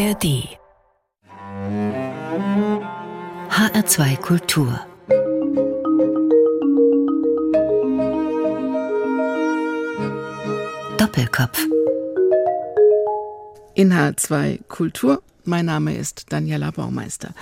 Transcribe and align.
ARD 0.00 0.48
HR2 3.50 4.16
Kultur 4.16 4.80
Doppelkopf 10.96 11.66
In 13.74 13.92
H2 13.92 14.60
Kultur. 14.68 15.22
Mein 15.44 15.66
Name 15.66 15.94
ist 15.94 16.32
Daniela 16.32 16.70
Baumeister. 16.70 17.34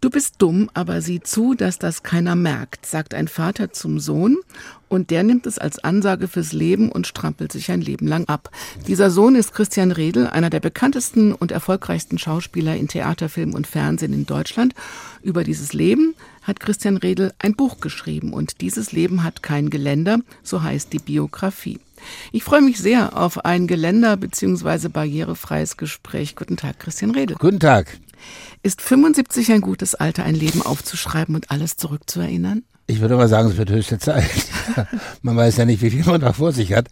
Du 0.00 0.08
bist 0.08 0.36
dumm, 0.38 0.70
aber 0.72 1.02
sieh 1.02 1.20
zu, 1.20 1.52
dass 1.52 1.78
das 1.78 2.02
keiner 2.02 2.34
merkt, 2.34 2.86
sagt 2.86 3.12
ein 3.12 3.28
Vater 3.28 3.70
zum 3.70 4.00
Sohn 4.00 4.38
und 4.88 5.10
der 5.10 5.22
nimmt 5.24 5.44
es 5.44 5.58
als 5.58 5.78
Ansage 5.78 6.26
fürs 6.26 6.54
Leben 6.54 6.90
und 6.90 7.06
strampelt 7.06 7.52
sich 7.52 7.70
ein 7.70 7.82
Leben 7.82 8.06
lang 8.06 8.26
ab. 8.26 8.50
Dieser 8.86 9.10
Sohn 9.10 9.34
ist 9.34 9.52
Christian 9.52 9.92
Redl, 9.92 10.26
einer 10.26 10.48
der 10.48 10.60
bekanntesten 10.60 11.34
und 11.34 11.52
erfolgreichsten 11.52 12.16
Schauspieler 12.16 12.76
in 12.76 12.88
Theater, 12.88 13.28
Film 13.28 13.52
und 13.52 13.66
Fernsehen 13.66 14.14
in 14.14 14.24
Deutschland. 14.24 14.74
Über 15.22 15.44
dieses 15.44 15.74
Leben 15.74 16.14
hat 16.44 16.60
Christian 16.60 16.96
Redl 16.96 17.34
ein 17.38 17.54
Buch 17.54 17.80
geschrieben 17.80 18.32
und 18.32 18.62
dieses 18.62 18.92
Leben 18.92 19.22
hat 19.22 19.42
kein 19.42 19.68
Geländer, 19.68 20.20
so 20.42 20.62
heißt 20.62 20.94
die 20.94 20.98
Biografie. 20.98 21.78
Ich 22.32 22.42
freue 22.42 22.62
mich 22.62 22.78
sehr 22.78 23.18
auf 23.18 23.44
ein 23.44 23.66
Geländer- 23.66 24.16
bzw. 24.16 24.88
barrierefreies 24.88 25.76
Gespräch. 25.76 26.36
Guten 26.36 26.56
Tag, 26.56 26.78
Christian 26.78 27.10
Redl. 27.10 27.36
Guten 27.38 27.60
Tag. 27.60 27.98
Ist 28.62 28.82
75 28.82 29.52
ein 29.52 29.60
gutes 29.60 29.94
Alter, 29.94 30.24
ein 30.24 30.34
Leben 30.34 30.62
aufzuschreiben 30.62 31.34
und 31.34 31.50
alles 31.50 31.76
zurückzuerinnern? 31.76 32.62
Ich 32.90 33.00
würde 33.00 33.14
mal 33.14 33.28
sagen, 33.28 33.48
es 33.50 33.56
wird 33.56 33.70
höchste 33.70 33.98
Zeit. 33.98 34.28
man 35.22 35.36
weiß 35.36 35.58
ja 35.58 35.64
nicht, 35.64 35.80
wie 35.80 35.90
viel 35.90 36.04
man 36.04 36.20
da 36.20 36.32
vor 36.32 36.50
sich 36.50 36.72
hat. 36.72 36.88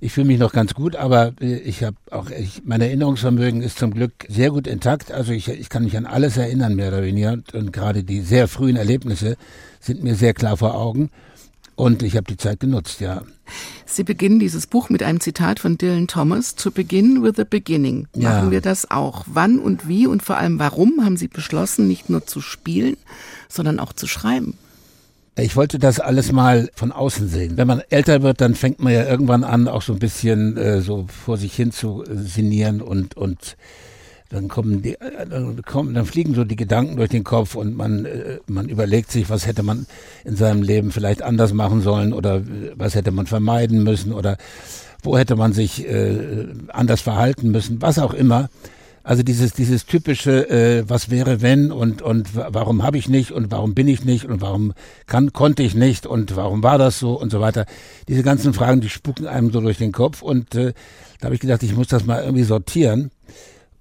Ich 0.00 0.12
fühle 0.12 0.28
mich 0.28 0.38
noch 0.38 0.52
ganz 0.52 0.72
gut, 0.72 0.94
aber 0.94 1.32
äh, 1.40 1.56
ich 1.56 1.82
habe 1.82 1.96
auch, 2.12 2.30
ich, 2.30 2.62
mein 2.64 2.80
Erinnerungsvermögen 2.80 3.60
ist 3.60 3.76
zum 3.76 3.92
Glück 3.92 4.12
sehr 4.28 4.50
gut 4.50 4.68
intakt. 4.68 5.10
Also 5.10 5.32
ich, 5.32 5.48
ich 5.48 5.68
kann 5.68 5.82
mich 5.82 5.96
an 5.96 6.06
alles 6.06 6.36
erinnern, 6.36 6.76
mehr 6.76 6.88
oder 6.88 7.02
weniger. 7.02 7.38
Und 7.54 7.72
gerade 7.72 8.04
die 8.04 8.20
sehr 8.20 8.46
frühen 8.46 8.76
Erlebnisse 8.76 9.36
sind 9.80 10.04
mir 10.04 10.14
sehr 10.14 10.32
klar 10.32 10.56
vor 10.56 10.76
Augen. 10.76 11.10
Und 11.74 12.02
ich 12.02 12.16
habe 12.16 12.24
die 12.28 12.36
Zeit 12.36 12.60
genutzt, 12.60 13.00
ja. 13.00 13.22
Sie 13.86 14.04
beginnen 14.04 14.38
dieses 14.38 14.66
Buch 14.66 14.88
mit 14.90 15.02
einem 15.02 15.20
Zitat 15.20 15.58
von 15.60 15.78
Dylan 15.78 16.06
Thomas, 16.06 16.54
To 16.54 16.70
begin 16.70 17.22
with 17.22 17.32
the 17.36 17.44
beginning. 17.44 18.06
Machen 18.14 18.22
Ja. 18.22 18.50
wir 18.50 18.60
das 18.60 18.90
auch. 18.90 19.24
Wann 19.26 19.58
und 19.58 19.88
wie 19.88 20.06
und 20.06 20.22
vor 20.22 20.36
allem 20.36 20.58
warum 20.58 21.00
haben 21.04 21.16
Sie 21.16 21.28
beschlossen, 21.28 21.88
nicht 21.88 22.08
nur 22.10 22.26
zu 22.26 22.40
spielen, 22.40 22.96
sondern 23.48 23.78
auch 23.80 23.92
zu 23.92 24.06
schreiben? 24.06 24.56
Ich 25.36 25.56
wollte 25.56 25.78
das 25.78 25.98
alles 25.98 26.30
mal 26.30 26.70
von 26.74 26.92
außen 26.92 27.26
sehen. 27.26 27.56
Wenn 27.56 27.66
man 27.66 27.80
älter 27.88 28.22
wird, 28.22 28.42
dann 28.42 28.54
fängt 28.54 28.80
man 28.82 28.92
ja 28.92 29.04
irgendwann 29.08 29.44
an, 29.44 29.66
auch 29.66 29.80
so 29.80 29.94
ein 29.94 29.98
bisschen 29.98 30.58
äh, 30.58 30.82
so 30.82 31.06
vor 31.24 31.38
sich 31.38 31.54
hin 31.54 31.72
zu 31.72 32.04
äh, 32.04 32.16
sinnieren 32.16 32.82
und 32.82 33.16
und 33.16 33.56
dann 34.32 34.48
kommen 34.48 34.82
die, 34.82 34.96
dann 35.30 35.62
kommen, 35.62 35.94
dann 35.94 36.06
fliegen 36.06 36.34
so 36.34 36.44
die 36.44 36.56
Gedanken 36.56 36.96
durch 36.96 37.10
den 37.10 37.22
Kopf 37.24 37.54
und 37.54 37.76
man 37.76 38.04
äh, 38.06 38.38
man 38.46 38.68
überlegt 38.68 39.12
sich, 39.12 39.30
was 39.30 39.46
hätte 39.46 39.62
man 39.62 39.86
in 40.24 40.36
seinem 40.36 40.62
Leben 40.62 40.90
vielleicht 40.90 41.22
anders 41.22 41.52
machen 41.52 41.80
sollen 41.82 42.12
oder 42.12 42.36
äh, 42.36 42.72
was 42.74 42.94
hätte 42.94 43.10
man 43.12 43.26
vermeiden 43.26 43.82
müssen 43.84 44.12
oder 44.12 44.36
wo 45.02 45.16
hätte 45.18 45.36
man 45.36 45.52
sich 45.52 45.86
äh, 45.86 46.46
anders 46.68 47.00
verhalten 47.00 47.50
müssen, 47.50 47.82
was 47.82 47.98
auch 47.98 48.14
immer. 48.14 48.48
Also 49.04 49.24
dieses 49.24 49.52
dieses 49.52 49.84
typische, 49.84 50.48
äh, 50.48 50.84
was 50.88 51.10
wäre 51.10 51.42
wenn 51.42 51.72
und 51.72 52.02
und 52.02 52.36
wa- 52.36 52.50
warum 52.52 52.84
habe 52.84 52.98
ich 52.98 53.08
nicht 53.08 53.32
und 53.32 53.50
warum 53.50 53.74
bin 53.74 53.88
ich 53.88 54.04
nicht 54.04 54.26
und 54.26 54.40
warum 54.40 54.74
kann 55.06 55.32
konnte 55.32 55.64
ich 55.64 55.74
nicht 55.74 56.06
und 56.06 56.36
warum 56.36 56.62
war 56.62 56.78
das 56.78 57.00
so 57.00 57.18
und 57.20 57.32
so 57.32 57.40
weiter. 57.40 57.66
Diese 58.06 58.22
ganzen 58.22 58.54
Fragen, 58.54 58.80
die 58.80 58.88
spucken 58.88 59.26
einem 59.26 59.50
so 59.50 59.60
durch 59.60 59.78
den 59.78 59.90
Kopf 59.90 60.22
und 60.22 60.54
äh, 60.54 60.72
da 61.18 61.26
habe 61.26 61.34
ich 61.34 61.40
gedacht, 61.40 61.64
ich 61.64 61.74
muss 61.74 61.88
das 61.88 62.04
mal 62.06 62.22
irgendwie 62.22 62.44
sortieren, 62.44 63.10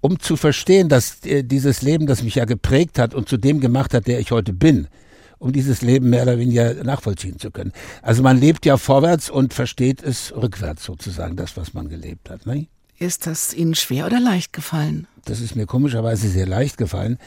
um 0.02 0.20
zu 0.20 0.36
verstehen, 0.36 0.90
dass 0.90 1.24
äh, 1.26 1.44
dieses 1.44 1.82
Leben, 1.82 2.08
das 2.08 2.24
mich 2.24 2.36
ja 2.36 2.46
geprägt 2.46 3.00
hat 3.00 3.14
und 3.14 3.30
zu 3.30 3.38
dem 3.38 3.60
gemacht 3.60 3.94
hat, 3.94 4.08
der 4.08 4.20
ich 4.20 4.32
heute 4.32 4.52
bin, 4.52 4.88
um 5.40 5.54
dieses 5.54 5.82
Leben 5.82 6.10
mehr 6.10 6.24
oder 6.24 6.38
weniger 6.38 6.84
nachvollziehen 6.84 7.40
zu 7.40 7.52
können. 7.52 7.72
Also 8.02 8.22
man 8.22 8.40
lebt 8.40 8.66
ja 8.66 8.78
vorwärts 8.78 9.30
und 9.30 9.54
versteht 9.54 10.04
es 10.04 10.34
rückwärts 10.36 10.84
sozusagen, 10.84 11.36
das, 11.36 11.56
was 11.58 11.74
man 11.74 11.90
gelebt 11.90 12.30
hat. 12.30 12.46
Ne? 12.46 12.68
Ist 13.00 13.26
das 13.26 13.54
Ihnen 13.54 13.74
schwer 13.74 14.06
oder 14.06 14.20
leicht 14.20 14.54
gefallen? 14.54 15.08
Das 15.26 15.40
ist 15.40 15.56
mir 15.56 15.66
komischerweise 15.66 16.30
sehr 16.30 16.48
leicht 16.48 16.78
gefallen. 16.78 17.18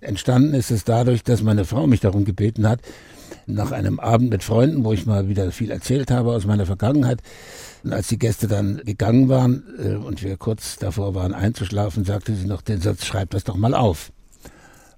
Entstanden 0.00 0.54
ist 0.54 0.70
es 0.70 0.84
dadurch, 0.84 1.22
dass 1.22 1.42
meine 1.42 1.66
Frau 1.66 1.86
mich 1.86 2.00
darum 2.00 2.24
gebeten 2.24 2.66
hat, 2.66 2.80
nach 3.46 3.72
einem 3.72 4.00
Abend 4.00 4.30
mit 4.30 4.42
Freunden, 4.42 4.84
wo 4.84 4.92
ich 4.92 5.06
mal 5.06 5.28
wieder 5.28 5.52
viel 5.52 5.70
erzählt 5.70 6.10
habe 6.10 6.32
aus 6.32 6.46
meiner 6.46 6.66
Vergangenheit. 6.66 7.20
Und 7.82 7.92
als 7.92 8.08
die 8.08 8.18
Gäste 8.18 8.46
dann 8.46 8.82
gegangen 8.84 9.28
waren 9.28 9.62
äh, 9.78 9.94
und 9.94 10.22
wir 10.22 10.36
kurz 10.36 10.76
davor 10.76 11.14
waren 11.14 11.34
einzuschlafen, 11.34 12.04
sagte 12.04 12.34
sie 12.34 12.46
noch 12.46 12.62
den 12.62 12.80
Satz, 12.80 13.04
schreib 13.04 13.30
das 13.30 13.44
doch 13.44 13.56
mal 13.56 13.74
auf. 13.74 14.12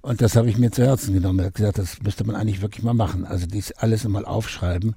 Und 0.00 0.20
das 0.20 0.34
habe 0.34 0.50
ich 0.50 0.58
mir 0.58 0.72
zu 0.72 0.84
Herzen 0.84 1.14
genommen. 1.14 1.38
Er 1.38 1.46
hat 1.46 1.54
gesagt, 1.54 1.78
das 1.78 2.02
müsste 2.02 2.24
man 2.24 2.34
eigentlich 2.34 2.60
wirklich 2.60 2.82
mal 2.82 2.92
machen. 2.92 3.24
Also 3.24 3.46
dies 3.46 3.70
alles 3.72 4.06
mal 4.08 4.24
aufschreiben, 4.24 4.96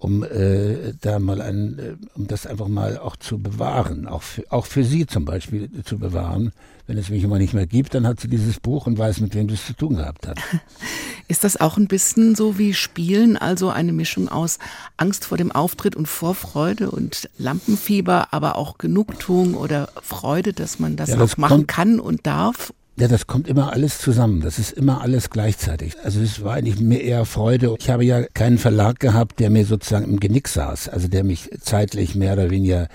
um 0.00 0.24
äh, 0.24 0.94
da 0.98 1.18
mal 1.18 1.42
ein, 1.42 1.78
äh, 1.78 1.96
um 2.14 2.26
das 2.26 2.46
einfach 2.46 2.68
mal 2.68 2.98
auch 2.98 3.16
zu 3.16 3.38
bewahren, 3.38 4.08
auch 4.08 4.22
für, 4.22 4.50
auch 4.50 4.64
für 4.64 4.82
sie 4.82 5.06
zum 5.06 5.26
Beispiel 5.26 5.70
zu 5.84 5.98
bewahren. 5.98 6.52
Wenn 6.86 6.96
es 6.96 7.10
mich 7.10 7.22
immer 7.22 7.38
nicht 7.38 7.52
mehr 7.54 7.66
gibt, 7.66 7.94
dann 7.94 8.06
hat 8.06 8.18
sie 8.18 8.26
dieses 8.26 8.58
Buch 8.58 8.86
und 8.86 8.98
weiß, 8.98 9.20
mit 9.20 9.34
wem 9.34 9.48
sie 9.48 9.54
es 9.54 9.66
zu 9.66 9.74
tun 9.74 9.96
gehabt 9.96 10.26
hat. 10.26 10.38
Ist 11.28 11.44
das 11.44 11.60
auch 11.60 11.76
ein 11.76 11.86
bisschen 11.86 12.34
so 12.34 12.58
wie 12.58 12.74
Spielen, 12.74 13.36
also 13.36 13.68
eine 13.68 13.92
Mischung 13.92 14.28
aus 14.28 14.58
Angst 14.96 15.26
vor 15.26 15.38
dem 15.38 15.52
Auftritt 15.52 15.94
und 15.94 16.06
Vorfreude 16.06 16.90
und 16.90 17.28
Lampenfieber, 17.38 18.32
aber 18.32 18.56
auch 18.56 18.78
Genugtuung 18.78 19.54
oder 19.54 19.90
Freude, 20.02 20.52
dass 20.54 20.80
man 20.80 20.96
das, 20.96 21.10
Ja, 21.10 21.16
das 21.16 21.34
auch 21.34 21.36
machen 21.36 21.66
kann 21.66 22.00
und 22.00 22.26
darf? 22.26 22.72
Ja, 22.96 23.08
das 23.08 23.26
kommt 23.26 23.48
immer 23.48 23.72
alles 23.72 23.98
zusammen. 23.98 24.40
Das 24.40 24.58
ist 24.58 24.72
immer 24.72 25.00
alles 25.00 25.30
gleichzeitig. 25.30 25.94
Also 26.04 26.20
es 26.20 26.42
war 26.44 26.54
eigentlich 26.54 26.80
mir 26.80 27.00
eher 27.00 27.24
Freude. 27.24 27.74
Ich 27.78 27.88
habe 27.88 28.04
ja 28.04 28.22
keinen 28.22 28.58
Verlag 28.58 29.00
gehabt, 29.00 29.40
der 29.40 29.48
mir 29.48 29.64
sozusagen 29.64 30.04
im 30.04 30.20
Genick 30.20 30.48
saß, 30.48 30.88
also 30.88 31.08
der 31.08 31.24
mich 31.24 31.50
zeitlich 31.60 32.14
mehr 32.14 32.34
oder 32.34 32.50
weniger 32.50 32.88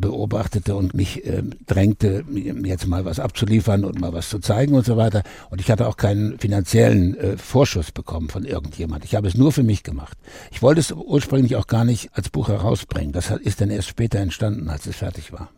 beobachtete 0.00 0.76
und 0.76 0.94
mich 0.94 1.24
äh, 1.24 1.42
drängte, 1.66 2.24
jetzt 2.64 2.86
mal 2.86 3.04
was 3.04 3.18
abzuliefern 3.18 3.84
und 3.84 4.00
mal 4.00 4.12
was 4.12 4.28
zu 4.28 4.38
zeigen 4.38 4.74
und 4.74 4.84
so 4.84 4.96
weiter. 4.96 5.22
Und 5.50 5.60
ich 5.60 5.70
hatte 5.70 5.86
auch 5.86 5.96
keinen 5.96 6.38
finanziellen 6.38 7.16
äh, 7.16 7.36
Vorschuss 7.36 7.92
bekommen 7.92 8.28
von 8.28 8.44
irgendjemand. 8.44 9.04
Ich 9.04 9.14
habe 9.14 9.28
es 9.28 9.36
nur 9.36 9.52
für 9.52 9.62
mich 9.62 9.82
gemacht. 9.82 10.16
Ich 10.50 10.62
wollte 10.62 10.80
es 10.80 10.92
ursprünglich 10.92 11.56
auch 11.56 11.66
gar 11.66 11.84
nicht 11.84 12.10
als 12.12 12.28
Buch 12.28 12.48
herausbringen. 12.48 13.12
Das 13.12 13.30
ist 13.30 13.60
dann 13.60 13.70
erst 13.70 13.88
später 13.88 14.18
entstanden, 14.18 14.68
als 14.68 14.86
es 14.86 14.96
fertig 14.96 15.32
war. 15.32 15.48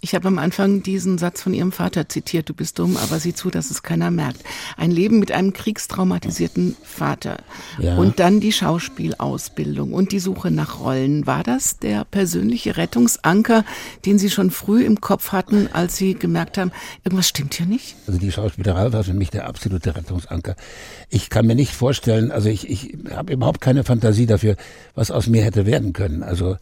Ich 0.00 0.14
habe 0.14 0.28
am 0.28 0.38
Anfang 0.38 0.82
diesen 0.82 1.18
Satz 1.18 1.42
von 1.42 1.54
Ihrem 1.54 1.72
Vater 1.72 2.08
zitiert, 2.08 2.48
du 2.48 2.54
bist 2.54 2.78
dumm, 2.78 2.96
aber 2.96 3.18
sieh 3.18 3.34
zu, 3.34 3.50
dass 3.50 3.70
es 3.70 3.82
keiner 3.82 4.10
merkt. 4.10 4.40
Ein 4.76 4.90
Leben 4.90 5.18
mit 5.18 5.32
einem 5.32 5.52
kriegstraumatisierten 5.52 6.76
Vater 6.82 7.38
Ja. 7.78 7.96
und 7.96 8.20
dann 8.20 8.40
die 8.40 8.52
Schauspielausbildung 8.52 9.92
und 9.92 10.12
die 10.12 10.18
Suche 10.18 10.50
nach 10.50 10.80
Rollen. 10.80 11.26
War 11.26 11.42
das 11.42 11.78
der 11.78 12.04
persönliche 12.04 12.76
Rettungsanker, 12.76 13.64
den 14.04 14.18
Sie 14.18 14.30
schon 14.30 14.50
früh 14.50 14.84
im 14.84 15.00
Kopf 15.00 15.32
hatten, 15.32 15.68
als 15.72 15.96
Sie 15.96 16.14
gemerkt 16.14 16.58
haben, 16.58 16.72
irgendwas 17.04 17.28
stimmt 17.28 17.54
hier 17.54 17.66
nicht? 17.66 17.96
Also 18.06 18.18
die 18.18 18.32
Schauspielerei 18.32 18.92
war 18.92 19.04
für 19.04 19.14
mich 19.14 19.30
der 19.30 19.46
absolute 19.46 19.96
Rettungsanker. 19.96 20.56
Ich 21.08 21.30
kann 21.30 21.46
mir 21.46 21.54
nicht 21.54 21.72
vorstellen, 21.72 22.30
also 22.30 22.48
ich, 22.48 22.68
ich 22.68 22.96
habe 23.10 23.32
überhaupt 23.32 23.60
keine 23.60 23.84
Fantasie 23.84 24.26
dafür, 24.26 24.56
was 24.94 25.10
aus 25.10 25.26
mir 25.26 25.42
hätte 25.42 25.66
werden 25.66 25.92
können. 25.92 26.22
Also 26.22 26.56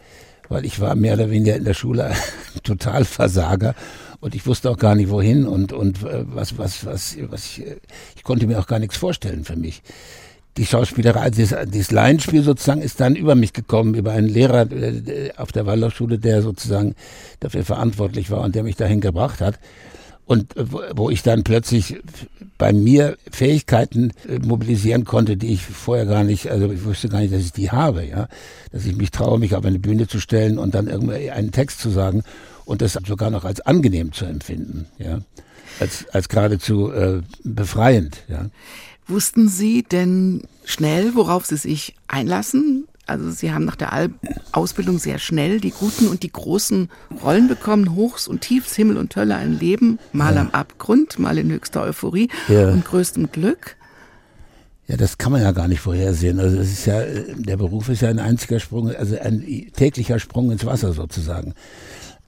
weil 0.49 0.65
ich 0.65 0.81
war 0.81 0.95
mehr 0.95 1.15
oder 1.15 1.31
weniger 1.31 1.57
in 1.57 1.65
der 1.65 1.75
Schule 1.75 2.07
ein 2.55 2.63
Totalversager 2.63 3.75
und 4.21 4.35
ich 4.35 4.47
wusste 4.47 4.71
auch 4.71 4.79
gar 4.79 4.95
nicht 4.95 5.11
wohin 5.11 5.47
und 5.47 5.73
und 5.73 6.03
äh, 6.03 6.25
was 6.27 6.59
was 6.59 6.85
was 6.87 7.17
was 7.29 7.45
ich, 7.47 7.67
äh, 7.67 7.77
ich 8.17 8.23
konnte 8.23 8.47
mir 8.47 8.59
auch 8.59 8.67
gar 8.67 8.79
nichts 8.79 8.97
vorstellen 8.97 9.45
für 9.45 9.57
mich. 9.57 9.83
Die 10.59 10.67
Schauspielerei, 10.67 11.31
dieses, 11.31 11.57
dieses 11.71 11.91
Laienspiel 11.93 12.43
sozusagen 12.43 12.83
ist 12.83 13.01
dann 13.01 13.17
über 13.17 13.35
mich 13.35 13.55
gekommen, 13.55 13.95
über 13.95 14.13
einen 14.13 14.29
Lehrer 14.29 14.71
äh, 14.71 15.31
auf 15.39 15.51
der 15.51 15.65
Waldorfschule, 15.65 16.19
der 16.19 16.43
sozusagen 16.43 16.95
dafür 17.41 17.65
verantwortlich 17.65 18.31
war 18.31 18.43
und 18.43 18.55
der 18.55 18.63
mich 18.63 18.77
dahin 18.77 19.01
gebracht 19.01 19.41
hat 19.41 19.59
und 20.33 20.57
äh, 20.57 20.65
wo- 20.97 21.11
ich 21.11 21.23
dann 21.23 21.45
plötzlich 21.45 22.01
bei 22.59 22.73
mir 22.73 23.17
Fähigkeiten 23.31 24.13
äh, 24.29 24.39
mobilisieren 24.39 25.05
konnte, 25.05 25.37
die 25.37 25.53
ich 25.53 25.63
vorher 25.63 26.07
gar 26.07 26.25
nicht, 26.25 26.51
also 26.51 26.71
ich 26.71 26.85
wusste 26.85 27.09
gar 27.09 27.21
nicht, 27.21 27.33
dass 27.35 27.43
ich 27.43 27.53
die 27.53 27.71
habe, 27.71 28.05
ja, 28.05 28.29
dass 28.73 28.87
ich 28.87 28.97
mich 28.97 29.11
traue, 29.11 29.39
mich 29.39 29.55
auf 29.55 29.65
eine 29.65 29.79
Bühne 29.79 30.07
zu 30.09 30.19
stellen 30.21 30.59
und 30.59 30.75
dann 30.75 30.87
irgendwie 30.89 31.31
einen 31.31 31.53
Text 31.53 31.81
zu 31.81 31.91
sagen 31.91 32.23
und 32.65 32.81
das 32.83 32.93
sogar 33.07 33.31
noch 33.31 33.45
als 33.45 33.61
angenehm 33.61 34.13
zu 34.13 34.25
empfinden, 34.25 34.87
ja, 34.99 35.21
als 35.81 36.07
als 36.13 36.29
geradezu 36.29 36.91
äh, 36.93 37.21
befreiend, 37.45 38.19
ja. 38.29 38.47
Wussten 39.09 39.49
Sie 39.49 39.83
denn 39.83 40.45
schnell, 40.65 41.15
worauf 41.17 41.45
Sie 41.45 41.57
sich 41.57 41.95
einlassen? 42.09 42.87
Also 43.07 43.31
Sie 43.31 43.53
haben 43.53 43.65
nach 43.65 43.77
der 43.77 43.93
Al 43.93 44.11
Ausbildung 44.53 44.99
sehr 44.99 45.19
schnell 45.19 45.61
die 45.61 45.71
guten 45.71 46.07
und 46.09 46.23
die 46.23 46.31
großen 46.31 46.89
Rollen 47.23 47.49
bekommen, 47.49 47.95
Hochs 47.95 48.29
und 48.29 48.43
Tiefs, 48.43 48.77
Himmel 48.77 48.97
und 48.97 49.17
Hölle, 49.17 49.37
ein 49.37 49.59
Leben, 49.59 49.99
mal 50.13 50.37
am 50.39 50.51
Abgrund, 50.51 51.19
mal 51.19 51.39
in 51.39 51.51
höchster 51.51 51.83
Euphorie 51.83 52.29
Ja. 52.49 52.71
und 52.71 52.85
größtem 52.85 53.33
Glück. 53.33 53.77
Ja, 54.89 54.97
das 54.97 55.17
kann 55.17 55.33
man 55.33 55.43
ja 55.43 55.53
gar 55.53 55.69
nicht 55.69 55.81
vorhersehen. 55.81 56.39
Also 56.39 56.59
es 56.59 56.73
ist 56.73 56.87
ja, 56.87 57.03
der 57.37 57.57
Beruf 57.57 57.89
ist 57.89 58.03
ja 58.03 58.09
ein 58.09 58.19
einziger 58.19 58.61
Sprung, 58.61 58.91
also 58.95 59.19
ein 59.19 59.43
täglicher 59.75 60.19
Sprung 60.19 60.51
ins 60.51 60.67
Wasser 60.67 60.93
sozusagen. 60.93 61.55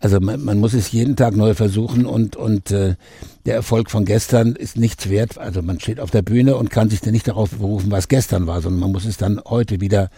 Also 0.00 0.20
man, 0.20 0.42
man, 0.42 0.58
muss 0.58 0.74
es 0.74 0.92
jeden 0.92 1.16
Tag 1.16 1.34
neu 1.36 1.54
versuchen 1.54 2.04
und, 2.04 2.36
und 2.36 2.70
äh, 2.70 2.96
der 3.46 3.54
Erfolg 3.54 3.90
von 3.90 4.04
gestern 4.04 4.54
ist 4.54 4.76
nichts 4.76 5.08
wert. 5.08 5.38
Also 5.38 5.62
man 5.62 5.80
steht 5.80 5.98
auf 5.98 6.10
der 6.10 6.22
Bühne 6.22 6.56
und 6.56 6.70
kann 6.70 6.90
sich 6.90 7.00
dann 7.00 7.12
nicht 7.12 7.26
darauf 7.26 7.50
berufen, 7.50 7.90
was 7.90 8.08
gestern 8.08 8.46
war, 8.46 8.60
sondern 8.60 8.80
man 8.80 8.92
muss 8.92 9.04
es 9.06 9.16
dann 9.16 9.40
heute 9.46 9.80
wieder 9.80 10.10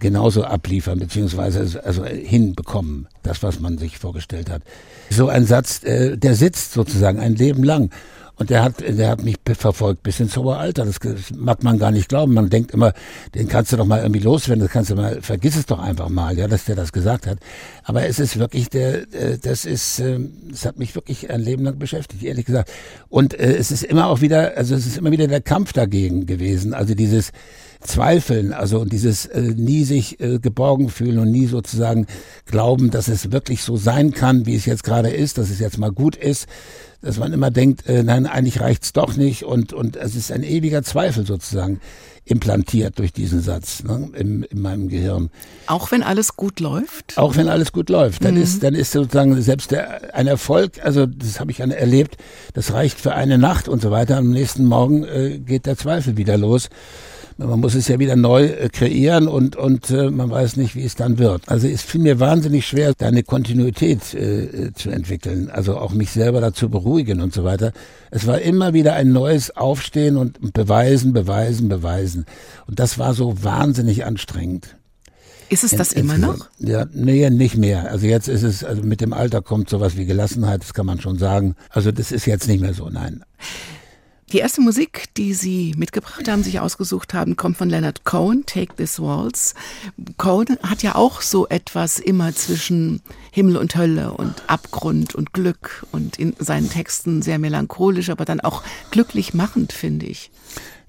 genauso 0.00 0.44
abliefern, 0.44 0.98
beziehungsweise 0.98 1.82
also 1.84 2.04
hinbekommen, 2.04 3.08
das, 3.22 3.42
was 3.42 3.60
man 3.60 3.78
sich 3.78 3.98
vorgestellt 3.98 4.50
hat. 4.50 4.62
So 5.10 5.28
ein 5.28 5.46
Satz, 5.46 5.82
äh, 5.84 6.16
der 6.16 6.34
sitzt 6.34 6.72
sozusagen 6.72 7.18
ein 7.18 7.34
Leben 7.34 7.64
lang. 7.64 7.90
Und 8.38 8.50
der 8.50 8.62
hat, 8.62 8.74
der 8.80 9.10
hat 9.10 9.24
mich 9.24 9.36
verfolgt 9.44 10.04
bis 10.04 10.20
ins 10.20 10.36
hohe 10.36 10.56
Alter. 10.56 10.84
Das, 10.84 10.98
mag 11.34 11.64
man 11.64 11.78
gar 11.78 11.90
nicht 11.90 12.08
glauben. 12.08 12.34
Man 12.34 12.48
denkt 12.48 12.70
immer, 12.70 12.92
den 13.34 13.48
kannst 13.48 13.72
du 13.72 13.76
doch 13.76 13.84
mal 13.84 14.00
irgendwie 14.00 14.20
loswerden. 14.20 14.62
Das 14.62 14.70
kannst 14.70 14.90
du 14.90 14.94
mal, 14.94 15.20
vergiss 15.22 15.56
es 15.56 15.66
doch 15.66 15.80
einfach 15.80 16.08
mal, 16.08 16.38
ja, 16.38 16.46
dass 16.46 16.64
der 16.64 16.76
das 16.76 16.92
gesagt 16.92 17.26
hat. 17.26 17.38
Aber 17.82 18.06
es 18.06 18.20
ist 18.20 18.38
wirklich 18.38 18.70
der, 18.70 19.06
das 19.42 19.64
ist, 19.64 19.98
ähm, 19.98 20.34
es 20.52 20.64
hat 20.64 20.78
mich 20.78 20.94
wirklich 20.94 21.30
ein 21.30 21.40
Leben 21.40 21.64
lang 21.64 21.80
beschäftigt, 21.80 22.22
ehrlich 22.22 22.46
gesagt. 22.46 22.70
Und 23.08 23.34
äh, 23.34 23.56
es 23.56 23.72
ist 23.72 23.82
immer 23.82 24.06
auch 24.06 24.20
wieder, 24.20 24.56
also 24.56 24.76
es 24.76 24.86
ist 24.86 24.98
immer 24.98 25.10
wieder 25.10 25.26
der 25.26 25.40
Kampf 25.40 25.72
dagegen 25.72 26.26
gewesen. 26.26 26.74
Also 26.74 26.94
dieses 26.94 27.32
Zweifeln, 27.80 28.52
also 28.52 28.84
dieses 28.84 29.26
äh, 29.26 29.40
nie 29.40 29.84
sich 29.84 30.20
äh, 30.20 30.38
geborgen 30.38 30.88
fühlen 30.88 31.18
und 31.18 31.30
nie 31.30 31.46
sozusagen 31.46 32.06
glauben, 32.46 32.90
dass 32.90 33.08
es 33.08 33.30
wirklich 33.30 33.62
so 33.62 33.76
sein 33.76 34.12
kann, 34.12 34.46
wie 34.46 34.56
es 34.56 34.66
jetzt 34.66 34.84
gerade 34.84 35.10
ist, 35.10 35.38
dass 35.38 35.50
es 35.50 35.60
jetzt 35.60 35.78
mal 35.78 35.92
gut 35.92 36.16
ist 36.16 36.46
dass 37.00 37.18
man 37.18 37.32
immer 37.32 37.50
denkt, 37.50 37.88
äh, 37.88 38.02
nein, 38.02 38.26
eigentlich 38.26 38.60
reicht's 38.60 38.92
doch 38.92 39.16
nicht 39.16 39.44
und, 39.44 39.72
und 39.72 39.96
es 39.96 40.16
ist 40.16 40.32
ein 40.32 40.42
ewiger 40.42 40.82
Zweifel 40.82 41.24
sozusagen 41.24 41.80
implantiert 42.24 42.98
durch 42.98 43.12
diesen 43.12 43.40
Satz 43.40 43.84
ne, 43.84 44.10
in, 44.14 44.42
in 44.42 44.60
meinem 44.60 44.88
Gehirn. 44.88 45.30
Auch 45.66 45.90
wenn 45.92 46.02
alles 46.02 46.36
gut 46.36 46.60
läuft? 46.60 47.16
Auch 47.16 47.36
wenn 47.36 47.48
alles 47.48 47.72
gut 47.72 47.88
läuft. 47.88 48.24
Dann, 48.24 48.34
mhm. 48.34 48.42
ist, 48.42 48.62
dann 48.62 48.74
ist 48.74 48.92
sozusagen 48.92 49.40
selbst 49.40 49.70
der, 49.70 50.14
ein 50.14 50.26
Erfolg, 50.26 50.84
also 50.84 51.06
das 51.06 51.40
habe 51.40 51.52
ich 51.52 51.60
erlebt, 51.60 52.16
das 52.52 52.72
reicht 52.72 53.00
für 53.00 53.14
eine 53.14 53.38
Nacht 53.38 53.68
und 53.68 53.80
so 53.80 53.90
weiter. 53.90 54.16
Am 54.16 54.30
nächsten 54.30 54.64
Morgen 54.64 55.04
äh, 55.04 55.38
geht 55.38 55.66
der 55.66 55.76
Zweifel 55.76 56.16
wieder 56.16 56.36
los. 56.36 56.68
Man 57.40 57.60
muss 57.60 57.76
es 57.76 57.86
ja 57.86 58.00
wieder 58.00 58.16
neu 58.16 58.46
äh, 58.46 58.68
kreieren 58.68 59.28
und, 59.28 59.54
und 59.54 59.90
äh, 59.90 60.10
man 60.10 60.28
weiß 60.28 60.56
nicht, 60.56 60.74
wie 60.74 60.82
es 60.82 60.96
dann 60.96 61.18
wird. 61.18 61.48
Also 61.48 61.68
es 61.68 61.82
fiel 61.82 62.00
mir 62.00 62.18
wahnsinnig 62.18 62.66
schwer, 62.66 62.94
da 62.98 63.06
eine 63.06 63.22
Kontinuität 63.22 64.12
äh, 64.12 64.72
zu 64.74 64.90
entwickeln, 64.90 65.48
also 65.48 65.78
auch 65.78 65.92
mich 65.92 66.10
selber 66.10 66.40
dazu 66.40 66.68
beruhigen 66.68 67.20
und 67.20 67.32
so 67.32 67.44
weiter. 67.44 67.72
Es 68.10 68.26
war 68.26 68.40
immer 68.40 68.74
wieder 68.74 68.94
ein 68.94 69.12
neues 69.12 69.56
Aufstehen 69.56 70.16
und 70.16 70.52
beweisen, 70.52 71.12
beweisen, 71.12 71.68
beweisen. 71.68 72.26
Und 72.66 72.80
das 72.80 72.98
war 72.98 73.14
so 73.14 73.44
wahnsinnig 73.44 74.04
anstrengend. 74.04 74.76
Ist 75.48 75.62
es 75.62 75.70
das 75.70 75.92
immer 75.92 76.18
noch? 76.18 76.48
Ja, 76.58 76.86
nee, 76.92 77.30
nicht 77.30 77.56
mehr. 77.56 77.90
Also 77.90 78.06
jetzt 78.06 78.28
ist 78.28 78.42
es, 78.42 78.64
also 78.64 78.82
mit 78.82 79.00
dem 79.00 79.12
Alter 79.12 79.42
kommt 79.42 79.70
sowas 79.70 79.96
wie 79.96 80.04
Gelassenheit, 80.06 80.62
das 80.62 80.74
kann 80.74 80.86
man 80.86 81.00
schon 81.00 81.18
sagen. 81.18 81.54
Also 81.70 81.92
das 81.92 82.10
ist 82.10 82.26
jetzt 82.26 82.48
nicht 82.48 82.60
mehr 82.60 82.74
so, 82.74 82.88
nein. 82.90 83.22
Die 84.30 84.38
erste 84.38 84.60
Musik, 84.60 85.04
die 85.16 85.32
Sie 85.32 85.74
mitgebracht 85.78 86.28
haben, 86.28 86.42
sich 86.42 86.60
ausgesucht 86.60 87.14
haben, 87.14 87.36
kommt 87.36 87.56
von 87.56 87.70
Leonard 87.70 88.04
Cohen, 88.04 88.44
Take 88.44 88.76
This 88.76 89.00
Waltz. 89.00 89.54
Cohen 90.18 90.58
hat 90.62 90.82
ja 90.82 90.96
auch 90.96 91.22
so 91.22 91.48
etwas 91.48 91.98
immer 91.98 92.34
zwischen 92.34 93.00
Himmel 93.30 93.56
und 93.56 93.74
Hölle 93.74 94.12
und 94.12 94.34
Abgrund 94.46 95.14
und 95.14 95.32
Glück 95.32 95.86
und 95.92 96.18
in 96.18 96.34
seinen 96.38 96.68
Texten 96.68 97.22
sehr 97.22 97.38
melancholisch, 97.38 98.10
aber 98.10 98.26
dann 98.26 98.40
auch 98.40 98.62
glücklich 98.90 99.32
machend, 99.32 99.72
finde 99.72 100.04
ich. 100.04 100.30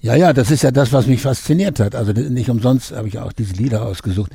Ja, 0.02 0.16
ja, 0.16 0.34
das 0.34 0.52
ist 0.52 0.64
ja 0.64 0.72
das, 0.72 0.92
was 0.92 1.08
mich 1.08 1.22
fasziniert 1.22 1.80
hat. 1.80 1.96
Also 1.96 2.12
nicht 2.12 2.50
umsonst 2.50 2.92
habe 2.92 3.08
ich 3.08 3.20
auch 3.20 3.34
diese 3.34 3.54
Lieder 3.54 3.86
ausgesucht. 3.86 4.32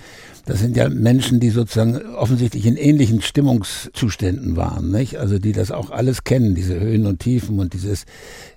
Das 0.46 0.60
sind 0.60 0.76
ja 0.76 0.90
Menschen, 0.90 1.40
die 1.40 1.48
sozusagen 1.48 2.02
offensichtlich 2.16 2.66
in 2.66 2.76
ähnlichen 2.76 3.22
Stimmungszuständen 3.22 4.56
waren, 4.56 4.90
nicht? 4.90 5.16
Also 5.16 5.38
die 5.38 5.52
das 5.52 5.70
auch 5.70 5.90
alles 5.90 6.24
kennen, 6.24 6.54
diese 6.54 6.78
Höhen 6.78 7.06
und 7.06 7.20
Tiefen 7.20 7.58
und 7.58 7.72
dieses 7.72 8.04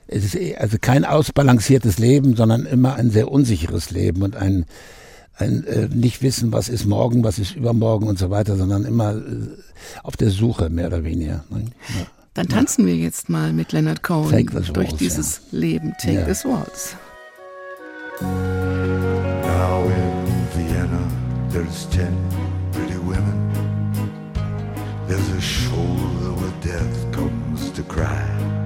es 0.08 0.24
ist 0.26 0.36
eh, 0.36 0.56
also 0.56 0.78
kein 0.80 1.06
ausbalanciertes 1.06 2.00
Leben, 2.00 2.36
sondern 2.36 2.66
immer 2.66 2.96
ein 2.96 3.10
sehr 3.10 3.32
unsicheres 3.32 3.92
Leben 3.92 4.22
und 4.22 4.36
ein, 4.36 4.66
ein 5.38 5.66
äh, 5.66 5.88
nicht 5.94 6.22
wissen, 6.22 6.52
was 6.52 6.70
ist 6.70 6.86
morgen, 6.86 7.24
was 7.24 7.40
ist 7.40 7.56
übermorgen 7.56 8.08
und 8.08 8.18
so 8.18 8.30
weiter, 8.30 8.56
sondern 8.56 8.86
immer 8.86 9.16
äh, 9.16 9.22
auf 10.04 10.18
der 10.18 10.30
Suche 10.30 10.70
mehr 10.70 10.88
oder 10.88 11.04
weniger. 11.04 11.44
Ne? 11.50 11.66
Ja. 12.00 12.08
Dann 12.34 12.48
tanzen 12.48 12.88
ja. 12.88 12.94
wir 12.94 12.96
jetzt 12.98 13.30
mal 13.30 13.52
mit 13.52 13.72
Leonard 13.72 14.04
Cohen 14.04 14.46
durch 14.48 14.76
waltz, 14.76 14.96
dieses 14.98 15.42
ja. 15.52 15.60
Leben. 15.60 15.94
Take 16.00 16.14
ja. 16.14 16.26
this 16.26 16.46
waltz. 16.46 16.96
Now 18.22 19.84
in 19.86 20.48
Vienna 20.56 21.08
there's 21.52 21.88
ten 21.90 22.16
pretty 22.72 22.98
women. 22.98 23.52
There's 25.08 25.30
a 25.30 25.42
shoulder 25.42 26.34
where 26.40 26.54
death 26.62 27.12
comes 27.12 27.72
to 27.72 27.84
cry. 27.84 28.57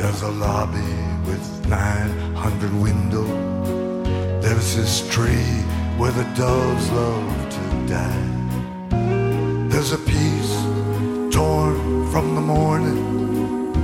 There's 0.00 0.22
a 0.22 0.30
lobby 0.30 0.96
with 1.28 1.68
900 1.68 2.72
windows. 2.80 3.28
There's 4.42 4.74
this 4.74 5.06
tree 5.10 5.60
where 5.98 6.10
the 6.10 6.24
doves 6.34 6.90
love 6.90 7.50
to 7.50 7.86
die. 7.86 9.68
There's 9.68 9.92
a 9.92 9.98
piece 9.98 10.54
torn 11.30 12.10
from 12.10 12.34
the 12.34 12.40
morning, 12.40 13.76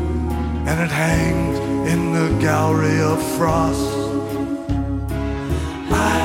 and 0.67 0.81
it 0.81 0.91
hangs 0.91 1.59
in 1.93 2.15
the 2.15 2.29
gallery 2.41 2.99
of 2.99 3.23
frost. 3.37 3.87
I, 5.93 6.17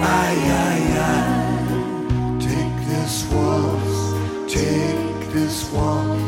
I, 0.00 0.30
I, 0.64 0.76
I, 1.12 2.38
take 2.40 2.76
this 2.88 3.30
waltz, 3.30 4.54
take 4.54 5.32
this 5.34 5.70
waltz. 5.70 6.23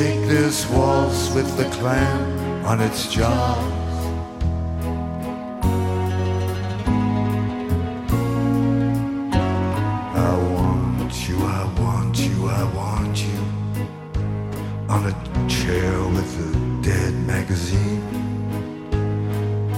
Take 0.00 0.28
this 0.28 0.66
waltz 0.70 1.30
with 1.34 1.58
the 1.58 1.64
clam 1.76 2.64
on 2.64 2.80
its 2.80 3.12
jaws. 3.12 3.58
I 10.16 10.32
want 10.54 11.28
you, 11.28 11.36
I 11.36 11.64
want 11.78 12.18
you, 12.18 12.48
I 12.48 12.64
want 12.74 13.22
you 13.22 13.40
on 14.88 15.04
a 15.04 15.48
chair 15.50 15.92
with 16.16 16.30
a 16.48 16.82
dead 16.82 17.12
magazine 17.26 18.02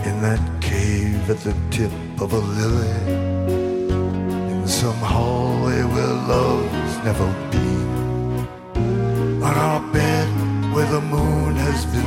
in 0.06 0.22
that 0.22 0.40
cave 0.60 1.28
at 1.30 1.38
the 1.38 1.56
tip 1.72 1.90
of 2.20 2.32
a 2.32 2.38
lily 2.38 2.96
in 4.52 4.68
some 4.68 4.94
hallway 4.98 5.82
where 5.82 6.14
love's 6.30 6.96
never 6.98 7.51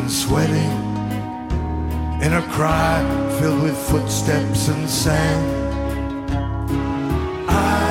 been 0.06 0.14
sweating 0.14 0.72
in 2.22 2.34
a 2.34 2.46
cry 2.52 3.02
filled 3.40 3.64
with 3.64 3.76
footsteps 3.90 4.68
and 4.68 4.88
sand. 4.88 6.32
I, 7.50 7.90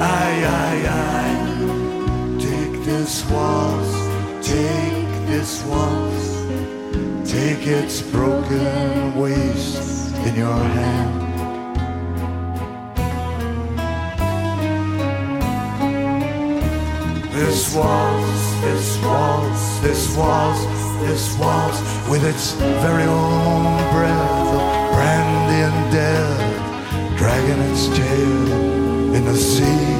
I, 0.00 0.30
I, 0.62 0.74
I, 0.88 2.38
take 2.38 2.84
this 2.84 3.28
waltz, 3.28 3.92
take 4.46 5.26
this 5.26 5.64
waltz, 5.64 7.28
take 7.28 7.66
its 7.66 8.00
broken 8.00 9.16
waist 9.16 10.14
in 10.26 10.36
your 10.36 10.62
hand. 10.78 11.24
This 17.32 17.74
waltz, 17.74 18.60
this 18.60 19.02
waltz, 19.02 19.78
this 19.80 20.16
waltz, 20.16 20.73
this 21.00 21.36
waltz, 21.38 21.80
with 22.08 22.24
its 22.24 22.52
very 22.84 23.04
own 23.04 23.64
breath 23.92 24.54
of 24.54 24.92
brandy 24.94 25.60
and 25.68 25.92
death, 25.92 27.18
dragging 27.18 27.60
its 27.70 27.88
tail 27.88 28.52
in 29.14 29.24
the 29.24 29.36
sea. 29.36 29.92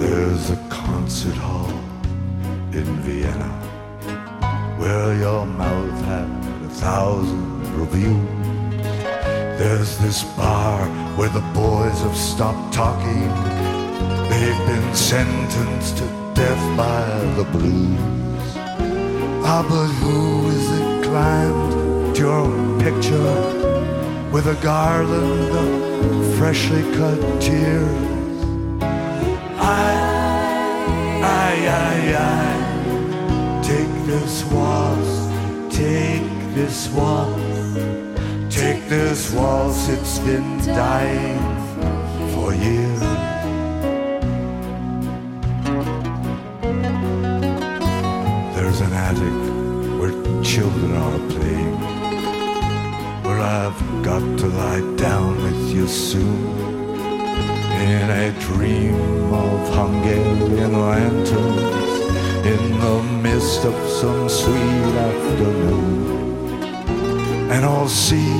There's 0.00 0.50
a 0.50 0.56
concert 0.68 1.36
hall 1.36 1.70
in 2.72 2.86
Vienna 3.02 3.52
where 4.78 5.14
your 5.16 5.46
mouth 5.46 6.00
had 6.04 6.28
a 6.64 6.68
thousand 6.68 7.62
reviews. 7.78 8.34
There's 9.58 9.96
this 9.98 10.24
bar 10.36 10.86
where 11.16 11.28
the 11.28 11.44
boys 11.54 12.00
have 12.00 12.16
stopped 12.16 12.74
talking. 12.74 13.28
They've 14.28 14.66
been 14.66 14.94
sentenced 14.94 15.98
to 15.98 16.23
by 16.76 17.06
the 17.36 17.44
blues. 17.44 18.56
Ah, 19.46 19.64
but 19.68 19.88
who 20.00 20.48
is 20.48 20.66
it 20.80 21.04
climbed 21.04 22.16
to 22.16 22.22
your 22.22 22.46
picture 22.80 23.34
with 24.32 24.46
a 24.46 24.58
garland 24.62 25.50
of 25.62 26.36
freshly 26.36 26.82
cut 26.96 27.20
tears? 27.40 28.38
I, 29.56 29.90
I, 31.22 31.52
I, 31.82 31.94
I, 32.18 33.62
take 33.62 33.94
this 34.06 34.44
waltz, 34.52 35.12
take 35.76 36.54
this 36.54 36.88
waltz. 36.88 37.42
Take 38.54 38.88
this 38.88 39.32
waltz, 39.32 39.88
it's 39.88 40.18
been 40.20 40.58
dying 40.64 41.54
children 50.54 50.92
are 50.94 51.18
playing. 51.34 51.80
But 53.24 53.40
I've 53.40 53.80
got 54.04 54.24
to 54.40 54.46
lie 54.46 54.86
down 54.94 55.42
with 55.42 55.74
you 55.74 55.88
soon. 55.88 56.42
In 57.90 58.08
a 58.24 58.30
dream 58.46 58.94
of 59.34 59.58
Hungarian 59.78 60.72
lanterns, 60.80 61.92
in 62.52 62.62
the 62.84 62.96
mist 63.24 63.64
of 63.64 63.76
some 64.00 64.28
sweet 64.28 64.94
afternoon. 65.10 65.96
And 67.52 67.64
I'll 67.64 67.88
see 67.88 68.32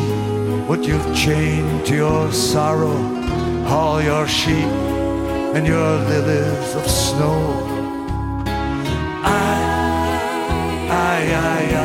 what 0.69 0.85
you've 0.85 1.11
chained 1.17 1.85
to 1.87 1.97
your 1.97 2.33
sorrow, 2.33 2.99
all 3.67 4.01
your 4.01 4.29
sheep 4.29 4.73
and 5.57 5.67
your 5.67 5.91
lilies 6.11 6.75
of 6.77 6.87
snow. 6.89 7.41
I, 9.25 9.51
I, 10.91 11.19
I, 11.51 11.81
I 11.81 11.84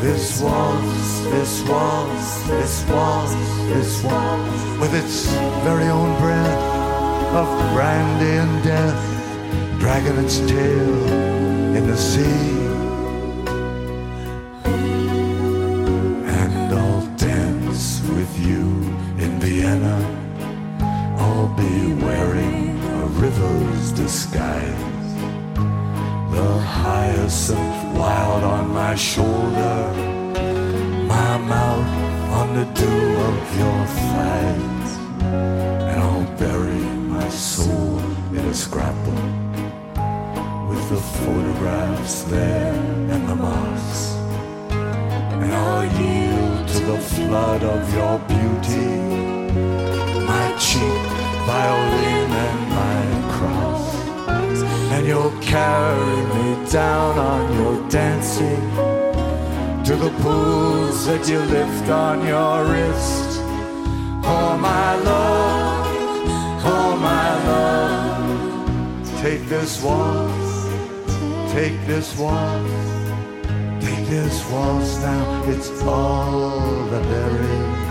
This 0.00 0.40
waltz, 0.40 1.20
this 1.30 1.62
waltz, 1.68 2.42
this 2.48 2.84
waltz, 2.88 3.34
this 3.68 4.04
waltz, 4.04 4.80
with 4.80 4.94
its 4.94 5.26
very 5.64 5.88
own 5.88 6.18
breath 6.20 6.62
of 7.34 7.46
brandy 7.74 8.32
and 8.42 8.64
death, 8.64 9.80
dragging 9.80 10.16
its 10.24 10.38
tail 10.40 11.08
in 11.76 11.86
the 11.86 11.96
sea. 11.96 12.55
Shoulder, 28.96 29.92
my 31.06 31.36
mouth 31.36 32.30
on 32.32 32.54
the 32.54 32.64
dew 32.72 33.06
of 33.30 33.58
your 33.58 33.86
thighs. 33.86 34.90
And 35.90 36.00
I'll 36.00 36.36
bury 36.38 36.80
my 37.14 37.28
soul 37.28 37.98
in 38.30 38.38
a 38.38 38.54
scrapbook 38.54 39.24
with 40.68 40.88
the 40.88 41.00
photographs 41.18 42.22
there 42.24 42.74
and 42.74 43.28
the 43.28 43.34
moss. 43.34 44.16
And 44.70 45.52
I'll 45.52 45.84
yield 46.00 46.68
to 46.68 46.80
the 46.92 46.98
flood 46.98 47.62
of 47.64 47.94
your 47.94 48.18
beauty, 48.20 48.96
my 50.24 50.56
cheek 50.58 51.16
violin 51.46 52.15
you'll 55.06 55.30
carry 55.40 56.16
me 56.34 56.68
down 56.68 57.16
on 57.16 57.52
your 57.54 57.88
dancing 57.88 58.60
to 59.84 59.94
the 59.94 60.10
pools 60.20 61.06
that 61.06 61.28
you 61.28 61.38
lift 61.38 61.88
on 61.88 62.26
your 62.26 62.64
wrist. 62.64 63.40
Oh, 64.24 64.58
my 64.60 64.96
love, 64.96 65.86
oh, 66.64 66.96
my 66.96 67.28
love, 67.46 69.20
take 69.20 69.46
this 69.48 69.80
waltz, 69.80 71.52
take 71.52 71.78
this 71.86 72.18
waltz, 72.18 72.72
take 73.86 74.06
this 74.08 74.44
waltz 74.50 74.98
now, 74.98 75.44
it's 75.46 75.70
all 75.82 76.84
that 76.90 77.04
there 77.04 77.42
is. 77.42 77.85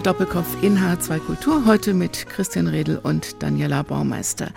Der 0.00 0.14
Doppelkopf 0.14 0.62
in 0.62 0.78
H2 0.78 1.18
Kultur, 1.18 1.66
heute 1.66 1.92
mit 1.92 2.26
Christian 2.30 2.68
Redl 2.68 2.96
und 3.02 3.42
Daniela 3.42 3.82
Baumeister. 3.82 4.48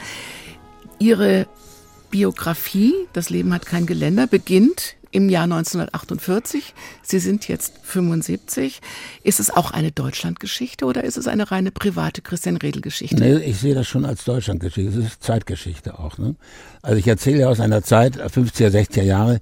Ihre 1.00 1.48
Biografie, 2.10 2.94
Das 3.12 3.30
Leben 3.30 3.54
hat 3.54 3.66
kein 3.66 3.86
Geländer, 3.86 4.26
beginnt 4.26 4.96
im 5.12 5.28
Jahr 5.28 5.44
1948. 5.44 6.74
Sie 7.02 7.20
sind 7.20 7.50
jetzt 7.50 7.74
75. 7.84 8.80
Ist 9.24 9.42
es 9.42 9.50
auch 9.50 9.72
eine 9.72 9.92
Deutschlandgeschichte 9.92 10.86
oder 10.86 11.04
ist 11.04 11.18
es 11.18 11.28
eine 11.28 11.52
reine 11.52 11.72
private 11.72 12.22
Christian 12.22 12.56
Redl-Geschichte? 12.56 13.18
Nee, 13.18 13.40
ich 13.40 13.58
sehe 13.58 13.76
das 13.76 13.86
schon 13.86 14.06
als 14.06 14.24
Deutschlandgeschichte. 14.24 14.98
Es 14.98 15.06
ist 15.06 15.24
Zeitgeschichte 15.24 16.00
auch. 16.00 16.18
Ne? 16.18 16.36
Also 16.82 17.00
ich 17.00 17.08
erzähle 17.08 17.50
aus 17.50 17.60
einer 17.60 17.84
Zeit, 17.84 18.16
50er, 18.16 18.70
60er 18.70 19.04
Jahre, 19.04 19.42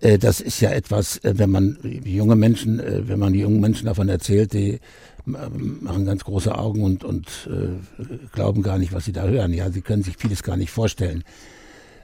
äh, 0.00 0.18
das 0.18 0.40
ist 0.40 0.60
ja 0.60 0.70
etwas, 0.70 1.18
äh, 1.18 1.34
wenn 1.36 1.50
man 1.50 1.78
junge 2.04 2.36
Menschen, 2.36 2.80
äh, 2.80 3.06
wenn 3.08 3.18
man 3.18 3.34
jungen 3.34 3.60
Menschen 3.60 3.86
davon 3.86 4.08
erzählt, 4.08 4.52
die 4.52 4.80
machen 5.26 6.04
ganz 6.06 6.24
große 6.24 6.56
Augen 6.56 6.82
und, 6.82 7.04
und 7.04 7.48
äh, 7.50 8.04
glauben 8.32 8.62
gar 8.62 8.78
nicht, 8.78 8.92
was 8.92 9.04
sie 9.04 9.12
da 9.12 9.24
hören. 9.24 9.52
Ja, 9.52 9.70
sie 9.70 9.82
können 9.82 10.02
sich 10.02 10.16
vieles 10.16 10.42
gar 10.42 10.56
nicht 10.56 10.70
vorstellen. 10.70 11.24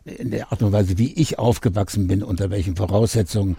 In 0.05 0.31
der 0.31 0.53
Art 0.53 0.63
und 0.63 0.73
Weise, 0.73 0.99
wie 0.99 1.13
ich 1.15 1.39
aufgewachsen 1.39 2.07
bin, 2.07 2.23
unter 2.23 2.51
welchen 2.51 2.77
Voraussetzungen 2.77 3.57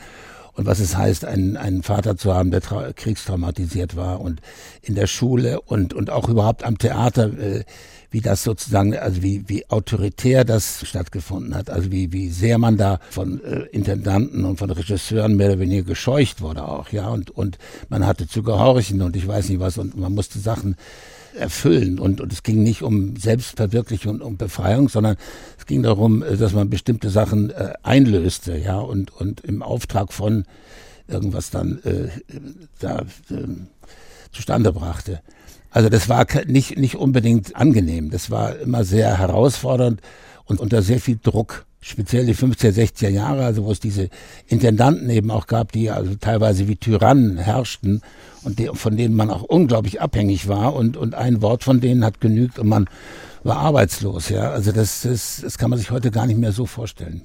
und 0.57 0.65
was 0.65 0.79
es 0.79 0.97
heißt, 0.97 1.23
einen, 1.23 1.55
einen 1.55 1.83
Vater 1.83 2.17
zu 2.17 2.33
haben, 2.33 2.49
der 2.49 2.61
kriegstraumatisiert 2.61 3.95
war 3.95 4.21
und 4.21 4.41
in 4.81 4.95
der 4.95 5.07
Schule 5.07 5.61
und, 5.61 5.93
und 5.93 6.09
auch 6.09 6.27
überhaupt 6.27 6.63
am 6.63 6.77
Theater. 6.77 7.31
Äh, 7.37 7.63
wie 8.09 8.21
das 8.21 8.43
sozusagen, 8.43 8.95
also 8.95 9.21
wie, 9.21 9.43
wie 9.47 9.69
autoritär 9.69 10.45
das 10.45 10.87
stattgefunden 10.87 11.53
hat, 11.53 11.69
also 11.69 11.91
wie, 11.91 12.13
wie 12.13 12.29
sehr 12.29 12.57
man 12.57 12.77
da 12.77 12.99
von 13.09 13.43
äh, 13.43 13.63
Intendanten 13.71 14.45
und 14.45 14.57
von 14.57 14.71
Regisseuren 14.71 15.35
mehr 15.35 15.49
oder 15.49 15.59
weniger 15.59 15.83
gescheucht 15.83 16.41
wurde 16.41 16.63
auch, 16.63 16.89
ja, 16.89 17.09
und, 17.09 17.31
und 17.31 17.57
man 17.89 18.07
hatte 18.07 18.25
zu 18.27 18.43
gehorchen 18.43 19.01
und 19.01 19.17
ich 19.17 19.27
weiß 19.27 19.49
nicht 19.49 19.59
was 19.59 19.77
und 19.77 19.97
man 19.97 20.15
musste 20.15 20.39
Sachen 20.39 20.77
erfüllen 21.38 22.00
und, 22.00 22.22
und 22.22 22.34
es 22.34 22.44
ging 22.44 22.63
nicht 22.63 22.82
um 22.82 23.15
Selbstverwirklichung 23.15 24.15
und 24.15 24.22
um 24.22 24.38
Befreiung, 24.38 24.89
sondern 24.89 25.17
es 25.58 25.65
ging 25.65 25.84
darum, 25.84 26.24
äh, 26.24 26.36
dass 26.38 26.53
man 26.53 26.70
bestimmte 26.70 27.10
Sachen 27.10 27.51
äh, 27.51 27.74
einlöste, 27.84 28.58
ja, 28.58 28.79
und, 28.79 29.12
und 29.12 29.41
im 29.41 29.62
Auftrag 29.62 30.13
von 30.13 30.46
irgendwas 31.08 31.50
dann 31.51 31.79
äh, 31.84 32.10
da 32.79 33.01
äh, 33.29 33.48
zustande 34.32 34.74
brachte. 34.74 35.22
Also 35.70 35.89
das 35.89 36.10
war 36.10 36.25
nicht, 36.48 36.77
nicht 36.77 36.96
unbedingt 36.96 37.56
angenehm. 37.56 38.10
Das 38.10 38.32
war 38.32 38.58
immer 38.58 38.84
sehr 38.84 39.20
herausfordernd 39.20 40.01
und 40.46 40.60
unter 40.60 40.82
sehr 40.82 41.00
viel 41.00 41.20
Druck. 41.22 41.66
Speziell 41.79 42.25
die 42.25 42.36
50er, 42.36 42.72
60er 42.72 43.10
Jahre, 43.10 43.46
also 43.46 43.63
wo 43.63 43.72
es 43.72 43.79
diese 43.79 44.10
Intendanten 44.48 45.10
eben 45.10 45.29
auch 45.31 45.48
gab, 45.48 45.72
die 45.72 45.91
also 45.91 46.15
teilweise 46.15 46.67
wie 46.67 46.75
Tyrannen 46.75 47.38
herrschten 47.38 48.01
und 48.43 48.60
die, 48.60 48.69
von 48.74 48.98
denen 48.98 49.15
man 49.15 49.29
auch 49.29 49.43
unglaublich 49.43 50.01
abhängig 50.01 50.48
war 50.48 50.75
und, 50.75 50.98
und 50.98 51.13
ein 51.15 51.41
Wort 51.41 51.63
von 51.63 51.79
denen 51.79 52.03
hat 52.03 52.19
genügt 52.19 52.57
und 52.60 52.67
man 52.67 52.89
war 53.43 53.57
arbeitslos. 53.57 54.29
Ja, 54.29 54.50
also 54.51 54.72
das, 54.72 55.01
das, 55.01 55.39
das 55.41 55.57
kann 55.57 55.69
man 55.69 55.77
sich 55.79 55.91
heute 55.91 56.12
gar 56.12 56.25
nicht 56.25 56.39
mehr 56.39 56.51
so 56.51 56.65
vorstellen. 56.65 57.22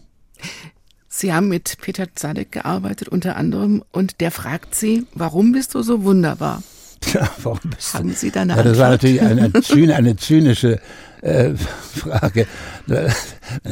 Sie 1.09 1.33
haben 1.33 1.49
mit 1.49 1.77
Peter 1.81 2.07
Zadek 2.15 2.53
gearbeitet 2.53 3.09
unter 3.09 3.37
anderem 3.37 3.83
und 3.93 4.21
der 4.21 4.31
fragt 4.31 4.75
Sie, 4.75 5.07
warum 5.15 5.53
bist 5.53 5.75
du 5.75 5.83
so 5.83 6.05
wunderbar? 6.05 6.63
Ja, 7.13 7.29
warum 7.43 7.59
bist 7.65 7.95
Haben 7.95 8.13
Sie 8.15 8.31
da 8.31 8.43
eine 8.43 8.55
ja, 8.57 8.63
Das 8.63 8.79
war 8.79 8.91
Antwort? 8.91 9.03
natürlich 9.03 9.23
eine, 9.23 9.53
eine, 9.53 9.95
eine 9.97 10.17
zynische 10.17 10.81
äh, 11.23 11.55
Frage. 11.95 12.47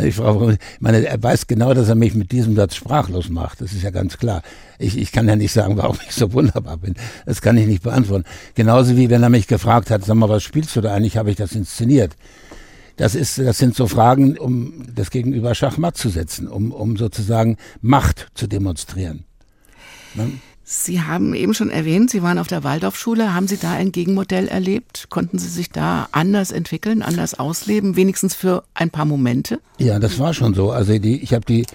Ich, 0.02 0.18
meine, 0.80 1.04
er 1.04 1.22
weiß 1.22 1.46
genau, 1.46 1.74
dass 1.74 1.88
er 1.88 1.94
mich 1.94 2.14
mit 2.14 2.32
diesem 2.32 2.56
Satz 2.56 2.76
sprachlos 2.76 3.28
macht. 3.28 3.60
Das 3.60 3.72
ist 3.72 3.82
ja 3.82 3.90
ganz 3.90 4.16
klar. 4.16 4.42
Ich, 4.78 4.96
ich 4.96 5.12
kann 5.12 5.28
ja 5.28 5.36
nicht 5.36 5.52
sagen, 5.52 5.76
warum 5.76 5.98
ich 6.06 6.14
so 6.14 6.32
wunderbar 6.32 6.78
bin. 6.78 6.94
Das 7.26 7.42
kann 7.42 7.56
ich 7.56 7.66
nicht 7.66 7.82
beantworten. 7.82 8.24
Genauso 8.54 8.96
wie 8.96 9.10
wenn 9.10 9.22
er 9.22 9.28
mich 9.28 9.46
gefragt 9.46 9.90
hat, 9.90 10.04
sag 10.04 10.14
mal, 10.14 10.28
was 10.28 10.42
spielst 10.42 10.74
du 10.76 10.80
da 10.80 10.94
eigentlich? 10.94 11.16
Habe 11.16 11.30
ich 11.30 11.36
das 11.36 11.52
inszeniert? 11.52 12.16
Das 12.96 13.14
ist, 13.14 13.38
das 13.38 13.58
sind 13.58 13.74
so 13.74 13.86
Fragen, 13.86 14.36
um 14.38 14.84
das 14.94 15.10
Gegenüber 15.10 15.54
Schachmatt 15.54 15.96
zu 15.96 16.10
setzen, 16.10 16.46
um, 16.46 16.70
um 16.70 16.96
sozusagen 16.96 17.56
Macht 17.80 18.28
zu 18.34 18.46
demonstrieren. 18.46 19.24
Ne? 20.14 20.32
Sie 20.72 21.00
haben 21.02 21.34
eben 21.34 21.52
schon 21.52 21.68
erwähnt, 21.68 22.10
Sie 22.10 22.22
waren 22.22 22.38
auf 22.38 22.46
der 22.46 22.62
Waldorfschule. 22.62 23.34
Haben 23.34 23.48
Sie 23.48 23.56
da 23.56 23.72
ein 23.72 23.90
Gegenmodell 23.90 24.46
erlebt? 24.46 25.06
Konnten 25.10 25.36
Sie 25.36 25.48
sich 25.48 25.70
da 25.70 26.06
anders 26.12 26.52
entwickeln, 26.52 27.02
anders 27.02 27.36
ausleben, 27.36 27.96
wenigstens 27.96 28.36
für 28.36 28.62
ein 28.74 28.88
paar 28.88 29.04
Momente? 29.04 29.58
Ja, 29.78 29.98
das 29.98 30.20
war 30.20 30.32
schon 30.32 30.54
so. 30.54 30.70
Also 30.70 30.96
die, 30.96 31.20
ich 31.24 31.34
habe 31.34 31.44
die 31.44 31.66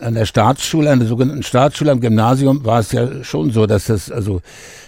an 0.00 0.14
der 0.14 0.24
Staatsschule, 0.24 0.92
an 0.92 1.00
der 1.00 1.08
sogenannten 1.08 1.42
Staatsschule 1.42 1.90
am 1.90 2.00
Gymnasium 2.00 2.64
war 2.64 2.78
es 2.78 2.92
ja 2.92 3.24
schon 3.24 3.50
so, 3.50 3.66
dass 3.66 3.86
das 3.86 4.12
also 4.12 4.40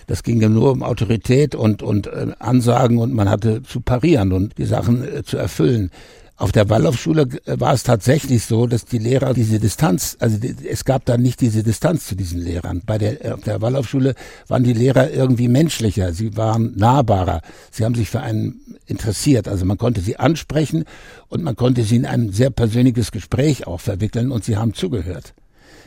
das 0.06 0.22
ging 0.22 0.40
ja 0.40 0.48
nur 0.48 0.70
um 0.70 0.84
Autorität 0.84 1.56
und 1.56 1.82
und 1.82 2.06
äh, 2.06 2.28
Ansagen 2.38 2.98
und 2.98 3.14
man 3.14 3.28
hatte 3.28 3.64
zu 3.64 3.80
parieren 3.80 4.32
und 4.32 4.56
die 4.58 4.66
Sachen 4.66 5.02
äh, 5.02 5.24
zu 5.24 5.38
erfüllen. 5.38 5.90
Auf 6.38 6.52
der 6.52 6.68
Waldorfschule 6.68 7.28
war 7.46 7.72
es 7.72 7.82
tatsächlich 7.82 8.44
so, 8.44 8.66
dass 8.66 8.84
die 8.84 8.98
Lehrer 8.98 9.32
diese 9.32 9.58
Distanz, 9.58 10.18
also 10.20 10.36
es 10.68 10.84
gab 10.84 11.06
da 11.06 11.16
nicht 11.16 11.40
diese 11.40 11.62
Distanz 11.62 12.06
zu 12.06 12.14
diesen 12.14 12.42
Lehrern. 12.42 12.82
Bei 12.84 12.98
der, 12.98 13.34
auf 13.34 13.40
der 13.40 13.62
Waldorfschule 13.62 14.14
waren 14.46 14.62
die 14.62 14.74
Lehrer 14.74 15.10
irgendwie 15.10 15.48
menschlicher, 15.48 16.12
sie 16.12 16.36
waren 16.36 16.76
nahbarer, 16.76 17.40
sie 17.70 17.86
haben 17.86 17.94
sich 17.94 18.10
für 18.10 18.20
einen 18.20 18.60
interessiert. 18.84 19.48
Also 19.48 19.64
man 19.64 19.78
konnte 19.78 20.02
sie 20.02 20.18
ansprechen 20.18 20.84
und 21.28 21.42
man 21.42 21.56
konnte 21.56 21.82
sie 21.84 21.96
in 21.96 22.04
ein 22.04 22.32
sehr 22.32 22.50
persönliches 22.50 23.12
Gespräch 23.12 23.66
auch 23.66 23.80
verwickeln 23.80 24.30
und 24.30 24.44
sie 24.44 24.58
haben 24.58 24.74
zugehört. 24.74 25.32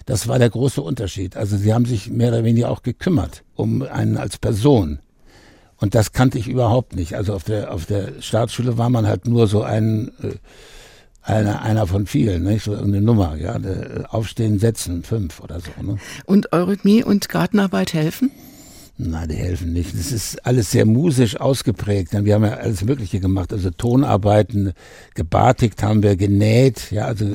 Das 0.07 0.27
war 0.27 0.39
der 0.39 0.49
große 0.49 0.81
Unterschied. 0.81 1.37
Also 1.37 1.57
sie 1.57 1.75
haben 1.75 1.85
sich 1.85 2.09
mehr 2.09 2.29
oder 2.29 2.43
weniger 2.43 2.71
auch 2.71 2.81
gekümmert 2.81 3.43
um 3.53 3.83
einen 3.83 4.17
als 4.17 4.39
Person. 4.39 4.97
Und 5.79 5.95
das 5.95 6.11
kannte 6.11 6.37
ich 6.37 6.47
überhaupt 6.47 6.95
nicht. 6.95 7.15
Also 7.15 7.33
auf 7.33 7.43
der, 7.43 7.73
auf 7.73 7.85
der 7.85 8.21
Staatsschule 8.21 8.77
war 8.77 8.89
man 8.89 9.07
halt 9.07 9.27
nur 9.27 9.47
so 9.47 9.63
ein, 9.63 10.11
äh, 10.21 10.33
einer, 11.21 11.61
einer 11.61 11.87
von 11.87 12.05
vielen, 12.05 12.43
nicht? 12.43 12.63
so 12.63 12.73
irgendeine 12.73 13.05
Nummer, 13.05 13.35
ja, 13.37 13.57
aufstehen, 14.09 14.59
setzen, 14.59 15.03
fünf 15.03 15.39
oder 15.39 15.59
so. 15.59 15.71
Ne? 15.81 15.97
Und 16.25 16.51
Eurythmie 16.51 17.03
und 17.03 17.29
Gartenarbeit 17.29 17.93
helfen? 17.93 18.31
Nein, 19.01 19.29
die 19.29 19.35
helfen 19.35 19.71
nicht. 19.71 19.97
Das 19.97 20.11
ist 20.11 20.45
alles 20.45 20.71
sehr 20.71 20.85
musisch 20.85 21.39
ausgeprägt. 21.39 22.11
Wir 22.11 22.35
haben 22.35 22.43
ja 22.43 22.55
alles 22.55 22.83
Mögliche 22.83 23.21
gemacht. 23.21 23.53
Also 23.53 23.69
Tonarbeiten, 23.69 24.73
gebartigt 25.15 25.81
haben 25.81 26.03
wir, 26.03 26.17
genäht, 26.17 26.91
ja, 26.91 27.05
also 27.05 27.25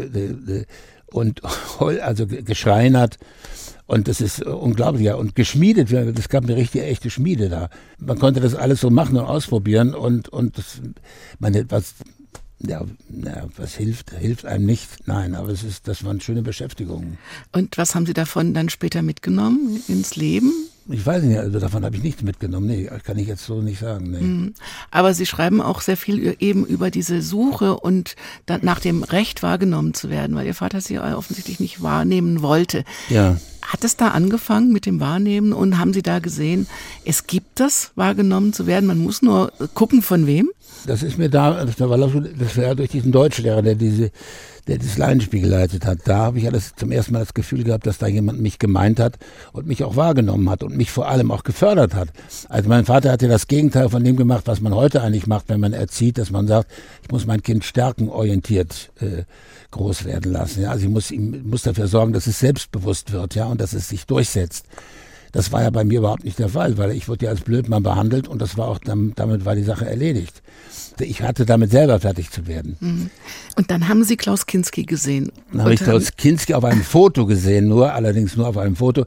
und 1.10 1.40
also 2.02 2.26
geschreinert. 2.26 3.18
Und 3.86 4.08
das 4.08 4.20
ist 4.20 4.42
unglaublich. 4.42 5.04
Ja. 5.04 5.16
Und 5.16 5.34
geschmiedet, 5.34 5.92
das 5.92 6.28
gab 6.28 6.44
eine 6.44 6.56
richtige, 6.56 6.84
echte 6.84 7.10
Schmiede 7.10 7.48
da. 7.48 7.68
Man 7.98 8.18
konnte 8.18 8.40
das 8.40 8.54
alles 8.54 8.80
so 8.80 8.90
machen 8.90 9.16
und 9.16 9.24
ausprobieren 9.24 9.94
und, 9.94 10.28
und 10.28 10.56
das, 10.56 10.80
meine, 11.38 11.70
was, 11.70 11.94
ja, 12.60 12.82
ja, 13.10 13.46
was 13.56 13.74
hilft, 13.74 14.12
hilft 14.12 14.46
einem 14.46 14.64
nicht. 14.64 15.06
Nein, 15.06 15.34
aber 15.34 15.50
es 15.50 15.62
ist, 15.62 15.86
das 15.86 16.02
waren 16.04 16.20
schöne 16.20 16.42
Beschäftigungen. 16.42 17.18
Und 17.52 17.76
was 17.76 17.94
haben 17.94 18.06
Sie 18.06 18.14
davon 18.14 18.54
dann 18.54 18.70
später 18.70 19.02
mitgenommen 19.02 19.82
ins 19.88 20.16
Leben? 20.16 20.52
Ich 20.88 21.06
weiß 21.06 21.22
nicht, 21.22 21.38
also 21.38 21.58
davon 21.58 21.84
habe 21.84 21.96
ich 21.96 22.02
nichts 22.02 22.22
mitgenommen. 22.22 22.66
Nee, 22.66 22.90
kann 23.04 23.16
ich 23.16 23.26
jetzt 23.26 23.44
so 23.44 23.62
nicht 23.62 23.80
sagen. 23.80 24.10
Nee. 24.10 24.20
Mhm. 24.20 24.54
Aber 24.90 25.14
Sie 25.14 25.24
schreiben 25.24 25.62
auch 25.62 25.80
sehr 25.80 25.96
viel 25.96 26.36
eben 26.40 26.66
über 26.66 26.90
diese 26.90 27.22
Suche 27.22 27.78
und 27.78 28.16
nach 28.62 28.80
dem 28.80 29.02
Recht 29.02 29.42
wahrgenommen 29.42 29.94
zu 29.94 30.10
werden, 30.10 30.36
weil 30.36 30.46
Ihr 30.46 30.54
Vater 30.54 30.80
Sie 30.80 30.98
offensichtlich 30.98 31.58
nicht 31.58 31.82
wahrnehmen 31.82 32.42
wollte. 32.42 32.84
Ja. 33.08 33.38
Hat 33.62 33.82
es 33.82 33.96
da 33.96 34.08
angefangen 34.08 34.72
mit 34.72 34.84
dem 34.84 35.00
Wahrnehmen 35.00 35.54
und 35.54 35.78
haben 35.78 35.94
Sie 35.94 36.02
da 36.02 36.18
gesehen, 36.18 36.66
es 37.06 37.26
gibt 37.26 37.60
das, 37.60 37.92
wahrgenommen 37.94 38.52
zu 38.52 38.66
werden? 38.66 38.84
Man 38.84 38.98
muss 38.98 39.22
nur 39.22 39.52
gucken, 39.72 40.02
von 40.02 40.26
wem? 40.26 40.50
Das 40.86 41.02
ist 41.02 41.18
mir 41.18 41.28
da, 41.28 41.64
das 41.64 41.80
war 41.80 42.74
durch 42.74 42.90
diesen 42.90 43.12
Deutschlehrer, 43.12 43.62
der 43.62 43.74
diese 43.74 44.10
der 44.66 44.78
das 44.78 44.96
Laienspiel 44.96 45.42
geleitet 45.42 45.84
hat. 45.84 45.98
Da 46.04 46.18
habe 46.18 46.38
ich 46.38 46.46
alles 46.46 46.74
zum 46.74 46.90
ersten 46.90 47.12
Mal 47.12 47.20
das 47.20 47.34
Gefühl 47.34 47.64
gehabt, 47.64 47.86
dass 47.86 47.98
da 47.98 48.06
jemand 48.06 48.40
mich 48.40 48.58
gemeint 48.58 48.98
hat 48.98 49.18
und 49.52 49.66
mich 49.66 49.84
auch 49.84 49.96
wahrgenommen 49.96 50.48
hat 50.48 50.62
und 50.62 50.76
mich 50.76 50.90
vor 50.90 51.08
allem 51.08 51.30
auch 51.30 51.44
gefördert 51.44 51.94
hat. 51.94 52.08
Also 52.48 52.68
mein 52.68 52.86
Vater 52.86 53.12
hat 53.12 53.22
ja 53.22 53.28
das 53.28 53.46
Gegenteil 53.46 53.88
von 53.88 54.02
dem 54.02 54.16
gemacht, 54.16 54.46
was 54.46 54.60
man 54.60 54.74
heute 54.74 55.02
eigentlich 55.02 55.26
macht, 55.26 55.48
wenn 55.48 55.60
man 55.60 55.72
erzieht, 55.72 56.18
dass 56.18 56.30
man 56.30 56.46
sagt, 56.46 56.70
ich 57.02 57.10
muss 57.10 57.26
mein 57.26 57.42
Kind 57.42 57.64
stärkenorientiert 57.64 58.90
äh, 59.00 59.24
groß 59.70 60.04
werden 60.04 60.32
lassen. 60.32 60.62
Ja? 60.62 60.70
Also 60.70 60.86
ich 60.86 60.90
muss, 60.90 61.10
ihm, 61.10 61.48
muss 61.48 61.62
dafür 61.62 61.86
sorgen, 61.86 62.12
dass 62.12 62.26
es 62.26 62.38
selbstbewusst 62.38 63.12
wird, 63.12 63.34
ja, 63.34 63.46
und 63.46 63.60
dass 63.60 63.74
es 63.74 63.88
sich 63.88 64.06
durchsetzt. 64.06 64.66
Das 65.34 65.50
war 65.50 65.62
ja 65.62 65.70
bei 65.70 65.82
mir 65.84 65.98
überhaupt 65.98 66.24
nicht 66.24 66.38
der 66.38 66.48
Fall, 66.48 66.78
weil 66.78 66.92
ich 66.92 67.08
wurde 67.08 67.26
ja 67.26 67.32
als 67.32 67.40
Blödmann 67.40 67.82
behandelt 67.82 68.28
und 68.28 68.40
das 68.40 68.56
war 68.56 68.68
auch, 68.68 68.78
damit 68.78 69.44
war 69.44 69.56
die 69.56 69.64
Sache 69.64 69.84
erledigt. 69.84 70.42
Ich 71.00 71.22
hatte 71.22 71.44
damit 71.44 71.72
selber 71.72 71.98
fertig 71.98 72.30
zu 72.30 72.46
werden. 72.46 72.76
Mhm. 72.78 73.10
Und 73.56 73.70
dann 73.72 73.88
haben 73.88 74.04
Sie 74.04 74.16
Klaus 74.16 74.46
Kinski 74.46 74.84
gesehen. 74.84 75.32
Dann 75.50 75.62
habe 75.62 75.74
ich 75.74 75.80
Klaus 75.80 76.16
Kinski 76.16 76.54
auf 76.54 76.64
einem 76.64 76.82
Foto 76.82 77.26
gesehen, 77.26 77.66
nur 77.66 77.92
allerdings 77.92 78.36
nur 78.36 78.46
auf 78.46 78.56
einem 78.56 78.76
Foto. 78.76 79.06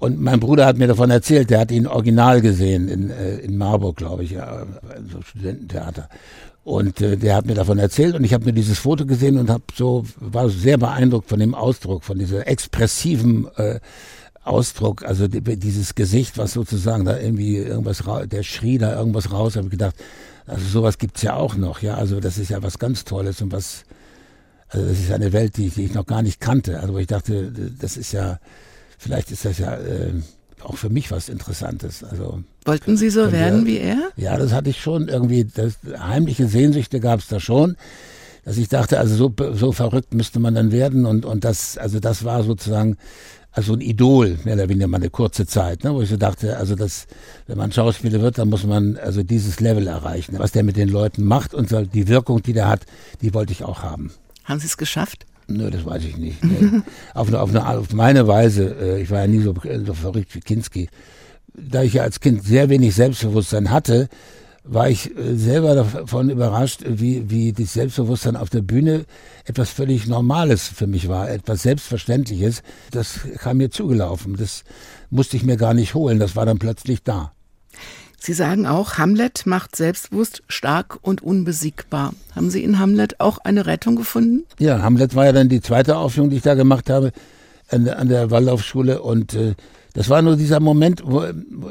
Und 0.00 0.20
mein 0.20 0.40
Bruder 0.40 0.66
hat 0.66 0.78
mir 0.78 0.88
davon 0.88 1.10
erzählt, 1.10 1.50
der 1.50 1.60
hat 1.60 1.70
ihn 1.70 1.86
original 1.86 2.40
gesehen 2.40 2.88
in, 2.88 3.10
äh, 3.10 3.36
in 3.38 3.56
Marburg, 3.56 3.96
glaube 3.96 4.24
ich, 4.24 4.32
ja, 4.32 4.66
so 5.12 5.22
Studententheater. 5.22 6.08
Und 6.64 7.00
äh, 7.00 7.16
der 7.16 7.36
hat 7.36 7.46
mir 7.46 7.54
davon 7.54 7.78
erzählt 7.78 8.16
und 8.16 8.24
ich 8.24 8.34
habe 8.34 8.44
mir 8.44 8.52
dieses 8.52 8.78
Foto 8.78 9.06
gesehen 9.06 9.38
und 9.38 9.48
hab 9.48 9.62
so 9.74 10.04
war 10.18 10.50
sehr 10.50 10.76
beeindruckt 10.76 11.28
von 11.28 11.38
dem 11.38 11.54
Ausdruck, 11.54 12.04
von 12.04 12.18
dieser 12.18 12.46
expressiven 12.48 13.46
äh, 13.56 13.78
Ausdruck, 14.48 15.04
also 15.04 15.28
dieses 15.28 15.94
Gesicht, 15.94 16.38
was 16.38 16.52
sozusagen 16.52 17.04
da 17.04 17.18
irgendwie 17.18 17.56
irgendwas, 17.56 18.02
der 18.26 18.42
schrie 18.42 18.78
da 18.78 18.96
irgendwas 18.96 19.30
raus, 19.30 19.56
habe 19.56 19.66
ich 19.66 19.72
gedacht, 19.72 19.96
also 20.46 20.64
sowas 20.66 20.98
gibt's 20.98 21.22
ja 21.22 21.34
auch 21.34 21.54
noch, 21.54 21.82
ja, 21.82 21.94
also 21.96 22.20
das 22.20 22.38
ist 22.38 22.50
ja 22.50 22.62
was 22.62 22.78
ganz 22.78 23.04
Tolles 23.04 23.42
und 23.42 23.52
was, 23.52 23.84
also 24.68 24.86
das 24.86 24.98
ist 24.98 25.12
eine 25.12 25.32
Welt, 25.32 25.56
die, 25.56 25.68
die 25.68 25.84
ich 25.84 25.94
noch 25.94 26.06
gar 26.06 26.22
nicht 26.22 26.40
kannte, 26.40 26.80
also 26.80 26.96
ich 26.98 27.06
dachte, 27.06 27.52
das 27.78 27.96
ist 27.96 28.12
ja, 28.12 28.38
vielleicht 28.98 29.30
ist 29.30 29.44
das 29.44 29.58
ja 29.58 29.76
äh, 29.76 30.14
auch 30.62 30.76
für 30.76 30.88
mich 30.88 31.10
was 31.10 31.28
Interessantes, 31.28 32.02
also. 32.02 32.42
Wollten 32.64 32.96
Sie 32.96 33.10
so 33.10 33.30
werden 33.30 33.66
wir, 33.66 33.74
wie 33.74 33.78
er? 33.78 34.10
Ja, 34.16 34.36
das 34.36 34.52
hatte 34.52 34.70
ich 34.70 34.80
schon 34.80 35.08
irgendwie, 35.08 35.44
das, 35.44 35.78
heimliche 35.98 36.48
Sehnsüchte 36.48 37.00
gab's 37.00 37.28
da 37.28 37.38
schon, 37.40 37.76
dass 38.44 38.56
ich 38.56 38.68
dachte, 38.68 38.98
also 38.98 39.14
so, 39.14 39.52
so 39.52 39.72
verrückt 39.72 40.14
müsste 40.14 40.40
man 40.40 40.54
dann 40.54 40.72
werden 40.72 41.04
und, 41.04 41.26
und 41.26 41.44
das, 41.44 41.76
also 41.76 42.00
das 42.00 42.24
war 42.24 42.42
sozusagen 42.42 42.96
also 43.58 43.72
ein 43.72 43.80
Idol, 43.80 44.38
mehr 44.44 44.54
oder 44.54 44.68
weniger 44.68 44.86
mal 44.86 44.98
eine 44.98 45.10
kurze 45.10 45.44
Zeit, 45.44 45.82
ne, 45.82 45.92
wo 45.92 46.00
ich 46.00 46.08
so 46.08 46.16
dachte, 46.16 46.56
also 46.58 46.76
das, 46.76 47.08
wenn 47.48 47.58
man 47.58 47.72
Schauspieler 47.72 48.20
wird, 48.20 48.38
dann 48.38 48.48
muss 48.48 48.64
man 48.64 48.96
also 48.96 49.24
dieses 49.24 49.58
Level 49.58 49.88
erreichen. 49.88 50.36
Was 50.38 50.52
der 50.52 50.62
mit 50.62 50.76
den 50.76 50.88
Leuten 50.88 51.24
macht 51.24 51.54
und 51.54 51.68
so, 51.68 51.84
die 51.84 52.06
Wirkung, 52.06 52.40
die 52.40 52.52
der 52.52 52.68
hat, 52.68 52.82
die 53.20 53.34
wollte 53.34 53.52
ich 53.52 53.64
auch 53.64 53.82
haben. 53.82 54.12
Haben 54.44 54.60
Sie 54.60 54.66
es 54.66 54.76
geschafft? 54.76 55.26
Nö, 55.48 55.70
das 55.72 55.84
weiß 55.84 56.04
ich 56.04 56.16
nicht. 56.16 56.44
Nee. 56.44 56.82
auf, 57.14 57.26
eine, 57.26 57.40
auf, 57.40 57.50
eine, 57.50 57.66
auf 57.66 57.92
meine 57.92 58.28
Weise, 58.28 58.76
äh, 58.80 59.02
ich 59.02 59.10
war 59.10 59.22
ja 59.22 59.26
nie 59.26 59.40
so, 59.40 59.52
so 59.84 59.94
verrückt 59.94 60.36
wie 60.36 60.40
Kinski. 60.40 60.88
Da 61.52 61.82
ich 61.82 61.94
ja 61.94 62.04
als 62.04 62.20
Kind 62.20 62.44
sehr 62.44 62.68
wenig 62.68 62.94
Selbstbewusstsein 62.94 63.72
hatte, 63.72 64.08
war 64.64 64.88
ich 64.88 65.16
äh, 65.16 65.34
selber 65.34 65.74
davon 65.74 66.30
überrascht, 66.30 66.82
wie, 66.86 67.30
wie 67.30 67.52
das 67.52 67.72
Selbstbewusstsein 67.72 68.36
auf 68.36 68.50
der 68.50 68.62
Bühne 68.62 69.04
etwas 69.44 69.70
völlig 69.70 70.06
Normales 70.06 70.68
für 70.68 70.86
mich 70.86 71.08
war, 71.08 71.30
etwas 71.30 71.62
Selbstverständliches. 71.62 72.62
Das 72.90 73.20
kam 73.38 73.58
mir 73.58 73.70
zugelaufen. 73.70 74.36
Das 74.36 74.64
musste 75.10 75.36
ich 75.36 75.44
mir 75.44 75.56
gar 75.56 75.74
nicht 75.74 75.94
holen. 75.94 76.18
Das 76.18 76.36
war 76.36 76.46
dann 76.46 76.58
plötzlich 76.58 77.02
da. 77.02 77.32
Sie 78.20 78.32
sagen 78.32 78.66
auch, 78.66 78.98
Hamlet 78.98 79.46
macht 79.46 79.76
selbstbewusst 79.76 80.42
stark 80.48 80.98
und 81.02 81.22
unbesiegbar. 81.22 82.14
Haben 82.34 82.50
Sie 82.50 82.64
in 82.64 82.80
Hamlet 82.80 83.20
auch 83.20 83.38
eine 83.38 83.66
Rettung 83.66 83.94
gefunden? 83.94 84.44
Ja, 84.58 84.82
Hamlet 84.82 85.14
war 85.14 85.26
ja 85.26 85.32
dann 85.32 85.48
die 85.48 85.60
zweite 85.60 85.96
Aufführung, 85.96 86.30
die 86.30 86.36
ich 86.36 86.42
da 86.42 86.54
gemacht 86.54 86.90
habe 86.90 87.12
an 87.70 87.84
der, 87.84 87.98
an 87.98 88.08
der 88.08 88.30
Waldorfschule 88.30 89.02
und 89.02 89.34
äh, 89.34 89.54
das 89.98 90.08
war 90.08 90.22
nur 90.22 90.36
dieser 90.36 90.60
Moment, 90.60 91.02
wo 91.04 91.24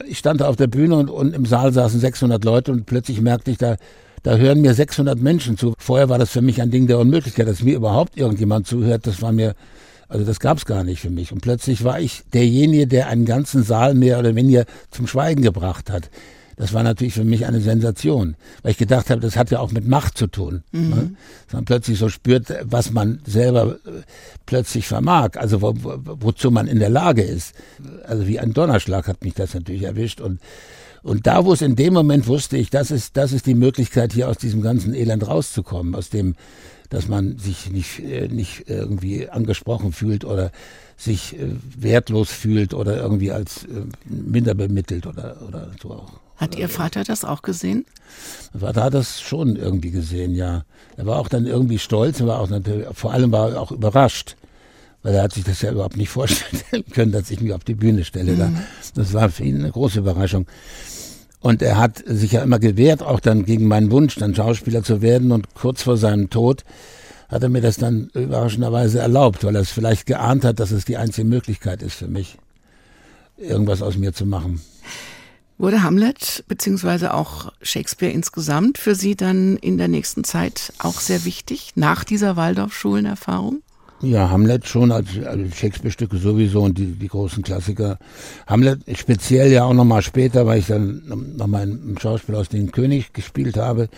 ich 0.05 0.17
stand 0.17 0.43
auf 0.43 0.57
der 0.57 0.67
Bühne 0.67 0.97
und, 0.97 1.09
und 1.09 1.33
im 1.33 1.45
Saal 1.45 1.71
saßen 1.71 1.97
600 1.97 2.43
Leute 2.43 2.73
und 2.73 2.85
plötzlich 2.85 3.21
merkte 3.21 3.51
ich, 3.51 3.57
da, 3.57 3.77
da 4.21 4.35
hören 4.35 4.59
mir 4.59 4.73
600 4.73 5.17
Menschen 5.17 5.57
zu. 5.57 5.75
Vorher 5.77 6.09
war 6.09 6.17
das 6.17 6.31
für 6.31 6.41
mich 6.41 6.61
ein 6.61 6.69
Ding 6.69 6.87
der 6.87 6.99
Unmöglichkeit, 6.99 7.47
dass 7.47 7.63
mir 7.63 7.77
überhaupt 7.77 8.17
irgendjemand 8.17 8.67
zuhört. 8.67 9.07
Das 9.07 9.21
war 9.21 9.31
mir, 9.31 9.55
also 10.09 10.25
das 10.25 10.41
gab's 10.41 10.65
gar 10.65 10.83
nicht 10.83 10.99
für 10.99 11.09
mich. 11.09 11.31
Und 11.31 11.39
plötzlich 11.39 11.85
war 11.85 12.01
ich 12.01 12.23
derjenige, 12.33 12.85
der 12.85 13.07
einen 13.07 13.23
ganzen 13.23 13.63
Saal 13.63 13.93
mehr 13.93 14.19
oder 14.19 14.35
weniger 14.35 14.65
zum 14.91 15.07
Schweigen 15.07 15.41
gebracht 15.41 15.89
hat. 15.89 16.09
Das 16.57 16.73
war 16.73 16.81
natürlich 16.81 17.13
für 17.13 17.23
mich 17.23 17.45
eine 17.45 17.61
Sensation, 17.61 18.35
weil 18.63 18.71
ich 18.71 18.77
gedacht 18.77 19.11
habe, 19.11 19.21
das 19.21 19.37
hat 19.37 19.51
ja 19.51 19.59
auch 19.59 19.71
mit 19.71 19.87
Macht 19.87 20.17
zu 20.17 20.25
tun. 20.25 20.63
Mhm. 20.71 20.89
Ne? 20.89 21.11
Dass 21.45 21.53
man 21.53 21.65
plötzlich 21.65 21.99
so 21.99 22.09
spürt, 22.09 22.51
was 22.63 22.91
man 22.91 23.19
selber 23.25 23.77
äh, 23.85 24.01
plötzlich 24.47 24.87
vermag, 24.87 25.35
also 25.35 25.61
wo, 25.61 25.73
wo, 25.77 25.97
wozu 26.03 26.49
man 26.49 26.67
in 26.67 26.79
der 26.79 26.89
Lage 26.89 27.21
ist. 27.21 27.53
Also 28.05 28.27
wie 28.27 28.39
ein 28.39 28.53
Donnerschlag 28.53 29.07
hat 29.07 29.23
mich 29.23 29.35
das 29.35 29.53
natürlich 29.53 29.83
erwischt 29.83 30.19
und 30.19 30.39
und 31.03 31.25
da, 31.25 31.45
wo 31.45 31.53
es 31.53 31.61
in 31.61 31.77
dem 31.77 31.93
Moment 31.93 32.27
wusste 32.27 32.57
ich, 32.57 32.69
das 32.69 32.91
ist, 32.91 33.15
das 33.15 33.31
ist 33.31 33.45
die 33.45 33.53
Möglichkeit, 33.53 34.11
hier 34.11 34.27
aus 34.27 34.39
diesem 34.39 34.61
ganzen 34.61 34.93
Elend 34.93 35.25
rauszukommen, 35.25 35.95
aus 35.95 36.09
dem, 36.09 36.35
dass 36.89 37.07
man 37.07 37.37
sich 37.37 37.71
nicht, 37.71 37.99
äh, 37.99 38.27
nicht 38.27 38.65
irgendwie 38.67 39.29
angesprochen 39.29 39.93
fühlt 39.93 40.25
oder 40.25 40.51
sich 40.97 41.39
äh, 41.39 41.51
wertlos 41.77 42.31
fühlt 42.31 42.73
oder 42.73 42.97
irgendwie 42.97 43.31
als 43.31 43.65
minder 44.05 44.55
bemittelt 44.55 45.05
oder, 45.05 45.37
oder 45.47 45.71
so 45.81 45.91
auch. 45.91 46.19
Hat 46.37 46.55
Ihr 46.55 46.69
Vater 46.69 47.03
das 47.03 47.25
auch 47.25 47.41
gesehen? 47.41 47.85
Mein 48.53 48.61
Vater 48.61 48.83
hat 48.83 48.93
das 48.93 49.21
schon 49.21 49.55
irgendwie 49.55 49.91
gesehen, 49.91 50.35
ja. 50.35 50.63
Er 50.95 51.05
war 51.05 51.17
auch 51.19 51.29
dann 51.29 51.45
irgendwie 51.45 51.79
stolz, 51.79 52.21
war 52.21 52.39
auch 52.39 52.49
natürlich, 52.49 52.87
vor 52.93 53.11
allem 53.11 53.31
war 53.31 53.51
er 53.51 53.61
auch 53.61 53.71
überrascht, 53.71 54.35
weil 55.01 55.15
er 55.15 55.23
hat 55.23 55.33
sich 55.33 55.43
das 55.43 55.61
ja 55.61 55.71
überhaupt 55.71 55.97
nicht 55.97 56.09
vorstellen 56.11 56.83
können, 56.91 57.11
dass 57.11 57.31
ich 57.31 57.41
mich 57.41 57.53
auf 57.53 57.63
die 57.63 57.75
Bühne 57.75 58.03
stelle. 58.03 58.33
Mhm. 58.33 58.57
Das 58.93 59.13
war 59.13 59.29
für 59.29 59.43
ihn 59.43 59.59
eine 59.59 59.71
große 59.71 59.99
Überraschung. 59.99 60.45
Und 61.39 61.61
er 61.61 61.77
hat 61.77 62.03
sich 62.05 62.31
ja 62.33 62.41
immer 62.41 62.59
gewehrt, 62.59 63.01
auch 63.01 63.19
dann 63.19 63.45
gegen 63.45 63.67
meinen 63.67 63.91
Wunsch, 63.91 64.15
dann 64.15 64.35
Schauspieler 64.35 64.83
zu 64.83 65.01
werden. 65.01 65.31
Und 65.31 65.53
kurz 65.53 65.83
vor 65.83 65.97
seinem 65.97 66.29
Tod 66.29 66.63
hat 67.29 67.43
er 67.43 67.49
mir 67.49 67.61
das 67.61 67.77
dann 67.77 68.09
überraschenderweise 68.13 68.99
erlaubt, 68.99 69.43
weil 69.43 69.55
er 69.55 69.61
es 69.61 69.71
vielleicht 69.71 70.05
geahnt 70.05 70.45
hat, 70.45 70.59
dass 70.59 70.71
es 70.71 70.85
die 70.85 70.97
einzige 70.97 71.27
Möglichkeit 71.27 71.81
ist 71.83 71.95
für 71.95 72.07
mich, 72.07 72.37
irgendwas 73.37 73.81
aus 73.81 73.97
mir 73.97 74.13
zu 74.13 74.25
machen. 74.25 74.61
Wurde 75.59 75.81
Hamlet 75.81 76.43
beziehungsweise 76.47 77.15
auch 77.15 77.51
Shakespeare 77.61 78.13
insgesamt 78.13 78.77
für 78.77 78.93
Sie 78.93 79.15
dann 79.15 79.57
in 79.57 79.79
der 79.79 79.87
nächsten 79.87 80.23
Zeit 80.23 80.71
auch 80.77 80.99
sehr 80.99 81.25
wichtig, 81.25 81.71
nach 81.75 82.03
dieser 82.03 82.35
Waldorfschulenerfahrung? 82.35 83.63
Ja, 84.01 84.29
Hamlet 84.29 84.67
schon, 84.67 84.91
als, 84.91 85.07
als 85.25 85.57
Shakespeare-Stücke 85.57 86.17
sowieso 86.17 86.61
und 86.61 86.77
die, 86.77 86.91
die 86.91 87.07
großen 87.07 87.41
Klassiker. 87.41 87.97
Hamlet 88.45 88.81
speziell 88.95 89.51
ja 89.51 89.63
auch 89.63 89.73
nochmal 89.73 90.03
später, 90.03 90.45
weil 90.45 90.59
ich 90.59 90.67
dann 90.67 91.01
nochmal 91.35 91.67
im 91.67 91.97
Schauspiel 91.97 92.35
aus 92.35 92.49
den 92.49 92.71
König 92.71 93.11
gespielt 93.13 93.57
habe 93.57 93.89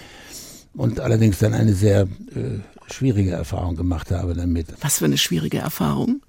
und 0.73 1.01
allerdings 1.01 1.39
dann 1.39 1.53
eine 1.53 1.73
sehr 1.73 2.03
äh, 2.03 2.59
schwierige 2.91 3.31
Erfahrung 3.31 3.75
gemacht 3.75 4.11
habe 4.11 4.33
damit. 4.33 4.67
Was 4.81 4.99
für 4.99 5.05
eine 5.05 5.17
schwierige 5.17 5.59
Erfahrung? 5.59 6.21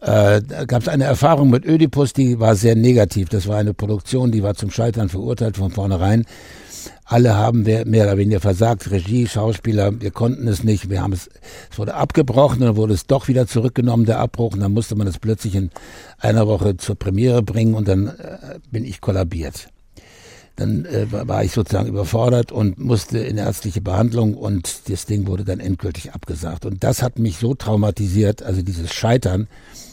Äh, 0.00 0.42
da 0.42 0.64
gab 0.64 0.82
es 0.82 0.88
eine 0.88 1.04
Erfahrung 1.04 1.50
mit 1.50 1.64
Ödipus, 1.64 2.12
die 2.12 2.40
war 2.40 2.56
sehr 2.56 2.74
negativ. 2.74 3.28
Das 3.28 3.46
war 3.46 3.58
eine 3.58 3.72
Produktion, 3.72 4.32
die 4.32 4.42
war 4.42 4.54
zum 4.54 4.70
Scheitern 4.70 5.08
verurteilt 5.08 5.56
von 5.56 5.70
vornherein. 5.70 6.24
Alle 7.04 7.36
haben 7.36 7.62
mehr 7.62 7.84
oder 7.84 8.16
weniger 8.16 8.40
versagt, 8.40 8.90
Regie, 8.90 9.28
Schauspieler, 9.28 10.00
wir 10.00 10.10
konnten 10.10 10.48
es 10.48 10.64
nicht, 10.64 10.90
wir 10.90 11.02
haben 11.02 11.12
es, 11.12 11.28
es 11.70 11.78
wurde 11.78 11.94
abgebrochen, 11.94 12.60
dann 12.60 12.76
wurde 12.76 12.94
es 12.94 13.06
doch 13.06 13.28
wieder 13.28 13.46
zurückgenommen, 13.46 14.06
der 14.06 14.18
Abbruch, 14.18 14.54
und 14.54 14.60
dann 14.60 14.72
musste 14.72 14.96
man 14.96 15.06
es 15.06 15.18
plötzlich 15.18 15.54
in 15.54 15.70
einer 16.18 16.46
Woche 16.48 16.76
zur 16.78 16.96
Premiere 16.96 17.42
bringen 17.42 17.74
und 17.74 17.86
dann 17.86 18.08
äh, 18.08 18.58
bin 18.70 18.84
ich 18.84 19.00
kollabiert. 19.00 19.68
Dann 20.56 20.84
äh, 20.84 21.06
war 21.10 21.42
ich 21.44 21.52
sozusagen 21.52 21.88
überfordert 21.88 22.52
und 22.52 22.78
musste 22.78 23.18
in 23.18 23.38
ärztliche 23.38 23.80
Behandlung 23.80 24.34
und 24.34 24.90
das 24.90 25.06
Ding 25.06 25.26
wurde 25.26 25.44
dann 25.44 25.60
endgültig 25.60 26.12
abgesagt. 26.12 26.66
Und 26.66 26.84
das 26.84 27.02
hat 27.02 27.18
mich 27.18 27.38
so 27.38 27.54
traumatisiert, 27.54 28.42
also 28.42 28.62
dieses 28.62 28.92
Scheitern, 28.92 29.48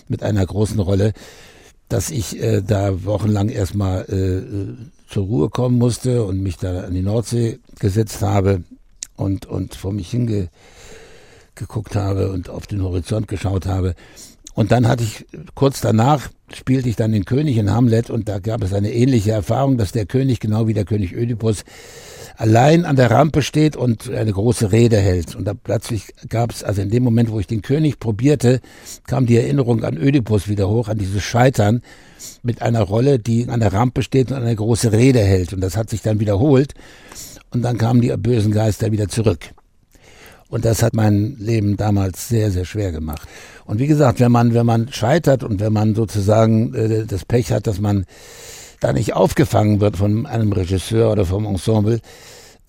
mit 0.10 0.24
einer 0.24 0.46
großen 0.46 0.80
Rolle, 0.80 1.14
dass 1.88 2.10
ich 2.12 2.42
äh, 2.42 2.62
da 2.62 3.06
wochenlang 3.06 3.50
erstmal 3.50 4.02
äh, 4.04 5.12
zur 5.12 5.26
Ruhe 5.26 5.50
kommen 5.50 5.78
musste 5.78 6.24
und 6.24 6.42
mich 6.42 6.58
da 6.58 6.82
an 6.82 6.94
die 6.94 7.02
Nordsee 7.02 7.60
gesetzt 7.80 8.22
habe 8.22 8.64
und, 9.16 9.46
und 9.46 9.76
vor 9.76 9.92
mich 9.92 10.12
hingeguckt 10.12 11.96
habe 11.96 12.32
und 12.32 12.50
auf 12.50 12.68
den 12.68 12.84
Horizont 12.84 13.28
geschaut 13.28 13.66
habe. 13.66 13.96
Und 14.60 14.74
dann 14.74 14.90
hatte 14.90 15.06
ich, 15.06 15.26
kurz 15.56 15.80
danach 15.80 16.28
spielte 16.54 16.90
ich 16.90 16.98
dann 16.98 17.14
den 17.14 17.24
König 17.24 17.56
in 17.56 17.72
Hamlet 17.72 18.10
und 18.10 18.28
da 18.28 18.40
gab 18.40 18.62
es 18.62 18.74
eine 18.74 18.92
ähnliche 18.92 19.32
Erfahrung, 19.32 19.78
dass 19.78 19.94
der 19.94 20.06
König, 20.06 20.42
genau 20.42 20.68
wie 20.68 20.74
der 20.74 20.84
König 20.84 21.14
Ödipus, 21.14 21.64
allein 22.36 22.84
an 22.84 22.98
der 22.98 23.10
Rampe 23.10 23.42
steht 23.42 23.78
und 23.78 24.10
eine 24.10 24.34
große 24.34 24.74
Rede 24.74 24.98
hält. 24.98 25.34
Und 25.34 25.46
da 25.46 25.54
plötzlich 25.54 26.08
gab 26.28 26.52
es, 26.52 26.66
also 26.66 26.82
in 26.82 26.90
dem 26.90 27.04
Moment, 27.04 27.32
wo 27.32 27.40
ich 27.40 27.48
den 27.48 27.62
König 27.62 28.02
probierte, 28.02 28.60
kam 29.08 29.26
die 29.28 29.38
Erinnerung 29.38 29.86
an 29.86 29.96
Ödipus 29.96 30.50
wieder 30.50 30.68
hoch, 30.68 30.90
an 30.90 30.98
dieses 30.98 31.24
Scheitern 31.24 31.82
mit 32.44 32.62
einer 32.62 32.82
Rolle, 32.82 33.18
die 33.18 33.48
an 33.48 33.62
der 33.62 33.72
Rampe 33.72 34.04
steht 34.04 34.30
und 34.30 34.40
eine 34.40 34.58
große 34.58 34.92
Rede 34.92 35.20
hält. 35.20 35.54
Und 35.54 35.62
das 35.62 35.78
hat 35.78 35.90
sich 35.90 36.02
dann 36.02 36.20
wiederholt. 36.20 36.74
Und 37.52 37.62
dann 37.62 37.78
kamen 37.78 38.02
die 38.02 38.10
bösen 38.18 38.52
Geister 38.52 38.92
wieder 38.92 39.08
zurück. 39.08 39.52
Und 40.50 40.66
das 40.66 40.82
hat 40.82 40.94
mein 40.96 41.38
Leben 41.38 41.78
damals 41.78 42.28
sehr, 42.28 42.52
sehr 42.52 42.66
schwer 42.66 42.92
gemacht. 42.92 43.28
Und 43.66 43.80
wie 43.80 43.88
gesagt, 43.88 44.20
wenn 44.20 44.32
man, 44.32 44.54
wenn 44.54 44.66
man 44.66 44.92
scheitert 44.92 45.44
und 45.44 45.60
wenn 45.60 45.72
man 45.72 45.94
sozusagen 45.96 46.74
äh, 46.74 47.06
das 47.06 47.24
Pech 47.24 47.52
hat, 47.52 47.68
dass 47.68 47.80
man 47.80 48.06
da 48.80 48.94
nicht 48.94 49.14
aufgefangen 49.14 49.80
wird 49.80 49.98
von 49.98 50.26
einem 50.26 50.52
Regisseur 50.52 51.12
oder 51.12 51.26
vom 51.26 51.46
Ensemble, 51.46 52.00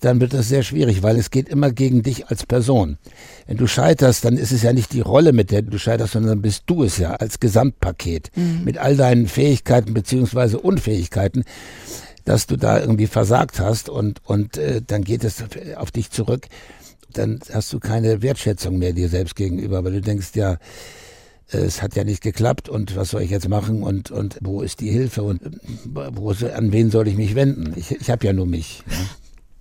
dann 0.00 0.20
wird 0.20 0.32
das 0.32 0.48
sehr 0.48 0.62
schwierig, 0.62 1.02
weil 1.02 1.16
es 1.16 1.30
geht 1.30 1.48
immer 1.48 1.70
gegen 1.70 2.02
dich 2.02 2.28
als 2.28 2.46
Person. 2.46 2.98
Wenn 3.46 3.58
du 3.58 3.66
scheiterst, 3.66 4.24
dann 4.24 4.36
ist 4.36 4.50
es 4.50 4.62
ja 4.62 4.72
nicht 4.72 4.92
die 4.92 5.00
Rolle, 5.00 5.32
mit 5.32 5.50
der 5.50 5.62
du 5.62 5.78
scheiterst, 5.78 6.14
sondern 6.14 6.30
dann 6.30 6.42
bist 6.42 6.64
du 6.66 6.84
es 6.84 6.96
ja 6.98 7.12
als 7.12 7.38
Gesamtpaket 7.38 8.30
mhm. 8.34 8.62
mit 8.64 8.78
all 8.78 8.96
deinen 8.96 9.26
Fähigkeiten 9.26 9.92
beziehungsweise 9.92 10.58
Unfähigkeiten, 10.58 11.44
dass 12.24 12.46
du 12.46 12.56
da 12.56 12.80
irgendwie 12.80 13.06
versagt 13.06 13.60
hast 13.60 13.88
und 13.88 14.20
und 14.24 14.56
äh, 14.56 14.80
dann 14.86 15.04
geht 15.04 15.24
es 15.24 15.44
auf 15.76 15.90
dich 15.90 16.10
zurück. 16.10 16.46
Dann 17.12 17.40
hast 17.52 17.72
du 17.72 17.80
keine 17.80 18.22
Wertschätzung 18.22 18.78
mehr 18.78 18.92
dir 18.92 19.08
selbst 19.08 19.36
gegenüber, 19.36 19.84
weil 19.84 19.92
du 19.92 20.00
denkst 20.00 20.30
ja, 20.34 20.58
es 21.52 21.82
hat 21.82 21.96
ja 21.96 22.04
nicht 22.04 22.22
geklappt 22.22 22.68
und 22.68 22.96
was 22.96 23.10
soll 23.10 23.22
ich 23.22 23.30
jetzt 23.30 23.48
machen 23.48 23.82
und, 23.82 24.10
und 24.10 24.38
wo 24.40 24.62
ist 24.62 24.80
die 24.80 24.90
Hilfe 24.90 25.22
und 25.22 25.40
wo, 25.84 26.30
an 26.30 26.72
wen 26.72 26.90
soll 26.90 27.08
ich 27.08 27.16
mich 27.16 27.34
wenden? 27.34 27.74
Ich, 27.76 27.90
ich 27.90 28.10
habe 28.10 28.24
ja 28.24 28.32
nur 28.32 28.46
mich. 28.46 28.84
Ja. 28.88 28.96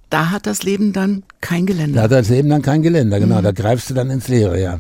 Da 0.09 0.31
hat 0.31 0.47
das 0.47 0.63
Leben 0.63 0.91
dann 0.91 1.23
kein 1.39 1.67
Geländer. 1.67 1.97
Da 1.97 2.03
hat 2.03 2.12
das 2.12 2.29
Leben 2.29 2.49
dann 2.49 2.63
kein 2.63 2.81
Geländer, 2.81 3.19
genau. 3.19 3.39
Mhm. 3.39 3.43
Da 3.43 3.51
greifst 3.51 3.91
du 3.91 3.93
dann 3.93 4.09
ins 4.09 4.27
Leere, 4.27 4.59
ja. 4.59 4.79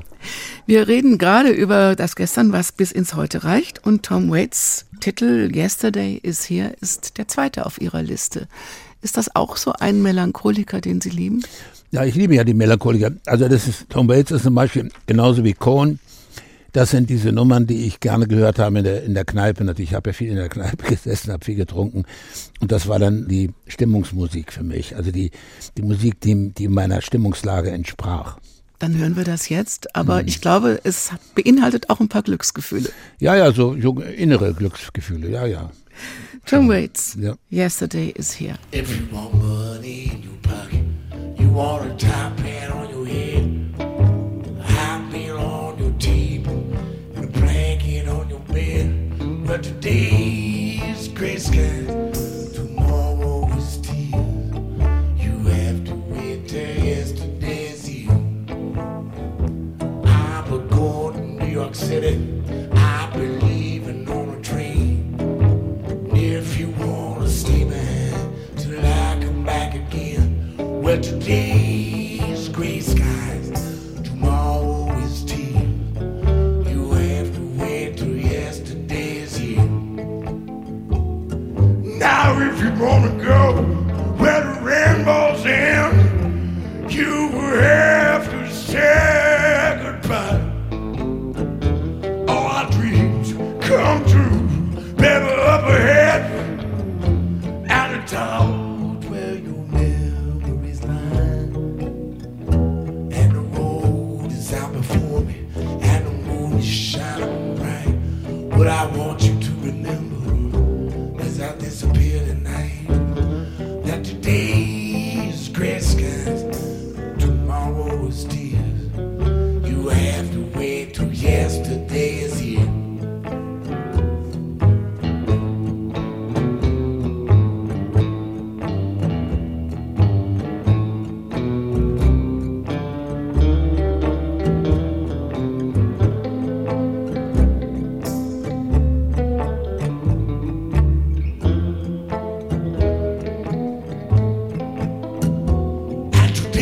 Wir 0.65 0.87
reden 0.87 1.19
gerade 1.19 1.49
über 1.49 1.95
das 1.95 2.15
Gestern, 2.15 2.51
was 2.51 2.71
bis 2.71 2.91
ins 2.91 3.13
Heute 3.13 3.43
reicht. 3.43 3.85
Und 3.85 4.03
Tom 4.03 4.31
Waits 4.31 4.85
Titel 4.99 5.51
Yesterday 5.55 6.19
is 6.21 6.49
Here 6.49 6.73
ist 6.81 7.19
der 7.19 7.27
zweite 7.27 7.67
auf 7.67 7.79
Ihrer 7.79 8.01
Liste. 8.01 8.47
Ist 9.01 9.17
das 9.17 9.35
auch 9.35 9.55
so 9.57 9.71
ein 9.73 10.01
Melancholiker, 10.01 10.81
den 10.81 10.99
Sie 10.99 11.11
lieben? 11.11 11.43
Ja, 11.91 12.05
ich 12.05 12.15
liebe 12.15 12.35
ja 12.35 12.43
die 12.43 12.53
Melancholiker. 12.53 13.11
Also 13.25 13.47
das 13.47 13.67
ist, 13.67 13.89
Tom 13.89 14.07
Waits 14.07 14.31
ist 14.31 14.43
zum 14.43 14.55
Beispiel 14.55 14.89
genauso 15.07 15.43
wie 15.43 15.53
Cohen 15.53 15.99
das 16.71 16.91
sind 16.91 17.09
diese 17.09 17.31
Nummern, 17.31 17.67
die 17.67 17.85
ich 17.85 17.99
gerne 17.99 18.27
gehört 18.27 18.59
habe 18.59 18.79
in 18.79 18.83
der, 18.83 19.03
in 19.03 19.13
der 19.13 19.25
Kneipe. 19.25 19.63
Natürlich, 19.63 19.91
ich 19.91 19.95
habe 19.95 20.09
ja 20.11 20.13
viel 20.13 20.29
in 20.29 20.35
der 20.35 20.49
Kneipe 20.49 20.87
gesessen, 20.89 21.31
habe 21.31 21.43
viel 21.45 21.55
getrunken. 21.55 22.05
Und 22.59 22.71
das 22.71 22.87
war 22.87 22.99
dann 22.99 23.27
die 23.27 23.51
Stimmungsmusik 23.67 24.53
für 24.53 24.63
mich. 24.63 24.95
Also 24.95 25.11
die, 25.11 25.31
die 25.77 25.81
Musik, 25.81 26.19
die, 26.21 26.51
die 26.51 26.67
meiner 26.67 27.01
Stimmungslage 27.01 27.71
entsprach. 27.71 28.37
Dann 28.77 28.97
hören 28.97 29.17
wir 29.17 29.25
das 29.25 29.49
jetzt. 29.49 29.95
Aber 29.95 30.19
hm. 30.19 30.27
ich 30.27 30.41
glaube, 30.41 30.79
es 30.83 31.11
beinhaltet 31.35 31.89
auch 31.89 31.99
ein 31.99 32.07
paar 32.07 32.23
Glücksgefühle. 32.23 32.89
Ja, 33.19 33.35
ja, 33.35 33.51
so, 33.51 33.73
innere 33.73 34.53
Glücksgefühle, 34.53 35.29
ja, 35.29 35.45
ja. 35.45 35.71
Tom 36.45 36.69
Waits, 36.69 37.17
ja. 37.19 37.35
Yesterday 37.51 38.13
is 38.15 38.39
here. 38.39 38.55
If 38.73 38.89
you 38.89 39.05
Water 41.59 41.89
a 41.89 42.39
hat 42.39 42.71
on 42.71 42.89
your 42.89 43.05
head, 43.05 43.43
hot 44.63 45.11
on 45.35 45.77
your 45.77 45.91
and 47.17 47.25
a 47.25 47.27
blanket 47.27 48.07
on 48.07 48.29
your 48.29 48.39
bed. 48.39 49.45
But 49.45 49.63
today 49.63 50.18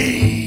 Hey. 0.07 0.46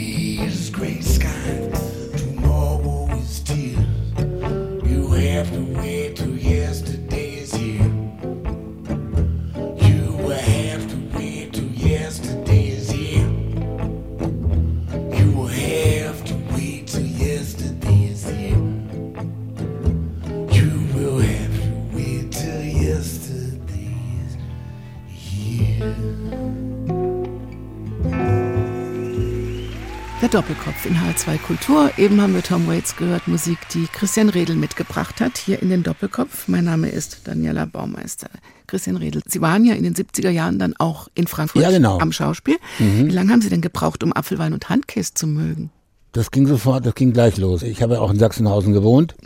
Doppelkopf 30.30 30.86
in 30.86 30.94
H2 30.94 31.38
Kultur. 31.38 31.90
Eben 31.96 32.20
haben 32.20 32.34
wir 32.34 32.42
Tom 32.44 32.68
Waits 32.68 32.94
gehört, 32.94 33.26
Musik, 33.26 33.58
die 33.74 33.88
Christian 33.92 34.28
Redl 34.28 34.54
mitgebracht 34.54 35.20
hat, 35.20 35.36
hier 35.36 35.60
in 35.60 35.70
den 35.70 35.82
Doppelkopf. 35.82 36.46
Mein 36.46 36.66
Name 36.66 36.88
ist 36.88 37.22
Daniela 37.24 37.64
Baumeister. 37.64 38.30
Christian 38.68 38.96
Redl, 38.96 39.22
Sie 39.26 39.40
waren 39.40 39.64
ja 39.64 39.74
in 39.74 39.82
den 39.82 39.94
70er 39.94 40.30
Jahren 40.30 40.60
dann 40.60 40.76
auch 40.78 41.08
in 41.16 41.26
Frankfurt 41.26 41.62
ja, 41.62 41.70
genau. 41.72 41.98
am 41.98 42.12
Schauspiel. 42.12 42.58
Mhm. 42.78 43.08
Wie 43.08 43.10
lange 43.10 43.32
haben 43.32 43.42
Sie 43.42 43.48
denn 43.48 43.60
gebraucht, 43.60 44.04
um 44.04 44.12
Apfelwein 44.12 44.52
und 44.52 44.68
Handkäse 44.68 45.14
zu 45.14 45.26
mögen? 45.26 45.70
Das 46.12 46.30
ging 46.30 46.46
sofort, 46.46 46.86
das 46.86 46.94
ging 46.94 47.12
gleich 47.12 47.36
los. 47.36 47.64
Ich 47.64 47.82
habe 47.82 47.94
ja 47.94 48.00
auch 48.00 48.12
in 48.12 48.18
Sachsenhausen 48.20 48.72
gewohnt 48.72 49.16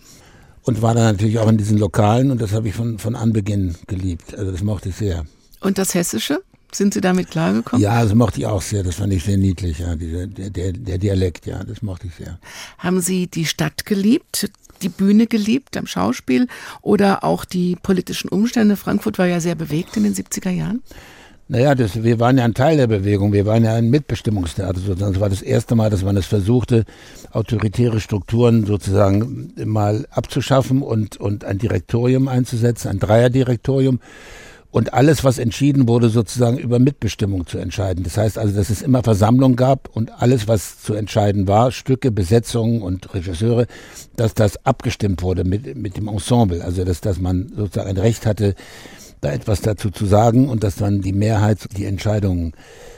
und 0.63 0.81
war 0.81 0.95
dann 0.95 1.05
natürlich 1.05 1.39
auch 1.39 1.51
in 1.51 1.59
diesen 1.59 1.77
Lokalen 1.77 2.31
und 2.31 2.41
das 2.41 2.55
habe 2.55 2.69
ich 2.69 2.75
von, 2.75 2.99
von 2.99 3.15
Anbeginn 3.15 3.75
geliebt. 3.89 4.35
Also 4.35 4.51
das 4.51 4.63
mochte 4.63 4.89
ich 4.89 4.97
sehr. 4.97 5.27
Und 5.61 5.77
das 5.77 5.93
Hessische? 5.93 6.41
Sind 6.75 6.93
Sie 6.93 7.01
damit 7.01 7.31
klargekommen? 7.31 7.81
Ja, 7.81 8.03
das 8.03 8.15
mochte 8.15 8.41
ich 8.41 8.47
auch 8.47 8.63
sehr. 8.63 8.83
Das 8.83 8.97
fand 8.97 9.13
ich 9.13 9.23
sehr 9.23 9.37
niedlich. 9.37 9.79
Ja, 9.79 9.95
der, 9.95 10.27
der, 10.27 10.73
der 10.73 10.99
Dialekt, 10.99 11.47
ja, 11.47 11.63
das 11.63 11.83
mochte 11.83 12.09
ich 12.09 12.15
sehr. 12.15 12.39
Haben 12.79 13.01
Sie 13.01 13.29
die 13.29 13.47
Stadt 13.47 13.87
geliebt, 13.87 14.51
die 14.83 14.89
Bühne 14.89 15.29
geliebt 15.29 15.77
am 15.77 15.87
Schauspiel 15.87 16.49
oder 16.83 17.23
auch 17.23 17.45
die 17.45 17.77
politischen 17.77 18.29
Umstände? 18.29 18.77
Frankfurt 18.77 19.19
war 19.19 19.27
ja 19.27 19.39
sehr 19.39 19.55
bewegt 19.55 19.97
in 19.97 20.03
den 20.03 20.15
70er 20.15 20.51
Jahren. 20.51 20.83
Naja, 21.47 21.75
das, 21.75 22.03
wir 22.03 22.19
waren 22.21 22.39
ja 22.39 22.45
ein 22.45 22.55
Teil 22.55 22.79
der 22.79 22.87
Bewegung. 22.87 23.33
Wir 23.33 23.45
waren 23.45 23.65
ja 23.65 23.75
ein 23.75 23.91
Mitbestimmungstheater 23.91 24.81
sozusagen. 24.81 25.13
Das 25.13 25.21
war 25.21 25.29
das 25.29 25.43
erste 25.43 25.77
Mal, 25.77 25.91
dass 25.91 26.03
man 26.03 26.17
es 26.17 26.27
versuchte, 26.27 26.87
autoritäre 27.31 28.01
Strukturen 28.01 28.65
sozusagen 28.65 29.53
mal 29.65 30.07
abzuschaffen 30.11 30.83
und, 30.83 31.19
und 31.19 31.45
ein 31.45 31.59
Direktorium 31.59 32.29
einzusetzen, 32.29 32.89
ein 32.89 32.99
Dreierdirektorium 32.99 34.01
und 34.75 34.93
alles, 34.93 35.23
was 35.23 35.39
entschieden 35.39 35.87
wurde, 35.87 36.09
sozusagen 36.09 36.59
über 36.59 36.81
Mitbestimmung 36.81 37.47
zu 37.47 37.59
entscheiden. 37.59 38.03
Das 38.03 38.17
heißt 38.17 38.37
also, 38.37 38.57
dass 38.57 38.71
es 38.71 38.83
immer 38.83 39.05
Versammlungen 39.05 39.55
gab 39.55 39.89
und 39.95 40.11
alles, 40.21 40.49
was 40.49 40.83
zu 40.83 40.95
entscheiden 40.95 41.47
war, 41.47 41.71
Stücke, 41.71 42.11
Besetzungen 42.11 42.83
und 42.83 43.15
Regisseure, 43.15 43.69
dass 44.17 44.35
das 44.35 44.67
abgestimmt 44.67 45.23
wurde 45.23 45.45
mit, 45.45 45.77
mit 45.77 45.97
dem 45.97 46.09
Ensemble. 46.09 46.65
Also, 46.65 46.85
dass, 46.85 47.01
dass 47.01 47.21
man 47.21 47.53
sozusagen 47.55 47.89
ein 47.89 47.99
Recht 47.99 48.27
hatte, 48.27 48.57
da 49.21 49.31
etwas 49.31 49.61
dazu 49.61 49.91
zu 49.91 50.07
sagen 50.07 50.49
und 50.49 50.65
dass 50.65 50.75
dann 50.75 51.03
die 51.03 51.13
Mehrheit 51.13 51.59
die 51.77 51.85
Entscheidungen 51.85 52.53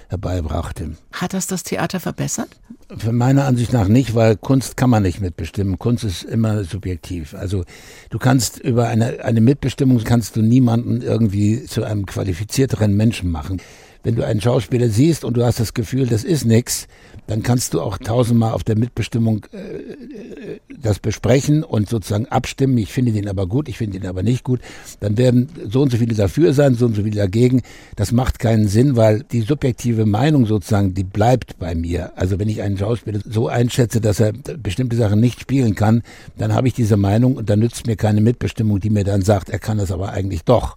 herbeibrachte. 0.09 0.93
Hat 1.13 1.35
das 1.35 1.47
das 1.47 1.63
Theater 1.63 2.01
verbessert? 2.01 2.49
Für 2.97 3.13
meiner 3.13 3.45
Ansicht 3.45 3.73
nach 3.73 3.89
nicht, 3.89 4.15
weil 4.15 4.37
Kunst 4.37 4.77
kann 4.77 4.91
man 4.91 5.03
nicht 5.03 5.21
mitbestimmen. 5.21 5.79
Kunst 5.79 6.05
ist 6.05 6.23
immer 6.23 6.65
subjektiv. 6.65 7.35
Also 7.35 7.65
du 8.11 8.19
kannst 8.19 8.59
über 8.59 8.89
eine, 8.89 9.25
eine 9.25 9.41
Mitbestimmung 9.41 10.03
kannst 10.05 10.37
du 10.37 10.43
niemanden 10.43 11.03
irgendwie 11.03 11.65
zu 11.65 11.85
einem 11.85 12.07
qualifizierteren 12.07 12.95
Menschen 12.95 13.31
machen 13.31 13.61
wenn 14.07 14.15
du 14.15 14.25
einen 14.25 14.41
Schauspieler 14.41 14.89
siehst 14.89 15.25
und 15.25 15.37
du 15.37 15.45
hast 15.45 15.59
das 15.59 15.75
Gefühl, 15.75 16.07
das 16.07 16.23
ist 16.23 16.45
nix, 16.45 16.87
dann 17.27 17.43
kannst 17.43 17.75
du 17.75 17.81
auch 17.81 17.99
tausendmal 17.99 18.53
auf 18.53 18.63
der 18.63 18.79
Mitbestimmung 18.79 19.45
äh, 19.53 19.57
äh, 19.57 20.61
das 20.81 21.01
besprechen 21.01 21.65
und 21.65 21.89
sozusagen 21.89 22.27
abstimmen. 22.27 22.79
Ich 22.79 22.93
finde 22.93 23.11
den 23.11 23.29
aber 23.29 23.49
gut, 23.49 23.69
ich 23.69 23.79
finde 23.79 23.99
den 23.99 24.09
aber 24.09 24.23
nicht 24.23 24.45
gut. 24.45 24.61
Dann 25.01 25.19
werden 25.19 25.49
so 25.69 25.83
und 25.83 25.91
so 25.91 25.97
viele 25.97 26.15
dafür 26.15 26.53
sein, 26.53 26.77
so 26.77 26.87
und 26.87 26.95
so 26.95 27.03
viele 27.03 27.17
dagegen. 27.17 27.63
Das 27.97 28.13
macht 28.13 28.39
keinen 28.39 28.69
Sinn, 28.69 28.95
weil 28.95 29.25
die 29.33 29.41
subjektive 29.41 30.07
Meinung 30.07 30.47
sozusagen, 30.47 30.95
die 30.95 31.03
bleibt 31.03 31.59
bei 31.59 31.75
mir. 31.75 32.17
Also 32.17 32.39
wenn 32.39 32.49
ich 32.49 32.63
einen 32.63 32.79
Schauspieler 32.79 33.19
so 33.29 33.49
einschätze, 33.49 34.01
dass 34.01 34.21
er 34.21 34.33
bestimmte 34.33 34.95
Sachen 34.95 35.19
nicht 35.19 35.41
spielen 35.41 35.75
kann, 35.75 36.03
dann 36.39 36.55
habe 36.55 36.69
ich 36.69 36.75
diese 36.75 36.97
Meinung 36.97 37.35
und 37.35 37.51
dann 37.51 37.59
nützt 37.59 37.89
mir 37.89 37.97
keine 37.97 38.21
Mitbestimmung, 38.21 38.79
die 38.79 38.91
mir 38.91 39.03
dann 39.03 39.23
sagt, 39.23 39.51
er 39.51 39.59
kann 39.59 39.79
das 39.79 39.91
aber 39.91 40.11
eigentlich 40.11 40.45
doch. 40.45 40.77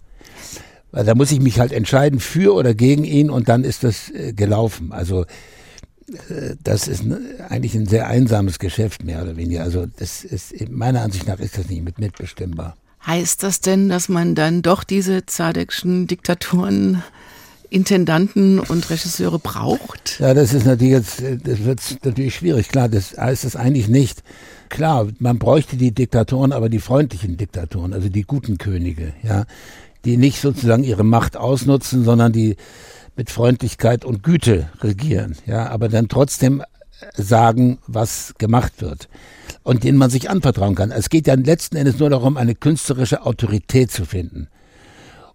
Weil 0.92 1.04
da 1.04 1.14
muss 1.14 1.30
ich 1.30 1.40
mich 1.40 1.60
halt 1.60 1.72
entscheiden 1.72 2.20
für 2.20 2.54
oder 2.54 2.74
gegen 2.74 3.04
ihn 3.04 3.30
und 3.30 3.48
dann 3.48 3.64
ist 3.64 3.84
das 3.84 4.10
äh, 4.10 4.32
gelaufen. 4.32 4.92
Also 4.92 5.22
äh, 6.28 6.56
das 6.62 6.88
ist 6.88 7.04
eigentlich 7.48 7.74
ein 7.74 7.86
sehr 7.86 8.08
einsames 8.08 8.58
Geschäft, 8.58 9.04
mehr 9.04 9.22
oder 9.22 9.36
weniger. 9.36 9.62
Also 9.62 9.86
das 9.98 10.24
ist, 10.24 10.54
meiner 10.70 11.02
Ansicht 11.02 11.26
nach 11.26 11.38
ist 11.38 11.58
das 11.58 11.68
nicht 11.68 11.84
mit 11.84 11.98
mitbestimmbar. 11.98 12.76
Heißt 13.06 13.42
das 13.42 13.60
denn, 13.60 13.88
dass 13.88 14.08
man 14.08 14.34
dann 14.34 14.62
doch 14.62 14.84
diese 14.84 15.24
Zadekschen 15.26 16.06
Diktaturen 16.06 17.02
Intendanten 17.70 18.58
und 18.58 18.90
Regisseure 18.90 19.38
braucht? 19.38 20.18
Ja, 20.18 20.34
das 20.34 20.52
ist 20.52 20.66
natürlich 20.66 20.92
jetzt, 20.92 21.22
das 21.44 21.64
wird 21.64 21.80
natürlich 22.04 22.34
schwierig. 22.34 22.68
Klar, 22.68 22.88
das 22.88 23.16
heißt 23.16 23.44
das 23.44 23.54
eigentlich 23.54 23.86
nicht. 23.86 24.24
Klar, 24.68 25.06
man 25.20 25.38
bräuchte 25.38 25.76
die 25.76 25.92
Diktatoren, 25.92 26.52
aber 26.52 26.68
die 26.68 26.80
freundlichen 26.80 27.36
Diktatoren, 27.36 27.92
also 27.92 28.08
die 28.08 28.22
guten 28.22 28.58
Könige, 28.58 29.12
ja 29.22 29.46
die 30.04 30.16
nicht 30.16 30.40
sozusagen 30.40 30.84
ihre 30.84 31.04
Macht 31.04 31.36
ausnutzen, 31.36 32.04
sondern 32.04 32.32
die 32.32 32.56
mit 33.16 33.30
Freundlichkeit 33.30 34.04
und 34.04 34.22
Güte 34.22 34.70
regieren, 34.80 35.36
ja, 35.46 35.68
aber 35.68 35.88
dann 35.88 36.08
trotzdem 36.08 36.62
sagen, 37.16 37.78
was 37.86 38.34
gemacht 38.38 38.80
wird 38.80 39.08
und 39.62 39.84
denen 39.84 39.98
man 39.98 40.10
sich 40.10 40.30
anvertrauen 40.30 40.74
kann. 40.74 40.90
Es 40.90 41.08
geht 41.10 41.26
ja 41.26 41.34
letzten 41.34 41.76
Endes 41.76 41.98
nur 41.98 42.10
darum, 42.10 42.36
eine 42.36 42.54
künstlerische 42.54 43.24
Autorität 43.24 43.90
zu 43.90 44.04
finden. 44.04 44.48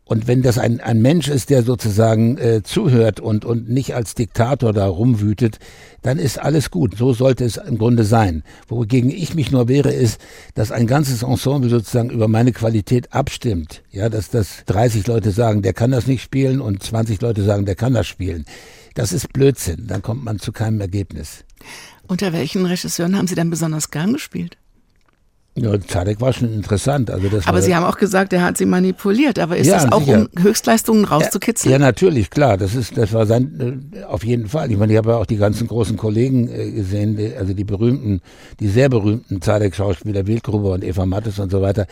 Und 0.07 0.27
wenn 0.27 0.43
das 0.43 0.59
ein, 0.59 0.81
ein 0.81 1.01
Mensch 1.01 1.27
ist, 1.27 1.49
der 1.49 1.63
sozusagen 1.63 2.37
äh, 2.37 2.61
zuhört 2.63 3.19
und, 3.19 3.43
und 3.43 3.69
nicht 3.69 3.95
als 3.95 4.13
Diktator 4.13 4.71
da 4.71 4.85
rumwütet, 4.85 5.57
dann 6.03 6.19
ist 6.19 6.39
alles 6.39 6.69
gut. 6.69 6.95
So 6.95 7.13
sollte 7.13 7.43
es 7.43 7.57
im 7.57 7.79
Grunde 7.79 8.03
sein. 8.03 8.43
Wogegen 8.67 9.09
ich 9.09 9.33
mich 9.33 9.51
nur 9.51 9.67
wehre, 9.67 9.91
ist, 9.91 10.21
dass 10.53 10.71
ein 10.71 10.85
ganzes 10.85 11.23
Ensemble 11.23 11.71
sozusagen 11.71 12.11
über 12.11 12.27
meine 12.27 12.51
Qualität 12.51 13.13
abstimmt. 13.13 13.81
Ja, 13.89 14.09
dass 14.09 14.29
das 14.29 14.63
30 14.67 15.07
Leute 15.07 15.31
sagen, 15.31 15.63
der 15.63 15.73
kann 15.73 15.89
das 15.89 16.05
nicht 16.05 16.21
spielen 16.21 16.61
und 16.61 16.83
20 16.83 17.19
Leute 17.21 17.43
sagen, 17.43 17.65
der 17.65 17.75
kann 17.75 17.95
das 17.95 18.05
spielen. 18.05 18.45
Das 18.93 19.11
ist 19.11 19.33
Blödsinn. 19.33 19.87
Dann 19.87 20.03
kommt 20.03 20.23
man 20.23 20.37
zu 20.37 20.51
keinem 20.51 20.81
Ergebnis. 20.81 21.45
Unter 22.07 22.31
welchen 22.31 22.67
Regisseuren 22.67 23.17
haben 23.17 23.27
Sie 23.27 23.35
denn 23.35 23.49
besonders 23.49 23.89
gern 23.89 24.13
gespielt? 24.13 24.57
Ja, 25.57 25.79
Zadek 25.79 26.19
war 26.19 26.33
schon 26.33 26.53
interessant. 26.53 27.09
Also 27.09 27.29
das 27.29 27.47
aber 27.47 27.61
Sie 27.61 27.73
haben 27.73 27.85
auch 27.85 27.97
gesagt, 27.97 28.33
er 28.33 28.43
hat 28.43 28.57
Sie 28.57 28.65
manipuliert. 28.65 29.39
Aber 29.39 29.55
ist 29.55 29.67
ja, 29.67 29.75
das 29.75 29.91
auch, 29.91 30.01
sicher. 30.01 30.27
um 30.35 30.43
Höchstleistungen 30.43 31.05
rauszukitzeln? 31.05 31.71
Ja, 31.71 31.79
natürlich, 31.79 32.29
klar. 32.29 32.57
Das 32.57 32.75
ist, 32.75 32.97
das 32.97 33.13
war 33.13 33.25
sein, 33.25 33.89
äh, 33.93 34.03
auf 34.03 34.25
jeden 34.25 34.49
Fall. 34.49 34.69
Ich 34.69 34.77
meine, 34.77 34.91
ich 34.91 34.97
habe 34.97 35.11
ja 35.11 35.17
auch 35.17 35.25
die 35.25 35.37
ganzen 35.37 35.67
großen 35.67 35.95
Kollegen 35.95 36.49
äh, 36.49 36.71
gesehen, 36.71 37.17
also 37.39 37.53
die 37.53 37.63
berühmten, 37.63 38.21
die 38.59 38.67
sehr 38.67 38.89
berühmten 38.89 39.41
Zadek-Schauspieler, 39.41 40.27
Wildgruber 40.27 40.73
und 40.73 40.83
Eva 40.83 41.05
Mattes 41.05 41.39
und 41.39 41.51
so 41.51 41.61
weiter 41.61 41.87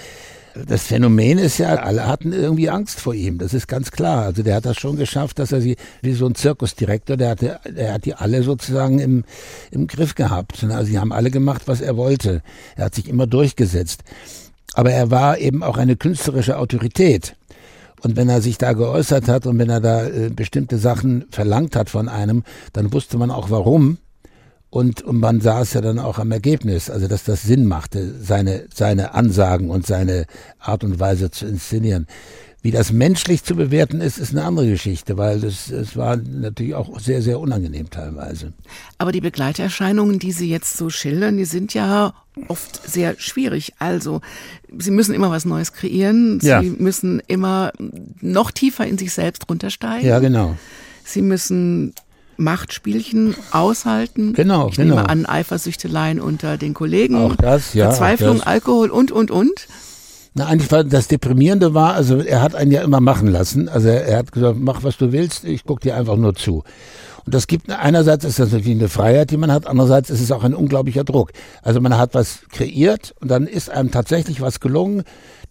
das 0.55 0.83
Phänomen 0.83 1.39
ist 1.39 1.57
ja, 1.57 1.75
alle 1.75 2.07
hatten 2.07 2.31
irgendwie 2.31 2.69
Angst 2.69 2.99
vor 2.99 3.13
ihm. 3.13 3.39
Das 3.39 3.53
ist 3.53 3.67
ganz 3.67 3.91
klar. 3.91 4.25
Also 4.25 4.43
der 4.43 4.55
hat 4.55 4.65
das 4.65 4.77
schon 4.77 4.97
geschafft, 4.97 5.39
dass 5.39 5.51
er 5.51 5.61
sie, 5.61 5.77
wie 6.01 6.13
so 6.13 6.27
ein 6.27 6.35
Zirkusdirektor, 6.35 7.17
der 7.17 7.29
hatte, 7.31 7.59
der 7.67 7.93
hat 7.93 8.05
die 8.05 8.13
alle 8.13 8.43
sozusagen 8.43 8.99
im, 8.99 9.23
im 9.71 9.87
Griff 9.87 10.15
gehabt. 10.15 10.63
Also 10.63 10.85
sie 10.85 10.99
haben 10.99 11.11
alle 11.11 11.31
gemacht, 11.31 11.63
was 11.65 11.81
er 11.81 11.97
wollte. 11.97 12.41
Er 12.75 12.85
hat 12.85 12.95
sich 12.95 13.09
immer 13.09 13.25
durchgesetzt. 13.25 14.03
Aber 14.75 14.91
er 14.91 15.11
war 15.11 15.39
eben 15.39 15.63
auch 15.63 15.77
eine 15.77 15.95
künstlerische 15.95 16.57
Autorität. 16.57 17.35
Und 18.01 18.15
wenn 18.15 18.29
er 18.29 18.41
sich 18.41 18.57
da 18.57 18.73
geäußert 18.73 19.27
hat 19.29 19.47
und 19.47 19.57
wenn 19.57 19.69
er 19.69 19.79
da 19.79 20.05
äh, 20.05 20.29
bestimmte 20.29 20.77
Sachen 20.77 21.25
verlangt 21.31 21.75
hat 21.75 21.89
von 21.89 22.09
einem, 22.09 22.43
dann 22.73 22.91
wusste 22.91 23.17
man 23.17 23.31
auch 23.31 23.49
warum. 23.49 23.97
Und, 24.73 25.03
und 25.03 25.19
man 25.19 25.39
sah 25.39 25.61
es 25.61 25.73
ja 25.73 25.81
dann 25.81 25.99
auch 25.99 26.17
am 26.17 26.31
Ergebnis, 26.31 26.89
also 26.89 27.07
dass 27.07 27.23
das 27.23 27.43
Sinn 27.43 27.67
machte, 27.67 28.15
seine, 28.19 28.65
seine 28.73 29.13
Ansagen 29.13 29.69
und 29.69 29.85
seine 29.85 30.25
Art 30.57 30.83
und 30.83 30.99
Weise 30.99 31.29
zu 31.29 31.45
inszenieren. 31.45 32.07
Wie 32.63 32.71
das 32.71 32.91
menschlich 32.91 33.43
zu 33.43 33.55
bewerten 33.55 34.01
ist, 34.01 34.17
ist 34.17 34.31
eine 34.31 34.45
andere 34.45 34.67
Geschichte, 34.67 35.15
weil 35.15 35.41
das, 35.41 35.69
es 35.69 35.95
war 35.95 36.17
natürlich 36.17 36.73
auch 36.73 36.99
sehr, 36.99 37.21
sehr 37.21 37.39
unangenehm 37.39 37.91
teilweise. 37.91 38.53
Aber 38.97 39.11
die 39.11 39.21
Begleiterscheinungen, 39.21 40.17
die 40.17 40.31
Sie 40.31 40.49
jetzt 40.49 40.75
so 40.75 40.89
schildern, 40.89 41.37
die 41.37 41.45
sind 41.45 41.75
ja 41.75 42.15
oft 42.47 42.89
sehr 42.89 43.13
schwierig. 43.19 43.73
Also, 43.77 44.21
Sie 44.75 44.89
müssen 44.89 45.13
immer 45.13 45.29
was 45.29 45.45
Neues 45.45 45.73
kreieren. 45.73 46.39
Sie 46.39 46.47
ja. 46.47 46.63
müssen 46.63 47.21
immer 47.27 47.73
noch 48.21 48.49
tiefer 48.49 48.87
in 48.87 48.97
sich 48.97 49.13
selbst 49.13 49.47
runtersteigen. 49.47 50.09
Ja, 50.09 50.17
genau. 50.17 50.57
Sie 51.05 51.21
müssen 51.21 51.93
Machtspielchen 52.37 53.35
aushalten. 53.51 54.33
Genau, 54.33 54.69
ich 54.69 54.75
genau. 54.75 54.95
nehme 54.95 55.09
an, 55.09 55.25
Eifersüchteleien 55.25 56.19
unter 56.19 56.57
den 56.57 56.73
Kollegen. 56.73 57.15
Auch 57.15 57.35
das, 57.35 57.73
ja. 57.73 57.89
Verzweiflung, 57.89 58.37
das. 58.37 58.47
Alkohol 58.47 58.89
und, 58.89 59.11
und, 59.11 59.31
und. 59.31 59.67
Na, 60.35 60.47
eigentlich 60.47 60.71
war 60.71 60.83
das 60.83 61.07
Deprimierende 61.07 61.75
war, 61.75 61.93
also 61.93 62.17
er 62.19 62.41
hat 62.41 62.55
einen 62.55 62.71
ja 62.71 62.81
immer 62.81 62.99
machen 62.99 63.27
lassen. 63.27 63.69
Also 63.69 63.87
er, 63.87 64.05
er 64.05 64.17
hat 64.17 64.31
gesagt, 64.31 64.57
mach 64.59 64.83
was 64.83 64.97
du 64.97 65.11
willst, 65.11 65.45
ich 65.45 65.63
guck 65.63 65.81
dir 65.81 65.95
einfach 65.95 66.17
nur 66.17 66.33
zu. 66.33 66.63
Und 67.25 67.33
das 67.33 67.47
gibt, 67.47 67.69
einerseits 67.69 68.25
ist 68.25 68.39
das 68.39 68.51
natürlich 68.51 68.77
eine 68.77 68.89
Freiheit, 68.89 69.31
die 69.31 69.37
man 69.37 69.51
hat, 69.51 69.67
andererseits 69.67 70.09
ist 70.09 70.19
es 70.21 70.31
auch 70.31 70.43
ein 70.43 70.53
unglaublicher 70.53 71.03
Druck. 71.03 71.31
Also 71.61 71.79
man 71.79 71.97
hat 71.97 72.15
was 72.15 72.39
kreiert 72.51 73.13
und 73.21 73.31
dann 73.31 73.47
ist 73.47 73.69
einem 73.69 73.91
tatsächlich 73.91 74.41
was 74.41 74.59
gelungen. 74.59 75.03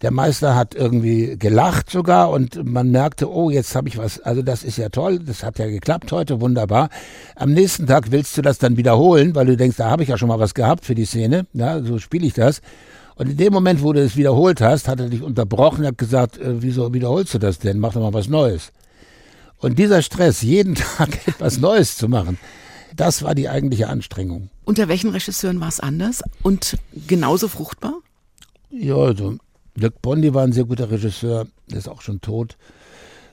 Der 0.03 0.11
Meister 0.11 0.57
hat 0.57 0.75
irgendwie 0.75 1.37
gelacht 1.39 1.89
sogar 1.89 2.31
und 2.31 2.63
man 2.65 2.91
merkte, 2.91 3.31
oh, 3.31 3.51
jetzt 3.51 3.75
habe 3.77 3.89
ich 3.89 3.97
was, 3.97 4.21
also 4.21 4.43
das 4.43 4.65
ist 4.65 4.77
ja 4.77 4.89
toll, 4.89 5.21
das 5.21 5.45
hat 5.45 5.61
ja 5.61 5.67
geklappt 5.67 6.11
heute, 6.13 6.41
wunderbar. 6.41 6.91
Am 7.37 7.53
nächsten 7.53 7.87
Tag 7.87 8.11
willst 8.11 8.37
du 8.37 8.43
das 8.43 8.59
dann 8.59 8.77
wiederholen, 8.77 9.35
weil 9.35 9.47
du 9.47 9.57
denkst, 9.57 9.77
da 9.77 9.89
habe 9.89 10.03
ich 10.03 10.09
ja 10.09 10.19
schon 10.19 10.29
mal 10.29 10.41
was 10.41 10.55
gehabt 10.55 10.85
für 10.85 10.97
die 10.97 11.05
Szene, 11.05 11.47
ja, 11.55 11.81
so 11.83 11.99
spiele 11.99 12.27
ich 12.27 12.35
das. 12.35 12.61
Und 13.17 13.29
in 13.29 13.37
dem 13.37 13.53
Moment, 13.53 13.83
wo 13.83 13.93
du 13.93 14.03
es 14.03 14.17
wiederholt 14.17 14.61
hast, 14.61 14.89
hat 14.89 15.01
er 15.01 15.09
dich 15.09 15.23
unterbrochen, 15.23 15.87
hat 15.87 15.99
gesagt, 15.99 16.39
äh, 16.39 16.63
wieso 16.63 16.93
wiederholst 16.95 17.35
du 17.35 17.39
das 17.39 17.59
denn? 17.59 17.79
Mach 17.79 17.93
doch 17.93 18.01
mal 18.01 18.15
was 18.15 18.29
Neues. 18.29 18.73
Und 19.59 19.79
dieser 19.79 20.03
Stress, 20.03 20.43
jeden 20.43 20.75
Tag 20.97 21.27
etwas 21.27 21.59
Neues 21.59 21.97
zu 21.97 22.09
machen, 22.09 22.39
Das 22.97 23.23
war 23.23 23.35
die 23.35 23.49
eigentliche 23.49 23.89
Anstrengung. 23.89 24.51
Unter 24.65 24.89
welchen 24.89 25.11
Regisseuren 25.11 25.61
war 25.61 25.69
es 25.69 25.81
anders 25.81 26.23
und 26.43 26.77
genauso 27.07 27.49
fruchtbar? 27.49 27.95
Ja, 28.71 28.97
also 28.97 29.37
Dirk 29.77 30.03
Bondi 30.03 30.35
war 30.35 30.45
ein 30.45 30.53
sehr 30.53 30.65
guter 30.65 30.91
Regisseur, 30.91 31.47
der 31.71 31.79
ist 31.79 31.89
auch 31.89 32.03
schon 32.03 32.21
tot. 32.21 32.57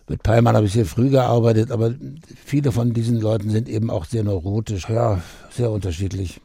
Mit 0.07 0.23
Peimann 0.23 0.55
habe 0.55 0.65
ich 0.65 0.73
sehr 0.73 0.85
früh 0.85 1.09
gearbeitet, 1.09 1.71
aber 1.71 1.93
viele 2.45 2.71
von 2.71 2.93
diesen 2.93 3.19
Leuten 3.19 3.51
sind 3.51 3.69
eben 3.69 3.89
auch 3.89 4.05
sehr 4.05 4.23
neurotisch, 4.23 4.89
ja, 4.89 5.21
sehr 5.51 5.69
unterschiedlich. 5.69 6.41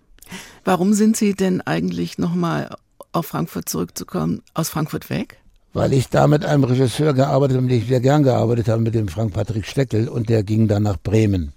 Warum 0.64 0.92
sind 0.92 1.16
Sie 1.16 1.34
denn 1.34 1.60
eigentlich 1.60 2.18
nochmal 2.18 2.74
auf 3.14 3.26
Frankfurt 3.26 3.68
zurückzukommen, 3.68 4.42
aus 4.54 4.68
Frankfurt 4.68 5.08
weg? 5.10 5.38
Weil 5.72 5.92
ich 5.92 6.08
da 6.08 6.26
mit 6.26 6.44
einem 6.44 6.64
Regisseur 6.64 7.14
gearbeitet 7.14 7.56
habe, 7.56 7.66
mit 7.66 7.72
dem 7.72 7.78
ich 7.82 7.88
sehr 7.88 8.00
gern 8.00 8.22
gearbeitet 8.22 8.68
habe, 8.68 8.82
mit 8.82 8.94
dem 8.94 9.08
Frank-Patrick 9.08 9.66
Steckel, 9.66 10.08
und 10.08 10.28
der 10.28 10.42
ging 10.42 10.68
dann 10.68 10.84
nach 10.84 10.98
Bremen. 10.98 11.52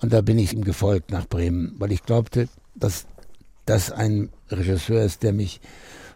Und 0.00 0.12
da 0.12 0.20
bin 0.20 0.38
ich 0.38 0.52
ihm 0.52 0.64
gefolgt 0.64 1.10
nach 1.10 1.26
Bremen, 1.28 1.74
weil 1.78 1.92
ich 1.92 2.02
glaubte, 2.02 2.48
dass 2.74 3.06
das 3.66 3.92
ein 3.92 4.30
Regisseur 4.50 5.02
ist, 5.02 5.22
der 5.22 5.32
mich 5.32 5.60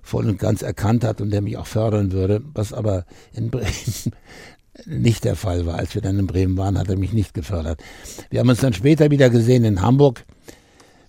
voll 0.03 0.27
und 0.27 0.39
ganz 0.39 0.63
erkannt 0.63 1.05
hat 1.05 1.21
und 1.21 1.31
der 1.31 1.41
mich 1.41 1.57
auch 1.57 1.67
fördern 1.67 2.13
würde, 2.13 2.43
was 2.53 2.73
aber 2.73 3.05
in 3.33 3.51
Bremen 3.53 4.13
nicht 4.87 5.25
der 5.25 5.37
Fall 5.37 5.67
war. 5.67 5.77
Als 5.79 5.95
wir 5.95 6.03
dann 6.03 6.19
in 6.19 6.27
Bremen 6.27 6.57
waren, 6.57 6.79
hat 6.79 6.89
er 6.89 6.99
mich 6.99 7.13
nicht 7.13 7.35
gefördert. 7.35 7.81
Wir 8.31 8.41
haben 8.41 8.49
uns 8.49 8.61
dann 8.61 8.73
später 8.73 9.11
wieder 9.11 9.31
gesehen 9.31 9.65
in 9.65 9.83
Hamburg 9.83 10.25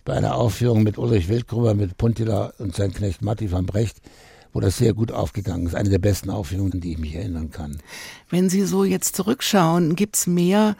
bei 0.05 0.13
einer 0.13 0.35
Aufführung 0.35 0.83
mit 0.83 0.97
Ulrich 0.97 1.27
Wildgruber, 1.27 1.73
mit 1.73 1.97
Puntila 1.97 2.53
und 2.59 2.75
seinem 2.75 2.93
Knecht 2.93 3.21
Matti 3.21 3.51
van 3.51 3.65
Brecht, 3.65 3.97
wo 4.53 4.59
das 4.59 4.77
sehr 4.77 4.93
gut 4.93 5.11
aufgegangen 5.11 5.65
ist. 5.67 5.75
Eine 5.75 5.89
der 5.89 5.99
besten 5.99 6.29
Aufführungen, 6.29 6.73
an 6.73 6.79
die 6.79 6.93
ich 6.93 6.97
mich 6.99 7.15
erinnern 7.15 7.51
kann. 7.51 7.77
Wenn 8.29 8.49
Sie 8.49 8.61
so 8.65 8.83
jetzt 8.83 9.15
zurückschauen, 9.15 9.95
gibt's 9.95 10.27
mehr 10.27 10.77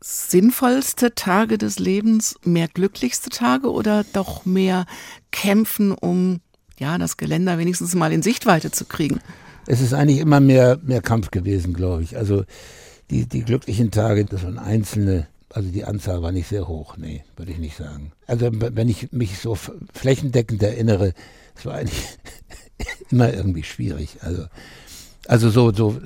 sinnvollste 0.00 1.14
Tage 1.14 1.58
des 1.58 1.78
Lebens, 1.78 2.36
mehr 2.44 2.68
glücklichste 2.68 3.30
Tage 3.30 3.70
oder 3.70 4.04
doch 4.12 4.44
mehr 4.44 4.86
kämpfen, 5.30 5.92
um 5.92 6.40
ja, 6.78 6.98
das 6.98 7.16
Geländer 7.16 7.58
wenigstens 7.58 7.94
mal 7.94 8.12
in 8.12 8.22
Sichtweite 8.22 8.70
zu 8.70 8.84
kriegen? 8.84 9.20
Es 9.66 9.80
ist 9.80 9.92
eigentlich 9.94 10.18
immer 10.18 10.40
mehr, 10.40 10.80
mehr 10.82 11.02
Kampf 11.02 11.30
gewesen, 11.30 11.74
glaube 11.74 12.02
ich. 12.02 12.16
Also 12.16 12.44
die, 13.10 13.28
die 13.28 13.42
glücklichen 13.42 13.90
Tage, 13.90 14.24
das 14.24 14.42
waren 14.42 14.58
einzelne, 14.58 15.28
also 15.54 15.70
die 15.70 15.84
Anzahl 15.84 16.22
war 16.22 16.32
nicht 16.32 16.48
sehr 16.48 16.68
hoch, 16.68 16.96
nee, 16.96 17.24
würde 17.36 17.52
ich 17.52 17.58
nicht 17.58 17.76
sagen. 17.76 18.12
Also 18.26 18.48
wenn 18.52 18.88
ich 18.88 19.12
mich 19.12 19.38
so 19.38 19.56
flächendeckend 19.92 20.62
erinnere, 20.62 21.12
es 21.56 21.66
war 21.66 21.74
eigentlich 21.74 22.18
immer 23.10 23.32
irgendwie 23.32 23.62
schwierig. 23.62 24.18
Also 24.20 24.46
also 25.28 25.50
so, 25.50 25.72
so 25.72 25.96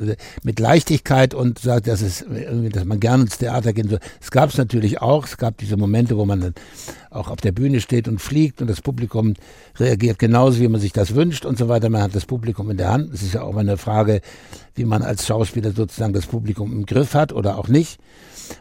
mit 0.43 0.61
Leichtigkeit 0.61 1.33
und 1.33 1.59
sagt, 1.59 1.89
dass 1.89 2.03
es 2.03 2.21
irgendwie, 2.21 2.69
dass 2.69 2.85
man 2.85 3.01
gerne 3.01 3.23
ins 3.23 3.39
Theater 3.39 3.73
gehen 3.73 3.89
soll. 3.89 4.01
Es 4.21 4.31
gab 4.31 4.51
es 4.51 4.59
natürlich 4.59 5.01
auch. 5.01 5.27
Es 5.27 5.39
gab 5.39 5.57
diese 5.57 5.79
Momente, 5.79 6.19
wo 6.19 6.27
man 6.27 6.41
dann 6.41 6.55
auch 7.11 7.29
auf 7.29 7.41
der 7.41 7.53
Bühne 7.53 7.81
steht 7.81 8.09
und 8.09 8.21
fliegt 8.21 8.61
und 8.61 8.69
das 8.69 8.83
Publikum 8.83 9.33
reagiert 9.79 10.19
genauso, 10.19 10.61
wie 10.61 10.69
man 10.69 10.83
sich 10.83 10.93
das 10.93 11.15
wünscht 11.15 11.47
und 11.47 11.57
so 11.57 11.69
weiter. 11.69 11.89
Man 11.89 12.03
hat 12.03 12.15
das 12.15 12.27
Publikum 12.27 12.71
in 12.71 12.77
der 12.77 12.93
Hand. 12.93 13.15
Es 13.15 13.23
ist 13.23 13.33
ja 13.33 13.43
auch 13.43 13.57
eine 13.57 13.79
Frage, 13.79 14.21
wie 14.75 14.85
man 14.85 15.03
als 15.03 15.27
Schauspieler 15.27 15.73
sozusagen 15.73 16.13
das 16.13 16.27
Publikum 16.27 16.73
im 16.73 16.85
Griff 16.85 17.15
hat 17.15 17.33
oder 17.33 17.59
auch 17.59 17.69
nicht 17.69 17.99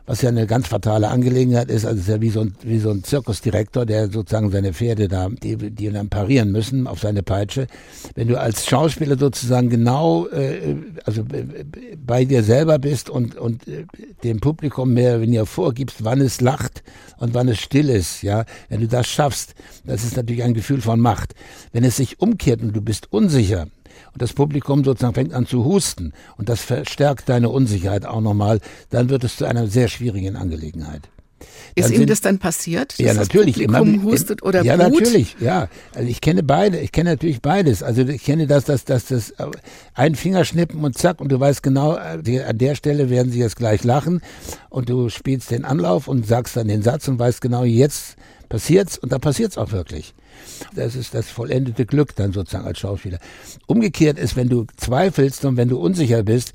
was 0.05 0.21
ja 0.21 0.29
eine 0.29 0.47
ganz 0.47 0.67
fatale 0.67 1.09
Angelegenheit 1.09 1.69
ist. 1.69 1.85
Also 1.85 1.97
es 1.97 2.07
ist 2.07 2.09
ja 2.09 2.21
wie 2.21 2.29
so 2.29 2.41
ein, 2.41 2.55
wie 2.63 2.79
so 2.79 2.91
ein 2.91 3.03
Zirkusdirektor, 3.03 3.85
der 3.85 4.09
sozusagen 4.09 4.51
seine 4.51 4.73
Pferde 4.73 5.07
da, 5.07 5.29
die, 5.29 5.55
die 5.57 5.91
dann 5.91 6.09
parieren 6.09 6.51
müssen 6.51 6.87
auf 6.87 6.99
seine 6.99 7.23
Peitsche. 7.23 7.67
Wenn 8.15 8.27
du 8.27 8.39
als 8.39 8.65
Schauspieler 8.65 9.17
sozusagen 9.17 9.69
genau, 9.69 10.27
äh, 10.27 10.75
also 11.05 11.21
äh, 11.21 11.65
bei 11.97 12.25
dir 12.25 12.43
selber 12.43 12.79
bist 12.79 13.09
und, 13.09 13.35
und 13.35 13.67
äh, 13.67 13.85
dem 14.23 14.39
Publikum 14.39 14.93
mehr, 14.93 15.21
wenn 15.21 15.33
ihr 15.33 15.45
vorgibst, 15.45 16.03
wann 16.03 16.21
es 16.21 16.41
lacht 16.41 16.83
und 17.17 17.33
wann 17.33 17.47
es 17.47 17.59
still 17.59 17.89
ist, 17.89 18.21
ja, 18.21 18.45
wenn 18.69 18.81
du 18.81 18.87
das 18.87 19.07
schaffst, 19.07 19.55
das 19.85 20.03
ist 20.03 20.17
natürlich 20.17 20.43
ein 20.43 20.53
Gefühl 20.53 20.81
von 20.81 20.99
Macht. 20.99 21.33
Wenn 21.71 21.83
es 21.83 21.97
sich 21.97 22.19
umkehrt 22.19 22.61
und 22.61 22.75
du 22.75 22.81
bist 22.81 23.11
unsicher, 23.11 23.67
und 24.15 24.21
das 24.21 24.31
Publikum 24.31 24.85
sozusagen 24.85 25.13
fängt 25.13 25.33
an 25.33 25.45
zu 25.45 25.65
husten 25.65 26.13
und 26.37 26.47
das 26.47 26.61
verstärkt 26.61 27.27
deine 27.27 27.49
Unsicherheit 27.49 28.05
auch 28.05 28.21
nochmal, 28.21 28.61
dann 28.91 29.09
wird 29.09 29.25
es 29.25 29.35
zu 29.35 29.45
einer 29.45 29.67
sehr 29.67 29.89
schwierigen 29.89 30.37
Angelegenheit. 30.37 31.09
Ist 31.75 31.91
Ihnen 31.91 32.07
das 32.07 32.21
dann 32.21 32.39
passiert? 32.39 32.97
Ja, 32.97 33.13
natürlich. 33.13 33.55
Das 33.55 33.65
Publikum 33.65 33.95
immer, 33.95 34.03
hustet 34.03 34.41
oder 34.41 34.63
Ja, 34.63 34.77
Blut? 34.77 35.01
natürlich. 35.01 35.35
Ja, 35.41 35.67
also 35.93 36.07
ich 36.07 36.21
kenne 36.21 36.43
beide. 36.43 36.79
Ich 36.79 36.93
kenne 36.93 37.09
natürlich 37.09 37.41
beides. 37.41 37.83
Also 37.83 38.03
ich 38.03 38.23
kenne 38.23 38.47
das, 38.47 38.63
dass 38.63 38.85
das, 38.85 39.07
das, 39.07 39.33
ein 39.93 40.15
Fingerschnippen 40.15 40.81
und 40.81 40.97
zack 40.97 41.19
und 41.19 41.29
du 41.29 41.39
weißt 41.39 41.61
genau, 41.61 41.97
äh, 41.97 42.43
an 42.43 42.57
der 42.57 42.75
Stelle 42.75 43.09
werden 43.09 43.33
sie 43.33 43.39
jetzt 43.39 43.57
gleich 43.57 43.83
lachen 43.83 44.21
und 44.69 44.89
du 44.89 45.09
spielst 45.09 45.51
den 45.51 45.65
Anlauf 45.65 46.07
und 46.07 46.25
sagst 46.25 46.55
dann 46.55 46.69
den 46.69 46.81
Satz 46.81 47.09
und 47.09 47.19
weißt 47.19 47.41
genau, 47.41 47.65
jetzt 47.65 48.15
passiert's 48.47 48.97
und 48.97 49.11
da 49.11 49.19
passiert's 49.19 49.57
auch 49.57 49.73
wirklich. 49.73 50.13
Das 50.75 50.95
ist 50.95 51.13
das 51.13 51.29
vollendete 51.29 51.85
Glück 51.85 52.15
dann 52.15 52.33
sozusagen 52.33 52.65
als 52.65 52.79
Schauspieler. 52.79 53.19
Umgekehrt 53.67 54.19
ist, 54.19 54.35
wenn 54.35 54.49
du 54.49 54.65
zweifelst 54.77 55.45
und 55.45 55.57
wenn 55.57 55.69
du 55.69 55.77
unsicher 55.77 56.23
bist, 56.23 56.53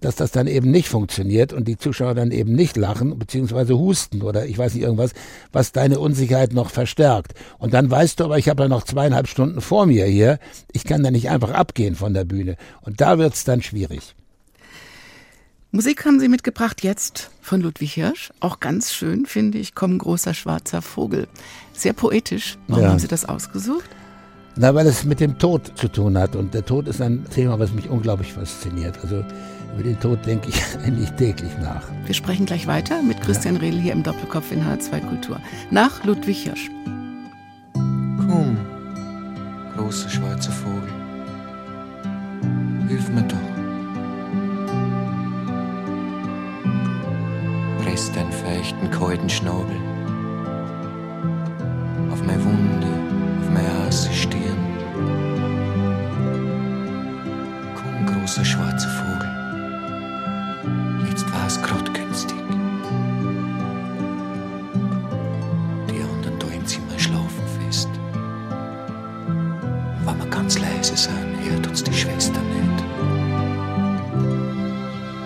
dass 0.00 0.16
das 0.16 0.32
dann 0.32 0.46
eben 0.46 0.70
nicht 0.70 0.88
funktioniert 0.88 1.52
und 1.52 1.68
die 1.68 1.78
Zuschauer 1.78 2.14
dann 2.14 2.30
eben 2.30 2.54
nicht 2.54 2.76
lachen 2.76 3.18
beziehungsweise 3.18 3.78
husten 3.78 4.22
oder 4.22 4.46
ich 4.46 4.58
weiß 4.58 4.74
nicht 4.74 4.82
irgendwas, 4.82 5.12
was 5.52 5.72
deine 5.72 5.98
Unsicherheit 6.00 6.52
noch 6.52 6.70
verstärkt. 6.70 7.34
Und 7.58 7.72
dann 7.74 7.90
weißt 7.90 8.20
du 8.20 8.24
aber, 8.24 8.38
ich 8.38 8.48
habe 8.48 8.64
ja 8.64 8.68
noch 8.68 8.84
zweieinhalb 8.84 9.28
Stunden 9.28 9.60
vor 9.60 9.86
mir 9.86 10.06
hier, 10.06 10.38
ich 10.72 10.84
kann 10.84 11.02
da 11.02 11.10
nicht 11.10 11.30
einfach 11.30 11.52
abgehen 11.52 11.94
von 11.94 12.14
der 12.14 12.24
Bühne. 12.24 12.56
Und 12.82 13.00
da 13.00 13.18
wird's 13.18 13.44
dann 13.44 13.62
schwierig. 13.62 14.14
Musik 15.74 16.04
haben 16.04 16.20
Sie 16.20 16.28
mitgebracht 16.28 16.84
jetzt 16.84 17.30
von 17.40 17.62
Ludwig 17.62 17.94
Hirsch. 17.94 18.30
Auch 18.40 18.60
ganz 18.60 18.92
schön, 18.92 19.24
finde 19.24 19.56
ich, 19.56 19.74
Komm 19.74 19.96
großer 19.96 20.34
schwarzer 20.34 20.82
Vogel. 20.82 21.28
Sehr 21.72 21.94
poetisch. 21.94 22.58
Warum 22.68 22.84
ja. 22.84 22.90
haben 22.90 22.98
Sie 22.98 23.08
das 23.08 23.24
ausgesucht? 23.24 23.88
Na, 24.54 24.74
weil 24.74 24.86
es 24.86 25.04
mit 25.04 25.18
dem 25.18 25.38
Tod 25.38 25.72
zu 25.74 25.88
tun 25.88 26.18
hat. 26.18 26.36
Und 26.36 26.52
der 26.52 26.66
Tod 26.66 26.88
ist 26.88 27.00
ein 27.00 27.24
Thema, 27.30 27.58
was 27.58 27.72
mich 27.72 27.88
unglaublich 27.88 28.34
fasziniert. 28.34 28.98
Also 29.02 29.24
über 29.72 29.82
den 29.82 29.98
Tod 29.98 30.18
denke 30.26 30.50
ich 30.50 30.62
eigentlich 30.84 31.10
täglich 31.12 31.52
nach. 31.62 31.84
Wir 32.04 32.14
sprechen 32.14 32.44
gleich 32.44 32.66
weiter 32.66 33.02
mit 33.02 33.22
Christian 33.22 33.54
ja. 33.54 33.62
Rehl 33.62 33.80
hier 33.80 33.94
im 33.94 34.02
Doppelkopf 34.02 34.52
in 34.52 34.60
H2 34.60 35.00
Kultur. 35.00 35.40
Nach 35.70 36.04
Ludwig 36.04 36.42
Hirsch. 36.42 36.70
Komm, 37.72 38.58
großer 39.74 40.10
schwarzer 40.10 40.52
Vogel. 40.52 40.92
Hilf 42.88 43.08
mir 43.08 43.22
doch. 43.22 43.61
Press 47.92 48.10
deinen 48.10 48.32
feuchten, 48.32 48.90
kalten 48.90 49.28
Schnabel 49.28 49.76
auf 52.10 52.22
meine 52.22 52.42
Wunde, 52.42 52.86
auf 53.42 53.50
meine 53.50 53.84
heiße 53.84 54.10
Stirn. 54.14 54.56
Komm, 57.76 58.06
großer 58.06 58.46
schwarzer 58.46 58.88
Vogel, 58.88 59.28
jetzt 61.10 61.30
war's 61.34 61.60
grad 61.60 61.92
günstig. 61.92 62.38
Die 65.90 66.00
anderen 66.00 66.38
da 66.38 66.46
im 66.46 66.64
Zimmer 66.64 66.98
schlafen 66.98 67.44
fest. 67.60 67.90
Wenn 70.06 70.18
wir 70.18 70.30
ganz 70.30 70.58
leise 70.58 70.96
sein, 70.96 71.36
hört 71.44 71.66
uns 71.66 71.84
die 71.84 71.92
Schwester 71.92 72.40
nicht. 72.40 72.84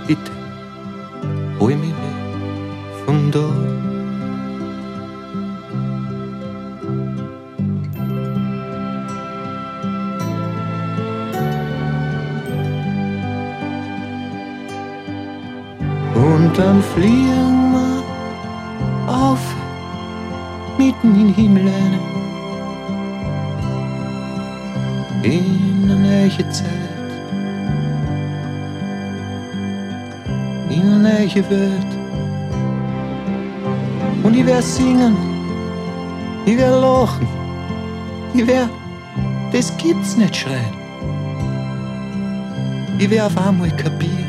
Bitte, 0.09 0.36
dann 16.57 16.83
fliegen 16.83 17.73
wir 17.73 19.13
auf 19.13 19.41
mitten 20.79 21.15
in 21.21 21.35
Himmel. 21.35 21.71
In 25.23 25.91
eine 25.91 25.97
neue 25.97 26.51
Zeit, 26.51 26.67
in 30.71 30.83
eine 30.83 30.99
neue 30.99 31.51
Welt. 31.51 31.93
Und 34.23 34.35
ich 34.35 34.47
werde 34.47 34.63
singen, 34.63 35.17
ich 36.47 36.57
werde 36.57 36.81
lachen, 36.81 37.27
ich 38.35 38.47
werde, 38.47 38.71
das 39.53 39.77
gibt's 39.77 40.17
nicht 40.17 40.37
schreien. 40.37 40.77
Ich 42.99 43.11
werde 43.11 43.27
auf 43.27 43.47
einmal 43.47 43.71
kapieren 43.71 44.26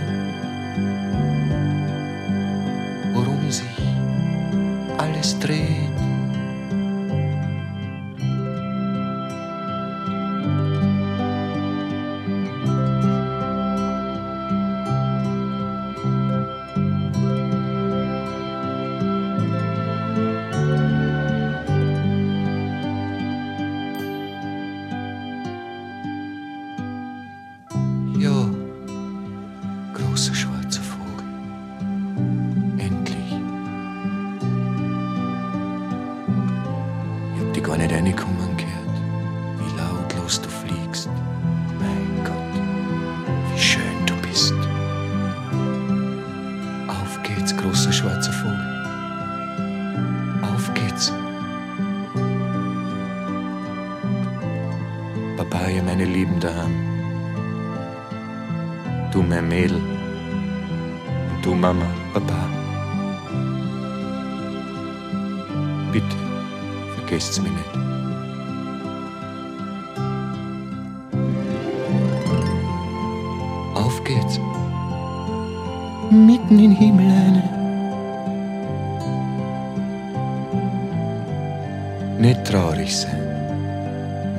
traurig 82.68 82.98
sein. 82.98 83.18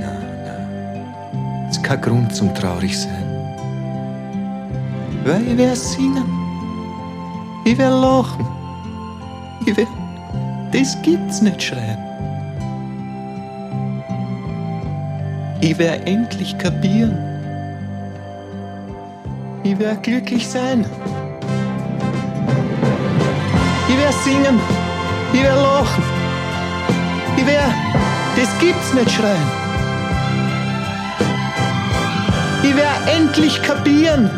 Nein, 0.01 0.27
nein. 0.45 1.67
Es 1.71 1.77
ist 1.77 1.85
kein 1.85 2.01
Grund 2.01 2.35
zum 2.35 2.55
traurig 2.55 2.99
sein. 2.99 3.25
Weil 5.25 5.47
ich 5.47 5.57
werde 5.57 5.77
singen. 5.77 6.25
Ich 7.65 7.79
werde 7.79 8.01
lachen. 8.01 8.47
Ich 9.67 9.77
werde. 9.77 9.91
Das 10.73 11.01
gibt's 11.03 11.41
nicht 11.41 11.63
schreien. 11.63 11.99
Ich 15.61 15.79
werde 15.79 16.07
endlich 16.07 16.57
kapieren. 16.59 17.17
Ich 19.65 19.79
werde 19.79 20.01
glücklich 20.03 20.47
sein. 20.47 20.85
Ich 23.89 23.97
werde 23.97 24.15
singen. 24.25 24.61
Ich 25.33 25.43
werde 25.43 25.63
lachen. 25.63 26.05
Ich 27.37 27.47
werde. 27.47 28.08
Das 28.41 28.57
gibt's 28.61 28.95
nicht 28.95 29.11
schreien. 29.11 29.51
Ich 32.63 32.77
werde 32.77 33.11
endlich 33.11 33.61
kapieren. 33.63 34.31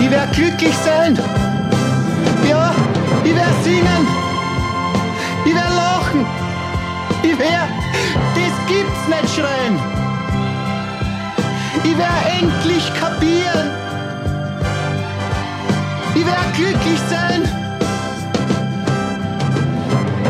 Ich 0.00 0.10
werde 0.10 0.32
glücklich 0.34 0.74
sein. 0.84 1.16
Ja, 2.48 2.74
ich 3.22 3.36
werde 3.36 3.54
singen. 3.62 4.08
Ich 5.44 5.54
werde 5.54 5.74
lachen. 5.76 6.26
Ich 7.22 7.38
werde. 7.38 7.68
Das 8.34 8.66
gibt's 8.66 9.06
nicht 9.06 9.34
schreien. 9.36 9.78
Ich 11.84 11.96
werde 11.96 12.30
endlich 12.40 12.92
kapieren. 13.00 13.70
Ich 16.16 16.26
werde 16.26 16.50
glücklich 16.56 17.00
sein. 17.08 17.42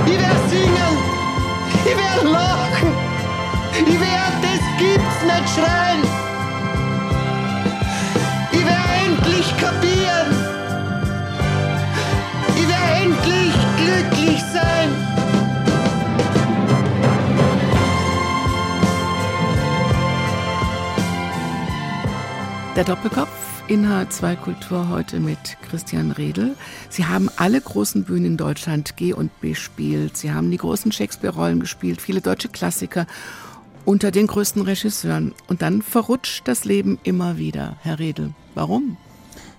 Ich 0.04 0.20
werde 0.20 0.48
singen. 0.50 0.77
Ich 1.88 1.96
werde 1.96 2.28
lachen. 2.28 2.92
Ich 3.86 4.00
werde. 4.00 4.18
Das 4.42 4.62
gibt's 4.78 5.22
nicht 5.24 5.48
schreien. 5.54 6.02
Ich 8.52 8.64
werde 8.64 8.92
endlich 9.06 9.56
kapieren. 9.56 10.28
Ich 12.56 12.68
werde 12.68 12.90
endlich 13.04 13.54
glücklich 13.76 14.42
sein. 14.52 14.88
Der 22.76 22.84
Doppelkopf 22.84 23.37
in 23.68 23.84
H2 23.84 24.36
Kultur 24.36 24.88
heute 24.88 25.20
mit 25.20 25.58
Christian 25.68 26.10
Redl. 26.10 26.56
Sie 26.88 27.04
haben 27.04 27.28
alle 27.36 27.60
großen 27.60 28.04
Bühnen 28.04 28.24
in 28.24 28.36
Deutschland 28.38 28.96
G 28.96 29.12
und 29.12 29.40
bespielt. 29.42 30.16
Sie 30.16 30.32
haben 30.32 30.50
die 30.50 30.56
großen 30.56 30.90
Shakespeare-Rollen 30.90 31.60
gespielt, 31.60 32.00
viele 32.00 32.22
deutsche 32.22 32.48
Klassiker 32.48 33.06
unter 33.84 34.10
den 34.10 34.26
größten 34.26 34.62
Regisseuren. 34.62 35.34
Und 35.48 35.60
dann 35.60 35.82
verrutscht 35.82 36.48
das 36.48 36.64
Leben 36.64 36.98
immer 37.04 37.36
wieder, 37.36 37.76
Herr 37.82 37.98
Redl. 37.98 38.30
Warum? 38.54 38.96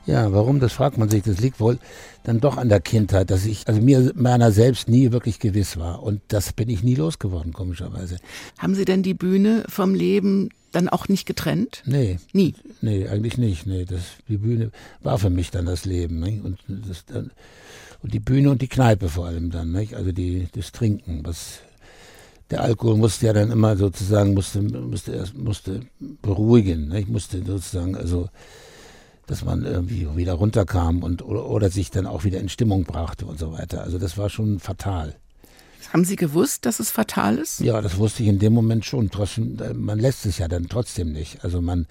Ja, 0.09 0.33
warum, 0.33 0.59
das 0.59 0.73
fragt 0.73 0.97
man 0.97 1.07
sich. 1.07 1.21
Das 1.21 1.39
liegt 1.39 1.59
wohl 1.59 1.77
dann 2.23 2.39
doch 2.39 2.57
an 2.57 2.67
der 2.67 2.79
Kindheit, 2.79 3.29
dass 3.29 3.45
ich, 3.45 3.67
also 3.67 3.79
mir 3.79 4.11
meiner 4.15 4.51
selbst 4.51 4.89
nie 4.89 5.11
wirklich 5.11 5.39
gewiss 5.39 5.77
war. 5.77 6.01
Und 6.01 6.21
das 6.29 6.51
bin 6.51 6.67
ich 6.67 6.81
nie 6.81 6.95
losgeworden, 6.95 7.53
komischerweise. 7.53 8.17
Haben 8.57 8.73
Sie 8.73 8.85
denn 8.85 9.03
die 9.03 9.13
Bühne 9.13 9.65
vom 9.69 9.93
Leben 9.93 10.49
dann 10.71 10.89
auch 10.89 11.09
nicht 11.09 11.27
getrennt? 11.27 11.83
Nee. 11.85 12.17
Nie? 12.33 12.55
Nee, 12.81 13.07
eigentlich 13.07 13.37
nicht. 13.37 13.67
Nee, 13.67 13.85
das, 13.85 14.01
die 14.27 14.37
Bühne 14.37 14.71
war 15.03 15.19
für 15.19 15.29
mich 15.29 15.51
dann 15.51 15.67
das 15.67 15.85
Leben. 15.85 16.19
Nicht? 16.19 16.43
Und, 16.43 16.57
das 16.67 17.05
dann, 17.05 17.29
und 18.01 18.11
die 18.11 18.19
Bühne 18.19 18.49
und 18.49 18.63
die 18.63 18.67
Kneipe 18.67 19.09
vor 19.09 19.27
allem 19.27 19.51
dann. 19.51 19.71
Nicht? 19.71 19.93
Also 19.93 20.11
die, 20.11 20.47
das 20.55 20.71
Trinken, 20.71 21.21
was 21.23 21.59
der 22.49 22.63
Alkohol 22.63 22.97
musste 22.97 23.27
ja 23.27 23.33
dann 23.33 23.51
immer 23.51 23.77
sozusagen, 23.77 24.33
musste, 24.33 24.63
musste, 24.63 25.11
erst, 25.11 25.37
musste 25.37 25.81
beruhigen. 26.23 26.87
Nicht? 26.87 27.09
Musste 27.09 27.43
sozusagen, 27.45 27.95
also 27.95 28.29
dass 29.29 29.45
man 29.45 29.63
irgendwie 29.63 30.07
wieder 30.15 30.33
runterkam 30.33 31.03
und 31.03 31.21
oder, 31.21 31.45
oder 31.45 31.69
sich 31.69 31.91
dann 31.91 32.07
auch 32.07 32.23
wieder 32.23 32.39
in 32.39 32.49
Stimmung 32.49 32.83
brachte 32.83 33.25
und 33.25 33.37
so 33.37 33.51
weiter. 33.51 33.83
Also 33.83 33.99
das 33.99 34.17
war 34.17 34.29
schon 34.29 34.59
fatal. 34.59 35.15
Haben 35.93 36.03
Sie 36.03 36.15
gewusst, 36.15 36.65
dass 36.65 36.79
es 36.79 36.91
fatal 36.91 37.37
ist? 37.37 37.61
Ja, 37.61 37.81
das 37.81 37.97
wusste 37.97 38.23
ich 38.23 38.29
in 38.29 38.39
dem 38.39 38.53
Moment 38.53 38.85
schon. 38.85 39.09
Trotzdem, 39.09 39.57
man 39.75 39.99
lässt 39.99 40.25
es 40.25 40.37
ja 40.37 40.47
dann 40.47 40.67
trotzdem 40.67 41.11
nicht. 41.11 41.43
Also 41.43 41.61
man, 41.61 41.87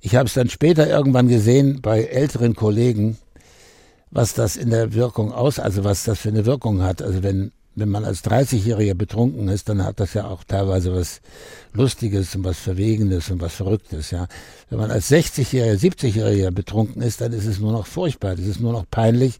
ich 0.00 0.14
habe 0.14 0.26
es 0.26 0.34
dann 0.34 0.48
später 0.48 0.88
irgendwann 0.88 1.28
gesehen 1.28 1.80
bei 1.82 2.04
älteren 2.04 2.54
Kollegen, 2.54 3.18
was 4.10 4.34
das 4.34 4.56
in 4.56 4.70
der 4.70 4.94
Wirkung 4.94 5.32
aus, 5.32 5.58
also 5.58 5.84
was 5.84 6.04
das 6.04 6.20
für 6.20 6.28
eine 6.28 6.46
Wirkung 6.46 6.82
hat. 6.82 7.02
Also 7.02 7.22
wenn 7.22 7.52
wenn 7.76 7.88
man 7.88 8.04
als 8.04 8.24
30-Jähriger 8.24 8.94
betrunken 8.94 9.48
ist, 9.48 9.68
dann 9.68 9.84
hat 9.84 9.98
das 9.98 10.14
ja 10.14 10.26
auch 10.26 10.44
teilweise 10.44 10.94
was 10.94 11.20
Lustiges 11.72 12.34
und 12.36 12.44
was 12.44 12.58
Verwegenes 12.58 13.30
und 13.30 13.40
was 13.40 13.54
Verrücktes, 13.54 14.10
ja. 14.12 14.28
Wenn 14.70 14.78
man 14.78 14.90
als 14.90 15.10
60-Jähriger, 15.10 15.78
70-Jähriger 15.78 16.50
betrunken 16.52 17.02
ist, 17.02 17.20
dann 17.20 17.32
ist 17.32 17.46
es 17.46 17.58
nur 17.58 17.72
noch 17.72 17.86
furchtbar, 17.86 18.36
das 18.36 18.46
ist 18.46 18.60
nur 18.60 18.72
noch 18.72 18.84
peinlich 18.88 19.38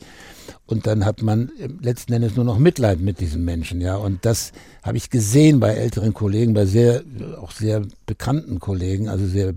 und 0.67 0.87
dann 0.87 1.05
hat 1.05 1.23
man 1.23 1.53
letzten 1.81 2.13
Endes 2.13 2.35
nur 2.35 2.45
noch 2.45 2.59
Mitleid 2.59 3.01
mit 3.01 3.21
diesem 3.21 3.45
Menschen, 3.45 3.81
ja. 3.81 3.97
Und 3.97 4.25
das 4.25 4.53
habe 4.83 4.97
ich 4.97 5.11
gesehen 5.11 5.61
bei 5.61 5.75
älteren 5.75 6.13
Kollegen, 6.13 6.55
bei 6.55 6.67
sehr, 6.67 7.03
auch 7.41 7.53
sehr 7.53 7.83
bekannten 8.07 8.59
Kollegen, 8.59 9.09
also 9.09 9.27
sehr 9.27 9.55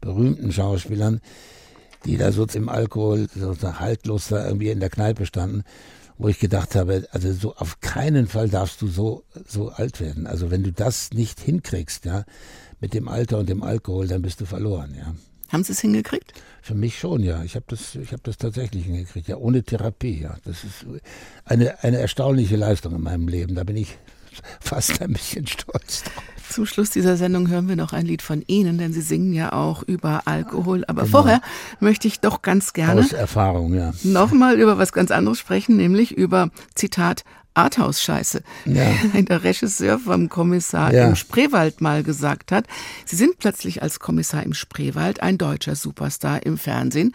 berühmten 0.00 0.50
Schauspielern, 0.50 1.20
die 2.04 2.16
da 2.16 2.32
so 2.32 2.46
im 2.52 2.68
Alkohol 2.68 3.28
sozusagen 3.34 3.78
haltlos 3.80 4.28
da 4.28 4.44
irgendwie 4.44 4.70
in 4.70 4.80
der 4.80 4.90
Kneipe 4.90 5.26
standen 5.26 5.64
wo 6.18 6.28
ich 6.28 6.38
gedacht 6.38 6.74
habe, 6.74 7.06
also 7.12 7.32
so 7.32 7.54
auf 7.54 7.80
keinen 7.80 8.26
Fall 8.26 8.48
darfst 8.48 8.82
du 8.82 8.88
so 8.88 9.24
so 9.46 9.70
alt 9.70 10.00
werden. 10.00 10.26
Also 10.26 10.50
wenn 10.50 10.62
du 10.64 10.72
das 10.72 11.12
nicht 11.12 11.40
hinkriegst, 11.40 12.04
ja, 12.04 12.24
mit 12.80 12.92
dem 12.92 13.08
Alter 13.08 13.38
und 13.38 13.48
dem 13.48 13.62
Alkohol, 13.62 14.08
dann 14.08 14.22
bist 14.22 14.40
du 14.40 14.44
verloren, 14.44 14.94
ja. 14.98 15.14
Haben 15.48 15.64
Sie 15.64 15.72
es 15.72 15.80
hingekriegt? 15.80 16.34
Für 16.60 16.74
mich 16.74 16.98
schon, 16.98 17.22
ja. 17.22 17.42
Ich 17.42 17.54
habe 17.54 17.64
das, 17.68 17.94
ich 17.94 18.12
habe 18.12 18.22
das 18.22 18.36
tatsächlich 18.36 18.84
hingekriegt, 18.84 19.28
ja, 19.28 19.36
ohne 19.36 19.62
Therapie, 19.62 20.20
ja. 20.20 20.36
Das 20.44 20.64
ist 20.64 20.84
eine 21.44 21.82
eine 21.82 21.98
erstaunliche 21.98 22.56
Leistung 22.56 22.94
in 22.94 23.00
meinem 23.00 23.28
Leben. 23.28 23.54
Da 23.54 23.64
bin 23.64 23.76
ich 23.76 23.96
fast 24.60 25.00
ein 25.00 25.12
bisschen 25.12 25.46
stolz 25.46 26.02
drauf. 26.02 26.37
Zum 26.50 26.66
Schluss 26.66 26.90
dieser 26.90 27.16
Sendung 27.16 27.48
hören 27.48 27.68
wir 27.68 27.76
noch 27.76 27.92
ein 27.92 28.06
Lied 28.06 28.22
von 28.22 28.42
Ihnen, 28.46 28.78
denn 28.78 28.92
Sie 28.92 29.00
singen 29.00 29.32
ja 29.32 29.52
auch 29.52 29.82
über 29.82 30.22
Alkohol. 30.24 30.84
Aber 30.86 31.02
genau. 31.02 31.18
vorher 31.18 31.40
möchte 31.80 32.08
ich 32.08 32.20
doch 32.20 32.42
ganz 32.42 32.72
gerne 32.72 33.00
Aus 33.00 33.12
Erfahrung, 33.12 33.74
ja. 33.74 33.92
nochmal 34.02 34.58
über 34.58 34.78
was 34.78 34.92
ganz 34.92 35.10
anderes 35.10 35.38
sprechen, 35.38 35.76
nämlich 35.76 36.12
über 36.12 36.50
Zitat 36.74 37.24
Arthouse-Scheiße. 37.58 38.42
Ja. 38.66 38.90
Der 39.20 39.42
Regisseur 39.42 39.98
vom 39.98 40.28
Kommissar 40.28 40.92
ja. 40.94 41.08
im 41.08 41.16
Spreewald 41.16 41.80
mal 41.80 42.02
gesagt 42.02 42.52
hat, 42.52 42.66
Sie 43.04 43.16
sind 43.16 43.38
plötzlich 43.38 43.82
als 43.82 43.98
Kommissar 43.98 44.42
im 44.44 44.54
Spreewald 44.54 45.22
ein 45.22 45.38
deutscher 45.38 45.74
Superstar 45.74 46.46
im 46.46 46.56
Fernsehen, 46.56 47.14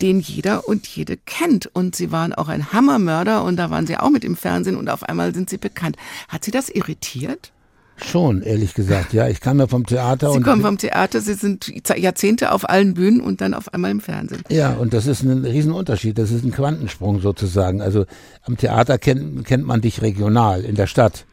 den 0.00 0.20
jeder 0.20 0.66
und 0.66 0.86
jede 0.86 1.16
kennt. 1.16 1.66
Und 1.66 1.94
Sie 1.94 2.10
waren 2.10 2.32
auch 2.32 2.48
ein 2.48 2.72
Hammermörder 2.72 3.44
und 3.44 3.56
da 3.56 3.70
waren 3.70 3.86
Sie 3.86 3.96
auch 3.96 4.10
mit 4.10 4.24
im 4.24 4.36
Fernsehen 4.36 4.76
und 4.76 4.88
auf 4.88 5.02
einmal 5.02 5.34
sind 5.34 5.50
Sie 5.50 5.58
bekannt. 5.58 5.96
Hat 6.28 6.44
Sie 6.44 6.50
das 6.50 6.68
irritiert? 6.68 7.52
Schon, 7.96 8.42
ehrlich 8.42 8.74
gesagt, 8.74 9.12
ja. 9.12 9.28
Ich 9.28 9.40
kam 9.40 9.58
ja 9.58 9.66
vom 9.66 9.86
Theater. 9.86 10.32
Sie 10.32 10.40
kommen 10.40 10.62
vom 10.62 10.76
Theater, 10.76 11.20
Sie 11.20 11.34
sind 11.34 11.72
Jahrzehnte 11.96 12.52
auf 12.52 12.68
allen 12.68 12.94
Bühnen 12.94 13.20
und 13.20 13.40
dann 13.40 13.54
auf 13.54 13.72
einmal 13.72 13.90
im 13.90 14.00
Fernsehen. 14.00 14.42
Ja, 14.50 14.74
und 14.74 14.92
das 14.92 15.06
ist 15.06 15.22
ein 15.22 15.44
Riesenunterschied. 15.44 16.18
Das 16.18 16.30
ist 16.30 16.44
ein 16.44 16.52
Quantensprung 16.52 17.20
sozusagen. 17.20 17.80
Also 17.80 18.04
am 18.42 18.56
Theater 18.58 18.98
kennt, 18.98 19.44
kennt 19.46 19.64
man 19.64 19.80
dich 19.80 20.02
regional 20.02 20.62
in 20.62 20.74
der 20.74 20.86
Stadt, 20.86 21.24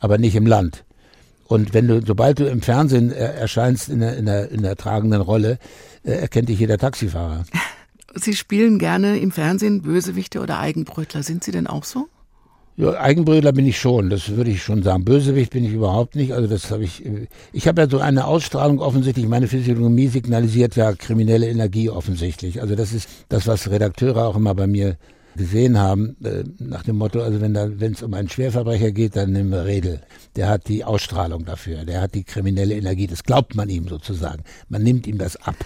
aber 0.00 0.18
nicht 0.18 0.36
im 0.36 0.46
Land. 0.46 0.84
Und 1.46 1.72
wenn 1.72 1.86
du, 1.86 2.04
sobald 2.04 2.40
du 2.40 2.46
im 2.46 2.60
Fernsehen 2.60 3.10
erscheinst 3.12 3.88
in 3.88 4.00
der, 4.00 4.16
in 4.16 4.26
der, 4.26 4.50
in 4.50 4.62
der 4.62 4.76
tragenden 4.76 5.20
Rolle, 5.20 5.58
äh, 6.02 6.12
erkennt 6.12 6.48
dich 6.48 6.58
jeder 6.58 6.76
Taxifahrer. 6.76 7.44
Sie 8.14 8.34
spielen 8.34 8.78
gerne 8.78 9.18
im 9.18 9.30
Fernsehen 9.30 9.82
Bösewichte 9.82 10.40
oder 10.40 10.58
Eigenbrötler. 10.58 11.22
Sind 11.22 11.44
Sie 11.44 11.52
denn 11.52 11.66
auch 11.66 11.84
so? 11.84 12.08
Ja, 12.78 13.00
Eigenbrötler 13.00 13.52
bin 13.52 13.66
ich 13.66 13.78
schon, 13.80 14.10
das 14.10 14.28
würde 14.28 14.50
ich 14.50 14.62
schon 14.62 14.82
sagen. 14.82 15.04
Bösewicht 15.04 15.50
bin 15.50 15.64
ich 15.64 15.72
überhaupt 15.72 16.14
nicht. 16.14 16.32
Also 16.32 16.46
das 16.46 16.70
habe 16.70 16.84
ich. 16.84 17.02
Ich 17.52 17.66
habe 17.66 17.80
ja 17.80 17.88
so 17.88 17.98
eine 18.00 18.26
Ausstrahlung 18.26 18.80
offensichtlich. 18.80 19.26
Meine 19.26 19.48
Physiognomie 19.48 20.08
signalisiert 20.08 20.76
ja 20.76 20.92
kriminelle 20.92 21.48
Energie 21.48 21.88
offensichtlich. 21.88 22.60
Also 22.60 22.74
das 22.74 22.92
ist 22.92 23.08
das, 23.30 23.46
was 23.46 23.70
Redakteure 23.70 24.26
auch 24.26 24.36
immer 24.36 24.54
bei 24.54 24.66
mir 24.66 24.98
gesehen 25.36 25.78
haben, 25.78 26.16
äh, 26.24 26.44
nach 26.58 26.82
dem 26.82 26.96
Motto, 26.96 27.20
also 27.20 27.40
wenn 27.40 27.54
es 27.54 28.02
um 28.02 28.14
einen 28.14 28.28
Schwerverbrecher 28.28 28.90
geht, 28.90 29.16
dann 29.16 29.32
nehmen 29.32 29.50
wir 29.50 29.66
Redel. 29.66 30.00
Der 30.34 30.48
hat 30.48 30.68
die 30.68 30.84
Ausstrahlung 30.84 31.44
dafür, 31.44 31.84
der 31.84 32.00
hat 32.00 32.14
die 32.14 32.24
kriminelle 32.24 32.74
Energie, 32.74 33.06
das 33.06 33.22
glaubt 33.22 33.54
man 33.54 33.68
ihm 33.68 33.86
sozusagen. 33.86 34.42
Man 34.68 34.82
nimmt 34.82 35.06
ihm 35.06 35.18
das 35.18 35.36
ab. 35.36 35.56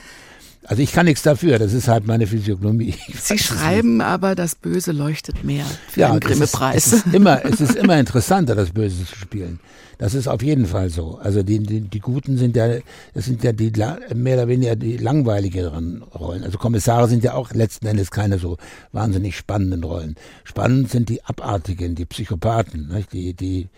Also 0.65 0.83
ich 0.83 0.93
kann 0.93 1.07
nichts 1.07 1.23
dafür, 1.23 1.59
das 1.59 1.73
ist 1.73 1.89
halt 1.89 2.07
meine 2.07 2.27
Physiognomie. 2.27 2.95
Sie 3.21 3.39
schreiben 3.39 4.01
aber, 4.03 4.35
das 4.35 4.55
Böse 4.55 4.93
leuchtet 4.93 5.43
mehr 5.43 5.65
für 5.89 6.01
ja, 6.01 6.11
den 6.11 6.21
Grimme-Preis. 6.21 6.87
Es, 6.87 6.93
es, 6.93 7.07
ist 7.07 7.07
immer, 7.15 7.45
es 7.45 7.61
ist 7.61 7.77
immer 7.77 7.99
interessanter, 7.99 8.55
das 8.55 8.71
Böse 8.71 9.07
zu 9.07 9.17
spielen. 9.17 9.59
Das 9.97 10.15
ist 10.15 10.29
auf 10.29 10.43
jeden 10.43 10.67
Fall 10.67 10.89
so. 10.89 11.19
Also 11.23 11.43
die, 11.43 11.59
die, 11.59 11.81
die 11.83 11.99
Guten 11.99 12.39
sind 12.39 12.57
ja, 12.57 12.79
das 13.15 13.25
sind 13.25 13.43
ja 13.43 13.53
die 13.53 13.71
mehr 14.15 14.37
oder 14.37 14.49
weniger 14.49 14.77
die 14.77 14.97
langweiligeren 14.97 16.03
Rollen. 16.03 16.45
Also 16.45 16.57
Kommissare 16.57 17.09
sind 17.09 17.25
ja 17.25 17.35
auch 17.35 17.53
letzten 17.53 17.87
Endes 17.87 18.11
keine 18.11 18.39
so 18.39 18.57
wahnsinnig 18.93 19.37
spannenden 19.37 19.85
Rollen. 19.85 20.15
Spannend 20.45 20.91
sind 20.91 21.09
die 21.09 21.23
Abartigen, 21.25 21.95
die 21.95 22.07
Psychopathen, 22.07 22.89
nicht? 22.89 23.13
die, 23.13 23.35
die 23.35 23.69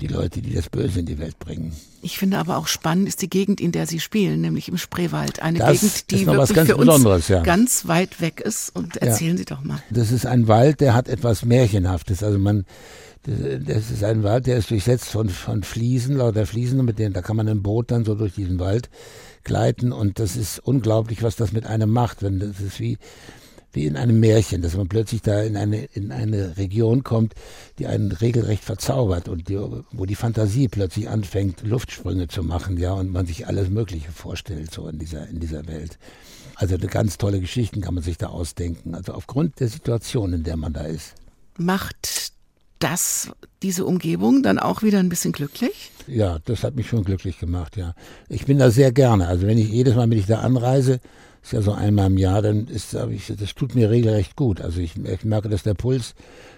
die 0.00 0.06
Leute, 0.06 0.40
die 0.40 0.54
das 0.54 0.68
Böse 0.68 1.00
in 1.00 1.06
die 1.06 1.18
Welt 1.18 1.38
bringen. 1.38 1.72
Ich 2.02 2.18
finde 2.18 2.38
aber 2.38 2.56
auch 2.56 2.68
spannend 2.68 3.08
ist 3.08 3.22
die 3.22 3.28
Gegend, 3.28 3.60
in 3.60 3.72
der 3.72 3.86
Sie 3.86 3.98
spielen, 3.98 4.40
nämlich 4.40 4.68
im 4.68 4.78
Spreewald. 4.78 5.42
Eine 5.42 5.58
das 5.58 5.80
Gegend, 5.80 6.10
die 6.10 6.26
wirklich 6.26 6.66
für 6.66 6.76
uns 6.76 7.28
ja. 7.28 7.42
ganz 7.42 7.88
weit 7.88 8.20
weg 8.20 8.40
ist. 8.40 8.74
Und 8.74 8.96
erzählen 8.98 9.32
ja. 9.32 9.38
Sie 9.38 9.44
doch 9.44 9.62
mal. 9.62 9.82
Das 9.90 10.12
ist 10.12 10.24
ein 10.24 10.46
Wald, 10.46 10.80
der 10.80 10.94
hat 10.94 11.08
etwas 11.08 11.44
Märchenhaftes. 11.44 12.22
Also 12.22 12.38
man, 12.38 12.64
das 13.24 13.90
ist 13.90 14.04
ein 14.04 14.22
Wald, 14.22 14.46
der 14.46 14.58
ist 14.58 14.70
durchsetzt 14.70 15.08
von, 15.08 15.28
von 15.28 15.64
Fliesen, 15.64 16.16
lauter 16.16 16.46
Fliesen, 16.46 16.84
mit 16.84 16.98
denen, 16.98 17.12
da 17.12 17.22
kann 17.22 17.36
man 17.36 17.48
im 17.48 17.62
Boot 17.62 17.90
dann 17.90 18.04
so 18.04 18.14
durch 18.14 18.34
diesen 18.34 18.60
Wald 18.60 18.88
gleiten 19.44 19.92
und 19.92 20.18
das 20.18 20.36
ist 20.36 20.58
unglaublich, 20.60 21.22
was 21.22 21.36
das 21.36 21.52
mit 21.52 21.66
einem 21.66 21.90
macht. 21.90 22.22
Wenn 22.22 22.38
das 22.38 22.60
ist 22.60 22.78
wie, 22.80 22.98
wie 23.78 23.86
in 23.86 23.96
einem 23.96 24.18
Märchen, 24.18 24.60
dass 24.60 24.76
man 24.76 24.88
plötzlich 24.88 25.22
da 25.22 25.40
in 25.40 25.56
eine, 25.56 25.84
in 25.92 26.10
eine 26.10 26.56
Region 26.56 27.04
kommt, 27.04 27.34
die 27.78 27.86
einen 27.86 28.10
regelrecht 28.10 28.64
verzaubert 28.64 29.28
und 29.28 29.48
die, 29.48 29.56
wo 29.92 30.04
die 30.04 30.16
Fantasie 30.16 30.66
plötzlich 30.66 31.08
anfängt, 31.08 31.62
Luftsprünge 31.62 32.26
zu 32.26 32.42
machen, 32.42 32.76
ja, 32.76 32.92
und 32.92 33.12
man 33.12 33.26
sich 33.26 33.46
alles 33.46 33.70
Mögliche 33.70 34.10
vorstellt, 34.10 34.72
so 34.72 34.88
in 34.88 34.98
dieser, 34.98 35.28
in 35.28 35.38
dieser 35.38 35.68
Welt. 35.68 35.96
Also 36.56 36.76
ganz 36.76 37.18
tolle 37.18 37.38
Geschichten 37.38 37.80
kann 37.80 37.94
man 37.94 38.02
sich 38.02 38.18
da 38.18 38.26
ausdenken. 38.26 38.96
Also 38.96 39.12
aufgrund 39.12 39.60
der 39.60 39.68
Situation, 39.68 40.32
in 40.32 40.42
der 40.42 40.56
man 40.56 40.72
da 40.72 40.82
ist. 40.82 41.14
Macht 41.56 42.32
das, 42.80 43.30
diese 43.62 43.84
Umgebung 43.84 44.42
dann 44.42 44.58
auch 44.58 44.82
wieder 44.82 44.98
ein 44.98 45.08
bisschen 45.08 45.30
glücklich? 45.30 45.92
Ja, 46.08 46.40
das 46.46 46.64
hat 46.64 46.74
mich 46.74 46.88
schon 46.88 47.04
glücklich 47.04 47.38
gemacht, 47.38 47.76
ja. 47.76 47.94
Ich 48.28 48.44
bin 48.44 48.58
da 48.58 48.72
sehr 48.72 48.90
gerne. 48.90 49.28
Also 49.28 49.46
wenn 49.46 49.56
ich 49.58 49.68
jedes 49.68 49.94
Mal, 49.94 50.10
wenn 50.10 50.18
ich 50.18 50.26
da 50.26 50.40
anreise, 50.40 50.98
ist 51.42 51.52
ja 51.52 51.62
so 51.62 51.72
einmal 51.72 52.06
im 52.06 52.18
Jahr, 52.18 52.42
dann 52.42 52.66
ist, 52.66 52.94
ich, 53.10 53.32
das 53.38 53.54
tut 53.54 53.74
mir 53.74 53.90
regelrecht 53.90 54.36
gut. 54.36 54.60
Also 54.60 54.80
ich, 54.80 54.96
ich 54.96 55.24
merke, 55.24 55.48
dass 55.48 55.62
der 55.62 55.74
Puls 55.74 56.14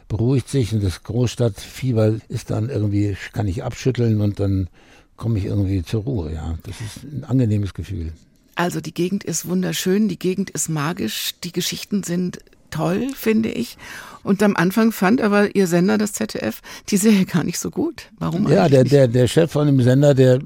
beruhigt 0.09 0.49
sich 0.49 0.73
und 0.73 0.83
das 0.83 1.03
Großstadtfieber 1.05 2.17
ist 2.29 2.51
dann 2.51 2.69
irgendwie, 2.69 3.17
kann 3.33 3.47
ich 3.47 3.63
abschütteln 3.63 4.21
und 4.21 4.41
dann 4.41 4.69
komme 5.17 5.39
ich 5.39 5.45
irgendwie 5.45 5.85
zur 5.85 6.03
Ruhe, 6.03 6.33
ja. 6.33 6.59
Das 6.65 6.81
ist 6.81 7.05
ein 7.05 7.25
angenehmes 7.25 7.75
Gefühl. 7.75 8.13
Also 8.57 8.81
die 8.81 8.95
Gegend 8.95 9.25
ist 9.25 9.49
wunderschön, 9.49 10.09
die 10.09 10.19
Gegend 10.19 10.51
ist 10.51 10.69
magisch, 10.69 11.35
die 11.45 11.53
Geschichten 11.53 12.03
sind 12.03 12.41
toll, 12.71 13.09
finde 13.15 13.51
ich. 13.51 13.79
Und 14.23 14.43
am 14.43 14.57
Anfang 14.57 14.93
fand 14.93 15.21
aber 15.21 15.55
Ihr 15.55 15.67
Sender, 15.67 15.99
das 15.99 16.13
ZDF, 16.13 16.61
die 16.89 16.97
Serie 16.97 17.25
gar 17.25 17.45
nicht 17.45 17.59
so 17.59 17.71
gut. 17.71 18.09
Warum 18.19 18.51
Ja, 18.51 18.69
der, 18.69 18.85
der, 18.85 19.09
der 19.09 19.29
Chef 19.29 19.51
von 19.51 19.67
dem 19.67 19.81
Sender, 19.83 20.15
der, 20.15 20.39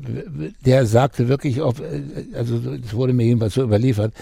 der 0.64 0.86
sagte 0.86 1.28
wirklich, 1.28 1.60
auf, 1.60 1.82
also 2.34 2.60
es 2.84 2.94
wurde 2.94 3.12
mir 3.12 3.24
jedenfalls 3.24 3.54
so 3.54 3.62
überliefert, 3.62 4.14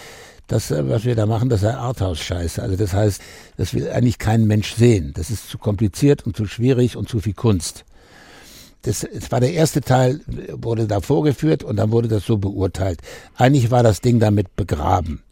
das, 0.46 0.70
was 0.70 1.04
wir 1.04 1.14
da 1.14 1.26
machen, 1.26 1.48
das 1.48 1.62
sei 1.62 1.74
Arthouse-Scheiße. 1.74 2.62
Also 2.62 2.76
das 2.76 2.92
heißt, 2.92 3.22
das 3.56 3.74
will 3.74 3.88
eigentlich 3.90 4.18
kein 4.18 4.46
Mensch 4.46 4.74
sehen. 4.74 5.12
Das 5.14 5.30
ist 5.30 5.48
zu 5.48 5.58
kompliziert 5.58 6.26
und 6.26 6.36
zu 6.36 6.46
schwierig 6.46 6.96
und 6.96 7.08
zu 7.08 7.20
viel 7.20 7.34
Kunst. 7.34 7.84
Das, 8.82 9.06
das 9.14 9.30
war 9.30 9.40
der 9.40 9.52
erste 9.52 9.80
Teil, 9.80 10.20
wurde 10.52 10.86
da 10.86 11.00
vorgeführt 11.00 11.62
und 11.62 11.76
dann 11.76 11.92
wurde 11.92 12.08
das 12.08 12.26
so 12.26 12.36
beurteilt. 12.36 13.00
Eigentlich 13.36 13.70
war 13.70 13.82
das 13.82 14.00
Ding 14.00 14.18
damit 14.18 14.56
begraben. 14.56 15.22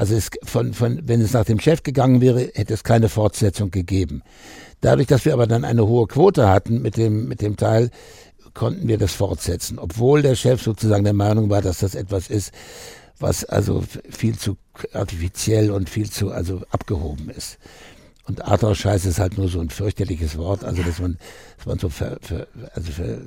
Also 0.00 0.16
es, 0.16 0.30
von, 0.44 0.72
von, 0.72 1.02
wenn 1.04 1.20
es 1.20 1.34
nach 1.34 1.44
dem 1.44 1.60
Chef 1.60 1.82
gegangen 1.82 2.22
wäre, 2.22 2.50
hätte 2.54 2.72
es 2.72 2.84
keine 2.84 3.10
Fortsetzung 3.10 3.70
gegeben. 3.70 4.22
Dadurch, 4.80 5.06
dass 5.06 5.26
wir 5.26 5.34
aber 5.34 5.46
dann 5.46 5.62
eine 5.62 5.86
hohe 5.86 6.06
Quote 6.06 6.48
hatten 6.48 6.80
mit 6.80 6.96
dem, 6.96 7.28
mit 7.28 7.42
dem 7.42 7.58
Teil, 7.58 7.90
konnten 8.54 8.88
wir 8.88 8.96
das 8.96 9.12
fortsetzen. 9.12 9.78
Obwohl 9.78 10.22
der 10.22 10.36
Chef 10.36 10.62
sozusagen 10.62 11.04
der 11.04 11.12
Meinung 11.12 11.50
war, 11.50 11.60
dass 11.60 11.80
das 11.80 11.94
etwas 11.94 12.30
ist, 12.30 12.50
was 13.18 13.44
also 13.44 13.84
viel 14.08 14.38
zu 14.38 14.56
artifiziell 14.94 15.70
und 15.70 15.90
viel 15.90 16.08
zu 16.08 16.30
also 16.30 16.62
abgehoben 16.70 17.28
ist. 17.28 17.58
Und 18.30 18.44
Arthouse-Scheiße 18.44 19.08
ist 19.08 19.18
halt 19.18 19.36
nur 19.36 19.48
so 19.48 19.58
ein 19.58 19.70
fürchterliches 19.70 20.38
Wort, 20.38 20.62
also 20.62 20.84
dass 20.84 21.00
man, 21.00 21.18
dass 21.56 21.66
man 21.66 21.80
so 21.80 21.88
für, 21.88 22.16
für, 22.22 22.46
also 22.74 22.92
für 22.92 23.20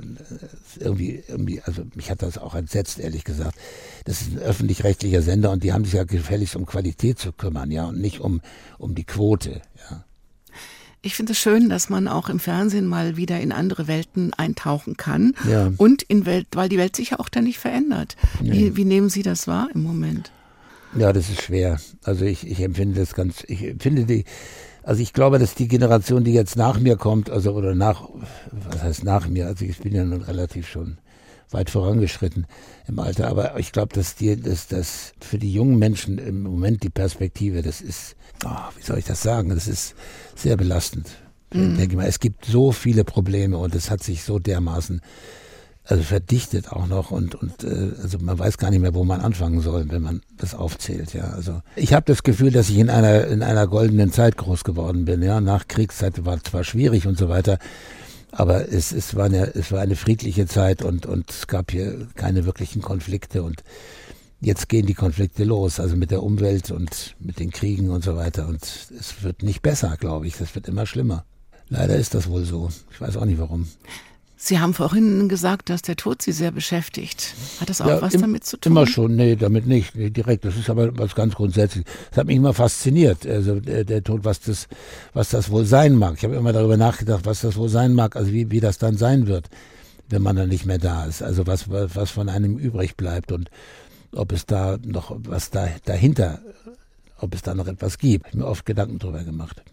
irgendwie, 0.80 1.22
irgendwie, 1.28 1.62
also 1.62 1.82
mich 1.94 2.10
hat 2.10 2.22
das 2.22 2.38
auch 2.38 2.56
entsetzt, 2.56 3.00
ehrlich 3.00 3.26
gesagt. 3.26 3.58
Das 4.06 4.22
ist 4.22 4.32
ein 4.32 4.38
öffentlich-rechtlicher 4.38 5.22
Sender 5.22 5.52
und 5.52 5.62
die 5.62 5.74
haben 5.74 5.84
sich 5.84 5.96
ja 5.96 6.06
gefälligst 6.06 6.56
um 6.56 6.66
Qualität 6.66 7.20
zu 7.20 7.34
kümmern, 7.34 7.70
ja, 7.70 7.84
und 7.84 8.00
nicht 8.00 8.22
um, 8.22 8.40
um 8.78 8.96
die 8.96 9.04
Quote, 9.04 9.62
ja. 9.90 10.06
Ich 11.02 11.16
finde 11.16 11.34
es 11.34 11.38
schön, 11.38 11.68
dass 11.68 11.90
man 11.90 12.08
auch 12.08 12.30
im 12.30 12.40
Fernsehen 12.40 12.88
mal 12.88 13.18
wieder 13.18 13.42
in 13.42 13.52
andere 13.52 13.90
Welten 13.90 14.34
eintauchen 14.34 14.96
kann. 14.96 15.34
Ja. 15.50 15.70
Und 15.76 16.02
in 16.04 16.26
Welt, 16.26 16.48
weil 16.54 16.70
die 16.70 16.78
Welt 16.78 16.96
sich 16.96 17.10
ja 17.10 17.20
auch 17.20 17.28
ständig 17.28 17.60
verändert. 17.60 18.16
Nee. 18.42 18.54
Wie, 18.54 18.78
wie 18.78 18.86
nehmen 18.86 19.10
Sie 19.10 19.22
das 19.22 19.46
wahr 19.46 19.68
im 19.76 19.84
Moment? 19.84 20.32
Ja, 20.98 21.12
das 21.12 21.30
ist 21.30 21.42
schwer. 21.42 21.82
Also 22.04 22.24
ich, 22.24 22.48
ich 22.48 22.62
empfinde 22.62 23.02
das 23.02 23.16
ganz, 23.16 23.44
ich 23.48 23.64
empfinde 23.64 24.06
die, 24.06 24.24
also 24.84 25.02
ich 25.02 25.14
glaube, 25.14 25.40
dass 25.40 25.56
die 25.56 25.68
Generation, 25.68 26.24
die 26.24 26.34
jetzt 26.34 26.56
nach 26.56 26.80
mir 26.80 26.98
kommt, 26.98 27.30
also 27.30 27.54
oder 27.54 27.74
nach, 27.74 28.10
was 28.52 28.84
heißt 28.84 29.04
nach 29.04 29.28
mir, 29.28 29.48
also 29.48 29.66
ich 29.66 29.80
bin 29.80 29.96
ja 29.96 30.04
nun 30.04 30.22
relativ 30.22 30.68
schon 30.68 30.98
weit 31.52 31.70
vorangeschritten 31.70 32.48
im 32.88 33.00
Alter, 33.00 33.28
aber 33.28 33.60
ich 33.60 33.72
glaube, 33.72 33.94
dass 33.94 34.16
die, 34.16 34.40
dass 34.40 34.68
das 34.68 35.14
für 35.20 35.38
die 35.38 35.54
jungen 35.54 35.78
Menschen 35.78 36.18
im 36.18 36.44
Moment 36.44 36.84
die 36.84 36.90
Perspektive, 36.90 37.62
das 37.62 37.80
ist, 37.80 38.16
oh, 38.46 38.50
wie 38.76 38.84
soll 38.84 38.98
ich 38.98 39.06
das 39.06 39.22
sagen, 39.22 39.50
das 39.50 39.68
ist 39.68 39.96
sehr 40.36 40.58
belastend. 40.58 41.10
Mhm. 41.54 41.72
Ich 41.72 41.78
denke 41.78 41.96
mal, 41.96 42.08
es 42.08 42.20
gibt 42.20 42.46
so 42.46 42.72
viele 42.72 43.04
Probleme 43.04 43.58
und 43.58 43.76
es 43.76 43.90
hat 43.90 44.04
sich 44.04 44.24
so 44.24 44.40
dermaßen 44.40 45.02
also 45.86 46.02
verdichtet 46.02 46.72
auch 46.72 46.88
noch 46.88 47.12
und 47.12 47.36
und 47.36 47.64
äh, 47.64 47.92
also 48.02 48.18
man 48.20 48.40
weiß 48.40 48.58
gar 48.58 48.70
nicht 48.70 48.80
mehr, 48.80 48.94
wo 48.94 49.04
man 49.04 49.20
anfangen 49.20 49.60
soll, 49.60 49.90
wenn 49.90 50.02
man 50.02 50.22
das 50.38 50.56
aufzählt. 50.56 51.14
Ja, 51.14 51.32
also 51.32 51.62
ich 51.76 51.94
habe 51.94 52.06
das 52.06 52.24
Gefühl, 52.24 52.52
dass 52.52 52.70
ich 52.70 52.78
in 52.78 52.90
einer 52.90 53.28
in 53.28 53.44
einer 53.44 53.68
goldenen 53.68 54.12
Zeit 54.12 54.38
groß 54.38 54.64
geworden 54.64 55.04
bin. 55.06 55.22
Ja, 55.22 55.42
nach 55.42 55.68
Kriegszeit 55.68 56.26
war 56.26 56.42
zwar 56.42 56.64
schwierig 56.64 57.06
und 57.06 57.18
so 57.18 57.28
weiter, 57.28 57.60
aber 58.32 58.72
es 58.72 58.94
es 58.94 59.16
war 59.16 59.26
eine 59.26 59.54
es 59.56 59.74
war 59.74 59.82
eine 59.82 59.98
friedliche 59.98 60.48
Zeit 60.48 60.84
und 60.84 61.06
und 61.06 61.30
es 61.30 61.48
gab 61.48 61.72
hier 61.72 62.08
keine 62.16 62.46
wirklichen 62.46 62.82
Konflikte 62.82 63.44
und 63.44 63.62
jetzt 64.40 64.70
gehen 64.70 64.86
die 64.86 64.94
Konflikte 64.94 65.44
los, 65.44 65.82
also 65.82 65.98
mit 65.98 66.12
der 66.12 66.24
Umwelt 66.24 66.72
und 66.72 67.16
mit 67.20 67.40
den 67.40 67.52
Kriegen 67.52 67.90
und 67.90 68.06
so 68.06 68.16
weiter 68.16 68.48
und 68.48 68.64
es 68.64 69.22
wird 69.22 69.44
nicht 69.44 69.62
besser, 69.62 69.98
glaube 70.00 70.28
ich. 70.28 70.38
Das 70.38 70.56
wird 70.56 70.70
immer 70.70 70.86
schlimmer. 70.86 71.26
Leider 71.68 71.96
ist 71.96 72.14
das 72.14 72.30
wohl 72.30 72.46
so. 72.46 72.70
Ich 72.92 73.02
weiß 73.02 73.18
auch 73.18 73.26
nicht 73.26 73.40
warum. 73.40 73.68
Sie 74.46 74.60
haben 74.60 74.74
vorhin 74.74 75.30
gesagt, 75.30 75.70
dass 75.70 75.84
der 75.84 75.96
Tod 75.96 76.22
Sie 76.22 76.34
sehr 76.34 76.52
beschäftigt. 76.52 77.34
Hat 77.62 77.70
das 77.70 77.80
auch 77.80 77.88
ja, 77.88 78.02
was 78.02 78.14
im, 78.14 78.20
damit 78.20 78.44
zu 78.44 78.58
tun? 78.58 78.74
Immer 78.74 78.88
schon, 78.88 79.16
nee, 79.16 79.38
damit 79.38 79.68
nicht, 79.68 79.96
nee, 79.96 80.10
direkt. 80.10 80.44
Das 80.44 80.58
ist 80.58 80.70
aber 80.70 80.98
was 80.98 81.16
ganz 81.16 81.36
Grundsätzliches. 81.36 81.90
Das 82.10 82.18
hat 82.18 82.28
mich 82.28 82.36
immer 82.36 82.54
fasziniert, 82.54 83.26
also 83.26 83.62
der, 83.62 83.86
der 83.86 84.04
Tod, 84.04 84.26
was 84.26 84.42
das, 84.42 84.68
was 85.14 85.30
das 85.30 85.50
wohl 85.50 85.64
sein 85.64 85.96
mag. 85.96 86.16
Ich 86.18 86.26
habe 86.26 86.36
immer 86.36 86.52
darüber 86.52 86.76
nachgedacht, 86.76 87.26
was 87.26 87.40
das 87.40 87.56
wohl 87.56 87.70
sein 87.70 87.94
mag, 87.94 88.18
also 88.18 88.34
wie, 88.34 88.52
wie 88.52 88.60
das 88.60 88.78
dann 88.80 88.98
sein 88.98 89.28
wird, 89.28 89.50
wenn 90.10 90.22
man 90.22 90.36
dann 90.36 90.50
nicht 90.50 90.66
mehr 90.66 90.78
da 90.78 91.06
ist. 91.06 91.24
Also 91.24 91.48
was, 91.48 91.70
was 91.70 92.12
von 92.12 92.28
einem 92.28 92.58
übrig 92.58 92.98
bleibt 92.98 93.32
und 93.32 93.50
ob 94.12 94.34
es 94.34 94.46
da 94.46 94.78
noch 94.84 95.16
was 95.20 95.52
da, 95.52 95.70
dahinter, 95.86 96.40
ob 97.18 97.34
es 97.34 97.44
da 97.44 97.56
noch 97.56 97.68
etwas 97.68 97.98
gibt. 97.98 98.28
Ich 98.28 98.34
habe 98.34 98.44
mir 98.44 98.50
oft 98.50 98.66
Gedanken 98.66 99.00
drüber 99.00 99.24
gemacht. 99.24 99.64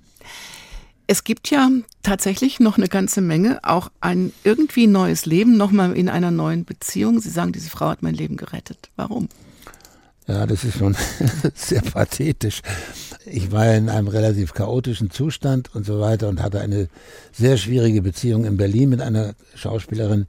Es 1.10 1.24
gibt 1.24 1.50
ja 1.50 1.68
tatsächlich 2.04 2.60
noch 2.60 2.78
eine 2.78 2.86
ganze 2.86 3.20
Menge, 3.20 3.58
auch 3.64 3.90
ein 4.00 4.32
irgendwie 4.44 4.86
neues 4.86 5.26
Leben, 5.26 5.56
nochmal 5.56 5.96
in 5.96 6.08
einer 6.08 6.30
neuen 6.30 6.64
Beziehung. 6.64 7.20
Sie 7.20 7.30
sagen, 7.30 7.50
diese 7.50 7.68
Frau 7.68 7.88
hat 7.88 8.00
mein 8.04 8.14
Leben 8.14 8.36
gerettet. 8.36 8.90
Warum? 8.94 9.28
Ja, 10.28 10.46
das 10.46 10.62
ist 10.62 10.78
schon 10.78 10.94
sehr 11.56 11.82
pathetisch. 11.82 12.62
ich 13.26 13.50
war 13.50 13.74
in 13.74 13.88
einem 13.88 14.06
relativ 14.06 14.54
chaotischen 14.54 15.10
Zustand 15.10 15.74
und 15.74 15.84
so 15.84 15.98
weiter 15.98 16.28
und 16.28 16.40
hatte 16.40 16.60
eine 16.60 16.88
sehr 17.32 17.56
schwierige 17.56 18.02
Beziehung 18.02 18.44
in 18.44 18.56
Berlin 18.56 18.90
mit 18.90 19.00
einer 19.00 19.34
Schauspielerin 19.56 20.28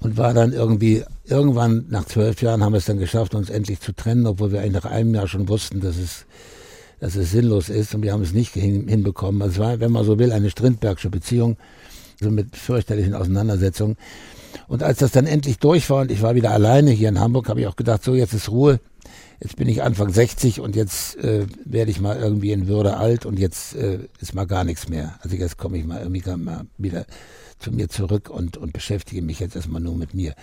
und 0.00 0.18
war 0.18 0.34
dann 0.34 0.52
irgendwie, 0.52 1.04
irgendwann 1.24 1.86
nach 1.88 2.04
zwölf 2.04 2.42
Jahren 2.42 2.62
haben 2.62 2.74
wir 2.74 2.78
es 2.78 2.84
dann 2.84 2.98
geschafft, 2.98 3.34
uns 3.34 3.48
endlich 3.48 3.80
zu 3.80 3.92
trennen, 3.92 4.26
obwohl 4.26 4.52
wir 4.52 4.60
eigentlich 4.60 4.84
nach 4.84 4.90
einem 4.90 5.14
Jahr 5.14 5.26
schon 5.26 5.48
wussten, 5.48 5.80
dass 5.80 5.96
es, 5.96 6.26
dass 7.02 7.16
es 7.16 7.32
sinnlos 7.32 7.68
ist 7.68 7.96
und 7.96 8.02
wir 8.02 8.12
haben 8.12 8.22
es 8.22 8.32
nicht 8.32 8.54
hin, 8.54 8.86
hinbekommen. 8.86 9.42
Also 9.42 9.54
es 9.54 9.58
war, 9.58 9.80
wenn 9.80 9.90
man 9.90 10.04
so 10.04 10.20
will, 10.20 10.30
eine 10.30 10.50
Strindbergsche 10.50 11.10
Beziehung, 11.10 11.56
so 12.20 12.30
mit 12.30 12.56
fürchterlichen 12.56 13.14
Auseinandersetzungen. 13.14 13.96
Und 14.68 14.84
als 14.84 14.98
das 14.98 15.10
dann 15.10 15.26
endlich 15.26 15.58
durch 15.58 15.90
war 15.90 16.02
und 16.02 16.12
ich 16.12 16.22
war 16.22 16.36
wieder 16.36 16.52
alleine 16.52 16.92
hier 16.92 17.08
in 17.08 17.18
Hamburg, 17.18 17.48
habe 17.48 17.60
ich 17.60 17.66
auch 17.66 17.74
gedacht, 17.74 18.04
so 18.04 18.14
jetzt 18.14 18.34
ist 18.34 18.50
Ruhe 18.50 18.78
jetzt 19.40 19.56
bin 19.56 19.68
ich 19.68 19.82
Anfang 19.82 20.12
60 20.12 20.60
und 20.60 20.76
jetzt 20.76 21.16
äh, 21.16 21.46
werde 21.64 21.90
ich 21.90 22.00
mal 22.00 22.16
irgendwie 22.16 22.52
in 22.52 22.68
Würde 22.68 22.98
alt 22.98 23.26
und 23.26 23.40
jetzt 23.40 23.74
äh, 23.74 23.98
ist 24.20 24.36
mal 24.36 24.46
gar 24.46 24.62
nichts 24.62 24.88
mehr. 24.88 25.18
Also 25.22 25.34
jetzt 25.34 25.58
komme 25.58 25.78
ich 25.78 25.84
mal 25.84 26.00
irgendwie 26.00 26.22
mal 26.36 26.66
wieder 26.78 27.06
zu 27.62 27.72
mir 27.72 27.88
zurück 27.88 28.28
und, 28.28 28.56
und 28.56 28.72
beschäftige 28.72 29.22
mich 29.22 29.40
jetzt 29.40 29.56
erstmal 29.56 29.80
nur 29.80 29.96
mit 29.96 30.14
mir. 30.14 30.34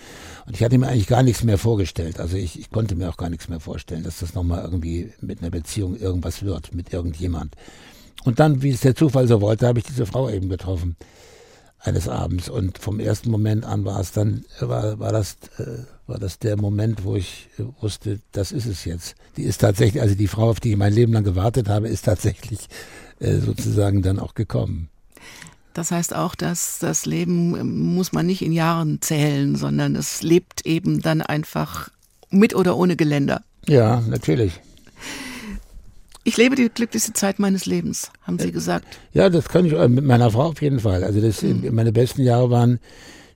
Und 0.46 0.56
ich 0.56 0.64
hatte 0.64 0.78
mir 0.78 0.88
eigentlich 0.88 1.08
gar 1.08 1.24
nichts 1.24 1.44
mehr 1.44 1.58
vorgestellt. 1.58 2.20
Also 2.20 2.38
ich, 2.38 2.60
ich 2.60 2.72
konnte 2.72 2.96
mir 2.96 3.10
auch 3.10 3.18
gar 3.18 3.30
nichts 3.30 3.50
mehr 3.50 3.60
vorstellen, 3.60 4.04
dass 4.04 4.20
das 4.20 4.34
nochmal 4.34 4.64
irgendwie 4.64 5.12
mit 5.22 5.42
einer 5.42 5.52
Beziehung 5.52 5.96
irgendwas 5.98 6.44
wird, 6.44 6.74
mit 6.74 6.94
irgendjemand. 6.94 7.56
Und 8.24 8.40
dann, 8.40 8.62
wie 8.62 8.72
es 8.72 8.82
der 8.82 8.96
Zufall 8.96 9.28
so 9.28 9.42
wollte, 9.42 9.68
habe 9.68 9.80
ich 9.80 9.86
diese 9.86 10.06
Frau 10.06 10.30
eben 10.30 10.50
getroffen 10.50 10.96
eines 11.80 12.10
Abends. 12.10 12.50
Und 12.50 12.78
vom 12.78 13.00
ersten 13.00 13.32
Moment 13.32 13.66
an 13.66 13.86
war 13.86 14.00
es 14.00 14.12
dann, 14.12 14.46
war, 14.60 15.00
war 15.00 15.12
das, 15.12 15.38
äh, 15.58 15.84
war 16.08 16.20
das 16.20 16.40
der 16.40 16.58
Moment, 16.58 17.04
wo 17.04 17.16
ich 17.16 17.50
wusste, 17.80 18.20
das 18.32 18.52
ist 18.52 18.66
es 18.66 18.86
jetzt. 18.86 19.16
Die 19.38 19.44
ist 19.44 19.60
tatsächlich, 19.60 20.02
also 20.02 20.16
die 20.16 20.28
Frau, 20.28 20.50
auf 20.50 20.60
die 20.60 20.72
ich 20.72 20.78
mein 20.78 20.94
Leben 20.94 21.14
lang 21.14 21.24
gewartet 21.24 21.70
habe, 21.70 21.88
ist 21.88 22.06
tatsächlich 22.06 22.60
äh, 23.20 23.38
sozusagen 23.38 24.02
dann 24.02 24.20
auch 24.20 24.34
gekommen. 24.34 24.90
Das 25.80 25.92
heißt 25.92 26.14
auch, 26.14 26.36
dass 26.36 26.78
das 26.80 27.06
Leben 27.06 27.56
ähm, 27.56 27.96
muss 27.96 28.12
man 28.12 28.26
nicht 28.26 28.42
in 28.42 28.52
Jahren 28.52 29.02
zählen, 29.02 29.56
sondern 29.56 29.96
es 29.96 30.22
lebt 30.22 30.66
eben 30.66 31.02
dann 31.02 31.22
einfach 31.22 31.90
mit 32.30 32.54
oder 32.54 32.76
ohne 32.76 32.98
Geländer. 32.98 33.44
Ja, 33.66 34.02
natürlich. 34.02 34.60
Ich 36.26 36.36
lebe 36.36 36.58
die 36.58 36.68
glücklichste 36.68 37.14
Zeit 37.14 37.40
meines 37.40 37.66
Lebens, 37.66 38.12
haben 38.24 38.40
Sie 38.40 38.52
gesagt. 38.52 39.00
Ja, 39.14 39.30
das 39.30 39.48
kann 39.48 39.64
ich 39.64 39.72
äh, 39.72 39.88
mit 39.88 40.04
meiner 40.04 40.30
Frau 40.32 40.48
auf 40.48 40.62
jeden 40.62 40.82
Fall. 40.82 41.06
Also 41.06 41.22
das, 41.22 41.44
mhm. 41.44 41.74
meine 41.74 41.94
besten 41.94 42.24
Jahre 42.24 42.50
waren 42.50 42.82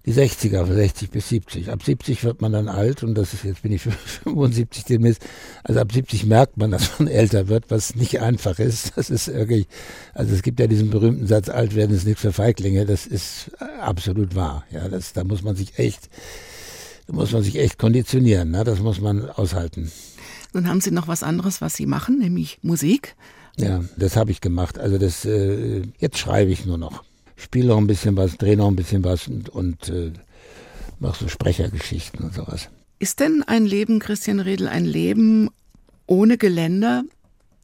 die 0.05 0.13
60er, 0.13 0.65
60 0.65 1.11
bis 1.11 1.29
70. 1.29 1.71
Ab 1.71 1.81
70 1.81 2.23
wird 2.25 2.41
man 2.41 2.51
dann 2.51 2.67
alt 2.67 3.03
und 3.03 3.15
das 3.15 3.33
ist 3.33 3.45
jetzt 3.45 3.61
bin 3.61 3.71
ich 3.71 3.83
75 3.83 4.83
demnächst. 4.89 5.23
Also 5.63 5.79
ab 5.79 5.91
70 5.93 6.25
merkt 6.25 6.57
man, 6.57 6.71
dass 6.71 6.99
man 6.99 7.07
älter 7.09 7.47
wird, 7.47 7.71
was 7.71 7.95
nicht 7.95 8.19
einfach 8.19 8.59
ist. 8.59 8.97
Das 8.97 9.09
ist 9.09 9.27
wirklich, 9.33 9.67
also 10.13 10.33
es 10.35 10.41
gibt 10.41 10.59
ja 10.59 10.67
diesen 10.67 10.89
berühmten 10.89 11.25
Satz, 11.27 11.47
alt 11.47 11.73
werden 11.75 11.95
ist 11.95 12.05
nichts 12.05 12.21
für 12.21 12.33
Feiglinge. 12.33 12.85
Das 12.85 13.07
ist 13.07 13.51
absolut 13.79 14.35
wahr. 14.35 14.65
Ja, 14.71 14.89
das, 14.89 15.13
da 15.13 15.23
muss 15.23 15.41
man 15.41 15.55
sich 15.55 15.79
echt, 15.79 16.09
da 17.07 17.13
muss 17.13 17.31
man 17.31 17.43
sich 17.43 17.57
echt 17.57 17.77
konditionieren. 17.77 18.51
Ne? 18.51 18.65
Das 18.65 18.79
muss 18.79 18.99
man 18.99 19.29
aushalten. 19.29 19.89
Nun 20.53 20.67
haben 20.67 20.81
Sie 20.81 20.91
noch 20.91 21.07
was 21.07 21.23
anderes, 21.23 21.61
was 21.61 21.75
Sie 21.75 21.85
machen, 21.85 22.19
nämlich 22.19 22.59
Musik. 22.61 23.15
Ja, 23.57 23.83
das 23.97 24.17
habe 24.17 24.31
ich 24.31 24.41
gemacht. 24.41 24.79
Also 24.79 24.97
das 24.97 25.25
äh, 25.25 25.83
jetzt 25.99 26.17
schreibe 26.17 26.51
ich 26.51 26.65
nur 26.65 26.77
noch. 26.77 27.03
Spiele 27.35 27.67
noch 27.67 27.77
ein 27.77 27.87
bisschen 27.87 28.15
was, 28.17 28.37
drehe 28.37 28.57
noch 28.57 28.67
ein 28.67 28.75
bisschen 28.75 29.03
was 29.03 29.27
und, 29.27 29.49
und 29.49 29.89
äh, 29.89 30.11
mache 30.99 31.23
so 31.23 31.29
Sprechergeschichten 31.29 32.23
und 32.23 32.33
sowas. 32.33 32.69
Ist 32.99 33.19
denn 33.19 33.43
ein 33.45 33.65
Leben, 33.65 33.99
Christian 33.99 34.39
Redl, 34.39 34.67
ein 34.67 34.85
Leben 34.85 35.49
ohne 36.07 36.37
Geländer 36.37 37.03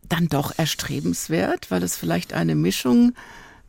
dann 0.08 0.28
doch 0.28 0.58
erstrebenswert, 0.58 1.72
weil 1.72 1.84
es 1.84 1.96
vielleicht 1.96 2.34
eine 2.34 2.56
Mischung 2.56 3.14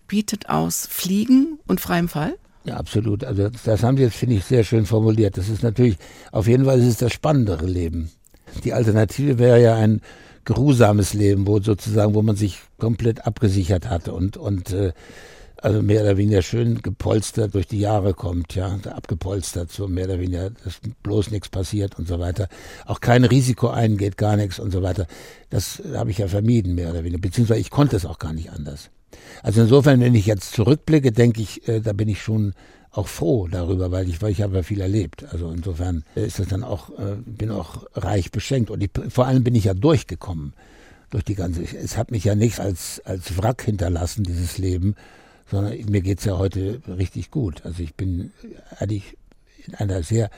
bietet 0.09 0.49
aus 0.49 0.87
Fliegen 0.91 1.59
und 1.67 1.81
freiem 1.81 2.09
Fall? 2.09 2.37
Ja, 2.65 2.77
absolut. 2.77 3.25
Also 3.25 3.49
das 3.65 3.83
haben 3.83 3.97
Sie 3.97 4.03
jetzt, 4.03 4.17
finde 4.17 4.37
ich, 4.37 4.45
sehr 4.45 4.65
schön 4.65 4.87
formuliert. 4.87 5.39
Das 5.39 5.49
ist 5.49 5.63
natürlich, 5.63 5.97
auf 6.33 6.47
jeden 6.47 6.65
Fall 6.65 6.79
ist 6.81 6.87
es 6.87 6.97
das 6.97 7.13
spannendere 7.13 7.67
Leben. 7.67 8.11
Die 8.65 8.73
Alternative 8.73 9.39
wäre 9.39 9.63
ja 9.63 9.77
ein 9.77 10.01
geruhsames 10.45 11.15
Leben, 11.15 11.47
wo 11.47 11.61
sozusagen, 11.61 12.15
wo 12.15 12.23
man 12.23 12.37
sich 12.37 12.59
komplett 12.79 13.27
abgesichert 13.27 13.89
hat 13.89 14.09
und, 14.09 14.37
und 14.37 14.73
äh, 14.73 14.93
also 15.63 15.83
mehr 15.83 16.03
oder 16.03 16.17
weniger 16.17 16.43
schön 16.43 16.83
gepolstert 16.83 17.55
durch 17.55 17.67
die 17.67 17.81
Jahre 17.81 18.15
kommt, 18.15 18.55
ja, 18.55 18.79
abgepolstert, 18.85 19.71
so 19.71 19.89
mehr 19.89 20.07
oder 20.07 20.21
weniger, 20.21 20.51
dass 20.51 20.81
bloß 21.03 21.31
nichts 21.31 21.49
passiert 21.49 21.99
und 21.99 22.09
so 22.09 22.19
weiter. 22.19 22.49
Auch 22.87 23.01
kein 23.01 23.25
Risiko 23.25 23.69
eingeht, 23.69 24.17
gar 24.17 24.37
nichts 24.37 24.59
und 24.59 24.73
so 24.73 24.83
weiter. 24.83 25.07
Das 25.51 25.83
habe 25.95 26.11
ich 26.11 26.19
ja 26.19 26.29
vermieden, 26.29 26.75
mehr 26.75 26.91
oder 26.91 27.05
weniger, 27.05 27.21
beziehungsweise 27.21 27.61
ich 27.61 27.71
konnte 27.71 27.97
es 27.97 28.07
auch 28.07 28.19
gar 28.19 28.33
nicht 28.33 28.51
anders. 28.51 28.91
Also 29.43 29.63
insofern, 29.63 30.01
wenn 30.01 30.15
ich 30.15 30.27
jetzt 30.27 30.53
zurückblicke, 30.53 31.13
denke 31.13 31.41
ich, 31.43 31.67
äh, 31.69 31.81
da 31.81 31.93
bin 31.93 32.09
ich 32.09 32.23
schon 32.23 32.55
auch 32.93 33.07
froh 33.07 33.47
darüber, 33.49 33.91
weil 33.93 34.09
ich, 34.09 34.21
weil 34.21 34.33
ich 34.33 34.43
habe 34.43 34.57
ja 34.57 34.63
viel 34.63 34.81
erlebt. 34.81 35.25
Also 35.31 35.51
insofern 35.51 36.05
ist 36.15 36.39
das 36.39 36.49
dann 36.49 36.65
auch, 36.65 36.91
äh, 36.99 37.17
bin 37.25 37.51
auch 37.51 37.85
reich 37.95 38.33
beschenkt. 38.33 38.71
Und 38.71 38.83
ich, 38.83 38.91
vor 39.09 39.27
allem 39.27 39.45
bin 39.45 39.55
ich 39.55 39.65
ja 39.65 39.75
durchgekommen 39.75 40.55
durch 41.11 41.25
die 41.25 41.35
ganze, 41.35 41.63
es 41.63 41.97
hat 41.97 42.11
mich 42.11 42.25
ja 42.25 42.35
nicht 42.35 42.61
als, 42.61 43.01
als 43.05 43.37
Wrack 43.37 43.63
hinterlassen, 43.63 44.25
dieses 44.25 44.59
Leben, 44.59 44.95
sondern 45.51 45.75
mir 45.89 46.01
geht's 46.01 46.25
ja 46.25 46.39
heute 46.39 46.81
richtig 46.87 47.31
gut. 47.31 47.65
Also 47.65 47.83
ich 47.83 47.95
bin 47.95 48.33
eigentlich 48.79 49.17
in 49.67 49.75
einer 49.75 50.03
sehr 50.03 50.31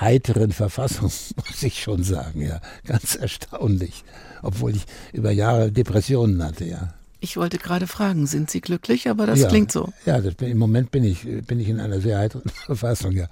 heiteren 0.00 0.52
Verfassung, 0.52 1.04
muss 1.36 1.62
ich 1.62 1.82
schon 1.82 2.02
sagen, 2.02 2.42
ja. 2.42 2.60
Ganz 2.86 3.14
erstaunlich. 3.14 4.04
Obwohl 4.42 4.76
ich 4.76 4.84
über 5.12 5.30
Jahre 5.30 5.70
Depressionen 5.70 6.42
hatte, 6.42 6.64
ja. 6.64 6.94
Ich 7.20 7.36
wollte 7.36 7.58
gerade 7.58 7.86
fragen, 7.86 8.26
sind 8.26 8.50
Sie 8.50 8.60
glücklich? 8.60 9.08
Aber 9.08 9.26
das 9.26 9.40
ja, 9.40 9.48
klingt 9.48 9.70
so. 9.70 9.92
Ja, 10.06 10.20
das, 10.20 10.34
im 10.40 10.58
Moment 10.58 10.90
bin 10.90 11.04
ich, 11.04 11.22
bin 11.46 11.60
ich 11.60 11.68
in 11.68 11.78
einer 11.78 12.00
sehr 12.00 12.18
heiteren 12.18 12.50
Verfassung, 12.66 13.12
ja. 13.12 13.28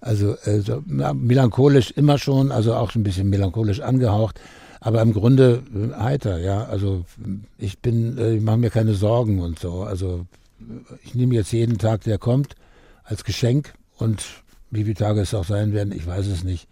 Also 0.00 0.36
äh, 0.44 0.60
so, 0.60 0.82
melancholisch 0.86 1.90
immer 1.90 2.18
schon, 2.18 2.50
also 2.50 2.74
auch 2.74 2.94
ein 2.94 3.02
bisschen 3.02 3.28
melancholisch 3.28 3.80
angehaucht, 3.80 4.40
aber 4.80 5.02
im 5.02 5.12
Grunde 5.12 5.62
äh, 5.74 5.94
heiter, 5.94 6.38
ja. 6.38 6.64
Also 6.64 7.04
ich 7.58 7.80
bin, 7.80 8.16
äh, 8.16 8.36
ich 8.36 8.42
mache 8.42 8.56
mir 8.56 8.70
keine 8.70 8.94
Sorgen 8.94 9.40
und 9.40 9.58
so. 9.58 9.82
Also 9.82 10.24
ich 11.04 11.14
nehme 11.14 11.34
jetzt 11.34 11.52
jeden 11.52 11.78
Tag, 11.78 12.02
der 12.02 12.18
kommt, 12.18 12.54
als 13.04 13.24
Geschenk 13.24 13.74
und 13.96 14.24
wie 14.70 14.84
viele 14.84 14.94
Tage 14.94 15.20
es 15.20 15.34
auch 15.34 15.44
sein 15.44 15.72
werden, 15.72 15.92
ich 15.92 16.06
weiß 16.06 16.26
es 16.26 16.44
nicht 16.44 16.68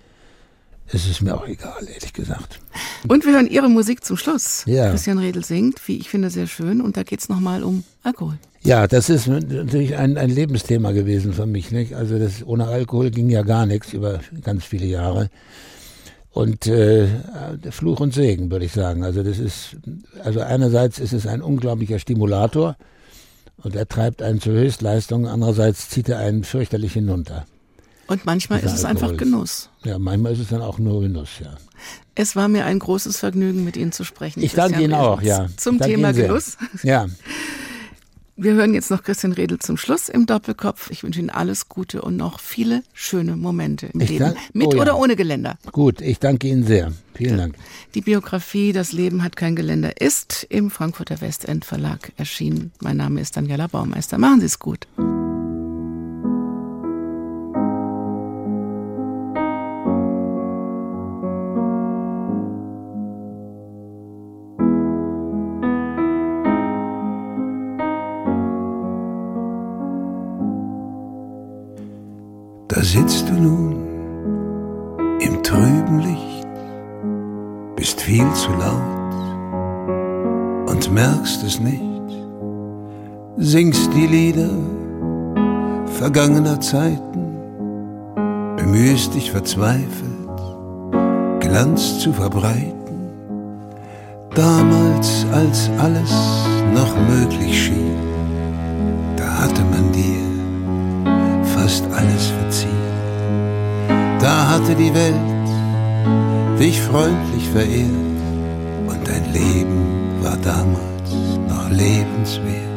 es 0.95 1.09
ist 1.09 1.23
mir 1.23 1.35
auch 1.35 1.47
egal, 1.47 1.87
ehrlich 1.93 2.13
gesagt. 2.13 2.61
Und 3.09 3.25
wir 3.25 3.33
hören 3.33 3.47
Ihre 3.47 3.69
Musik 3.69 4.05
zum 4.05 4.17
Schluss. 4.17 4.65
Ja. 4.67 4.91
Christian 4.91 5.19
Redl 5.19 5.45
singt, 5.45 5.87
wie 5.89 5.97
ich 5.97 6.09
finde, 6.09 6.29
sehr 6.31 6.47
schön. 6.47 6.81
Und 6.81 6.97
da 6.97 7.03
geht 7.03 7.21
es 7.21 7.29
nochmal 7.29 7.63
um 7.63 7.85
Alkohol. 8.03 8.39
Ja, 8.63 8.87
das 8.87 9.09
ist 9.09 9.27
natürlich 9.27 9.97
ein, 9.97 10.19
ein 10.19 10.31
Lebensthema 10.31 10.93
gewesen 10.93 11.33
für 11.33 11.47
mich. 11.47 11.71
Nicht? 11.73 11.95
Also 11.95 12.19
das, 12.19 12.47
ohne 12.47 12.67
Alkohol 12.67 13.11
ging 13.11 13.31
ja 13.31 13.43
gar 13.43 13.67
nichts 13.67 13.93
über 13.93 14.21
ganz 14.43 14.65
viele 14.65 14.87
Jahre. 14.87 15.31
Und 16.31 16.67
äh, 16.67 17.09
Fluch 17.71 18.01
und 18.01 18.15
Segen, 18.15 18.51
würde 18.51 18.65
ich 18.65 18.73
sagen. 18.73 19.03
Also 19.03 19.23
das 19.23 19.39
ist, 19.39 19.77
also 20.23 20.41
einerseits 20.41 20.99
ist 20.99 21.13
es 21.13 21.27
ein 21.27 21.43
unglaublicher 21.43 21.99
Stimulator 21.99 22.77
und 23.63 23.77
er 23.77 23.89
treibt 23.89 24.23
einen 24.23 24.41
zur 24.41 24.55
Höchstleistung, 24.55 25.27
andererseits 25.27 25.89
zieht 25.89 26.09
er 26.09 26.19
einen 26.19 26.45
fürchterlich 26.45 26.93
hinunter. 26.93 27.47
Und 28.07 28.27
manchmal 28.27 28.61
ist 28.61 28.73
es 28.73 28.85
einfach 28.85 29.17
Genuss. 29.17 29.71
Ja, 29.85 29.99
manchmal 29.99 30.33
ist 30.33 30.41
es 30.41 30.49
dann 30.49 30.61
auch 30.63 30.79
nur 30.79 31.01
Genuss, 31.01 31.31
ja. 31.41 31.57
Es 32.15 32.37
war 32.37 32.49
mir 32.49 32.67
ein 32.67 32.79
großes 32.79 33.17
Vergnügen, 33.17 33.65
mit 33.65 33.77
Ihnen 33.77 33.93
zu 33.93 34.05
sprechen. 34.05 34.43
Ich 34.43 34.53
danke 34.53 34.83
Ihnen 34.83 34.95
auch, 34.95 35.23
ja. 35.23 35.47
Zum 35.57 35.79
Thema 35.79 36.13
Genuss. 36.13 36.59
Ja. 36.83 37.07
Wir 38.37 38.55
hören 38.55 38.73
jetzt 38.73 38.91
noch 38.91 39.03
Christian 39.03 39.33
Redel 39.33 39.59
zum 39.59 39.77
Schluss 39.77 40.09
im 40.09 40.25
Doppelkopf. 40.25 40.91
Ich 40.91 41.03
wünsche 41.03 41.21
Ihnen 41.21 41.29
alles 41.29 41.69
Gute 41.69 42.01
und 42.01 42.17
noch 42.17 42.41
viele 42.41 42.83
schöne 42.95 43.37
Momente 43.37 43.87
im 43.87 44.01
ich 44.01 44.09
Leben. 44.09 44.25
Dank, 44.25 44.39
Mit 44.55 44.69
oh 44.69 44.77
ja. 44.77 44.83
oder 44.83 44.99
ohne 44.99 45.17
Geländer. 45.17 45.59
Gut, 45.71 46.01
ich 46.01 46.19
danke 46.19 46.49
Ihnen 46.49 46.65
sehr. 46.65 46.93
Vielen 47.15 47.37
Dank. 47.37 47.57
Die 47.95 48.01
Biografie 48.01 48.73
Das 48.73 48.93
Leben 48.93 49.23
hat 49.23 49.37
kein 49.37 49.55
Geländer 49.55 50.01
ist 50.01 50.47
im 50.49 50.71
Frankfurter 50.71 51.21
Westend 51.21 51.67
Verlag 51.67 52.13
erschienen. 52.17 52.73
Mein 52.81 52.97
Name 52.97 53.21
ist 53.21 53.37
Daniela 53.37 53.67
Baumeister. 53.67 54.17
Machen 54.17 54.41
Sie 54.41 54.47
es 54.47 54.59
gut. 54.59 54.87
Vergangener 86.03 86.61
Zeiten, 86.61 87.37
bemühst 88.57 89.15
dich 89.15 89.31
verzweifelt, 89.31 90.41
Glanz 91.39 92.01
zu 92.01 92.13
verbreiten, 92.13 92.75
Damals, 94.35 95.25
als 95.33 95.71
alles 95.79 96.13
noch 96.75 96.93
möglich 97.09 97.67
schien, 97.67 97.99
da 99.17 99.43
hatte 99.43 99.63
man 99.63 99.93
dir 99.93 101.45
fast 101.55 101.85
alles 101.93 102.27
verziehen. 102.27 102.71
Da 104.19 104.49
hatte 104.49 104.75
die 104.75 104.93
Welt 104.95 105.49
dich 106.59 106.81
freundlich 106.81 107.49
verehrt 107.51 108.19
und 108.89 109.07
dein 109.07 109.33
Leben 109.33 110.21
war 110.21 110.39
damals 110.39 111.11
noch 111.49 111.71
lebenswert. 111.71 112.72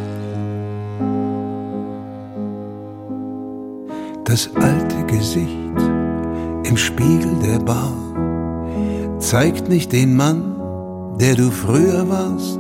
Das 4.36 4.54
alte 4.56 5.02
Gesicht 5.06 5.80
im 6.66 6.76
Spiegel 6.76 7.40
der 7.42 7.58
Bar 7.60 7.94
zeigt 9.18 9.70
nicht 9.70 9.94
den 9.94 10.14
Mann, 10.14 11.16
der 11.22 11.36
du 11.36 11.50
früher 11.50 12.06
warst, 12.10 12.60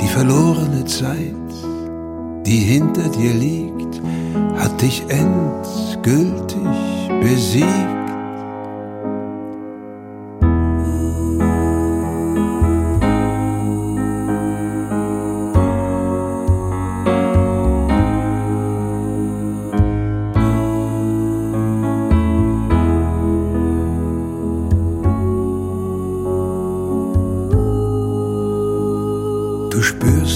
die 0.00 0.08
verlorene 0.08 0.84
Zeit, 0.84 1.52
die 2.44 2.58
hinter 2.58 3.08
dir 3.08 3.34
liegt, 3.34 4.02
hat 4.56 4.82
dich 4.82 5.04
endgültig 5.08 6.58
besiegt. 7.20 7.93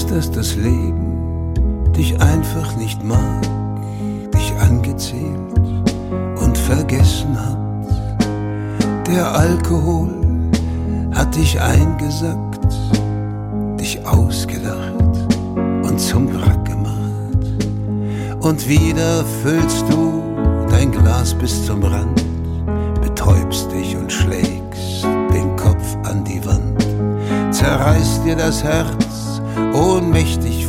dass 0.09 0.31
das 0.31 0.55
Leben 0.55 1.53
dich 1.95 2.19
einfach 2.19 2.75
nicht 2.77 3.03
mag, 3.03 3.43
dich 4.33 4.53
angezählt 4.59 5.59
und 6.41 6.57
vergessen 6.57 7.37
hat. 7.39 7.57
Der 9.07 9.35
Alkohol 9.35 10.09
hat 11.13 11.35
dich 11.35 11.59
eingesackt, 11.61 12.73
dich 13.79 13.99
ausgedacht 14.07 14.93
und 15.83 15.99
zum 15.99 16.27
Wrack 16.33 16.65
gemacht. 16.65 16.99
Und 18.39 18.67
wieder 18.67 19.23
füllst 19.43 19.85
du 19.89 20.23
dein 20.69 20.91
Glas 20.91 21.33
bis 21.35 21.65
zum 21.65 21.83
Rand, 21.83 22.23
betäubst 23.01 23.71
dich 23.71 23.95
und 23.95 24.11
schlägst 24.11 25.03
den 25.33 25.55
Kopf 25.55 25.95
an 26.03 26.23
die 26.23 26.43
Wand, 26.45 27.53
zerreißt 27.53 28.25
dir 28.25 28.35
das 28.35 28.63
Herz 28.63 28.98
Mehr 29.59 30.68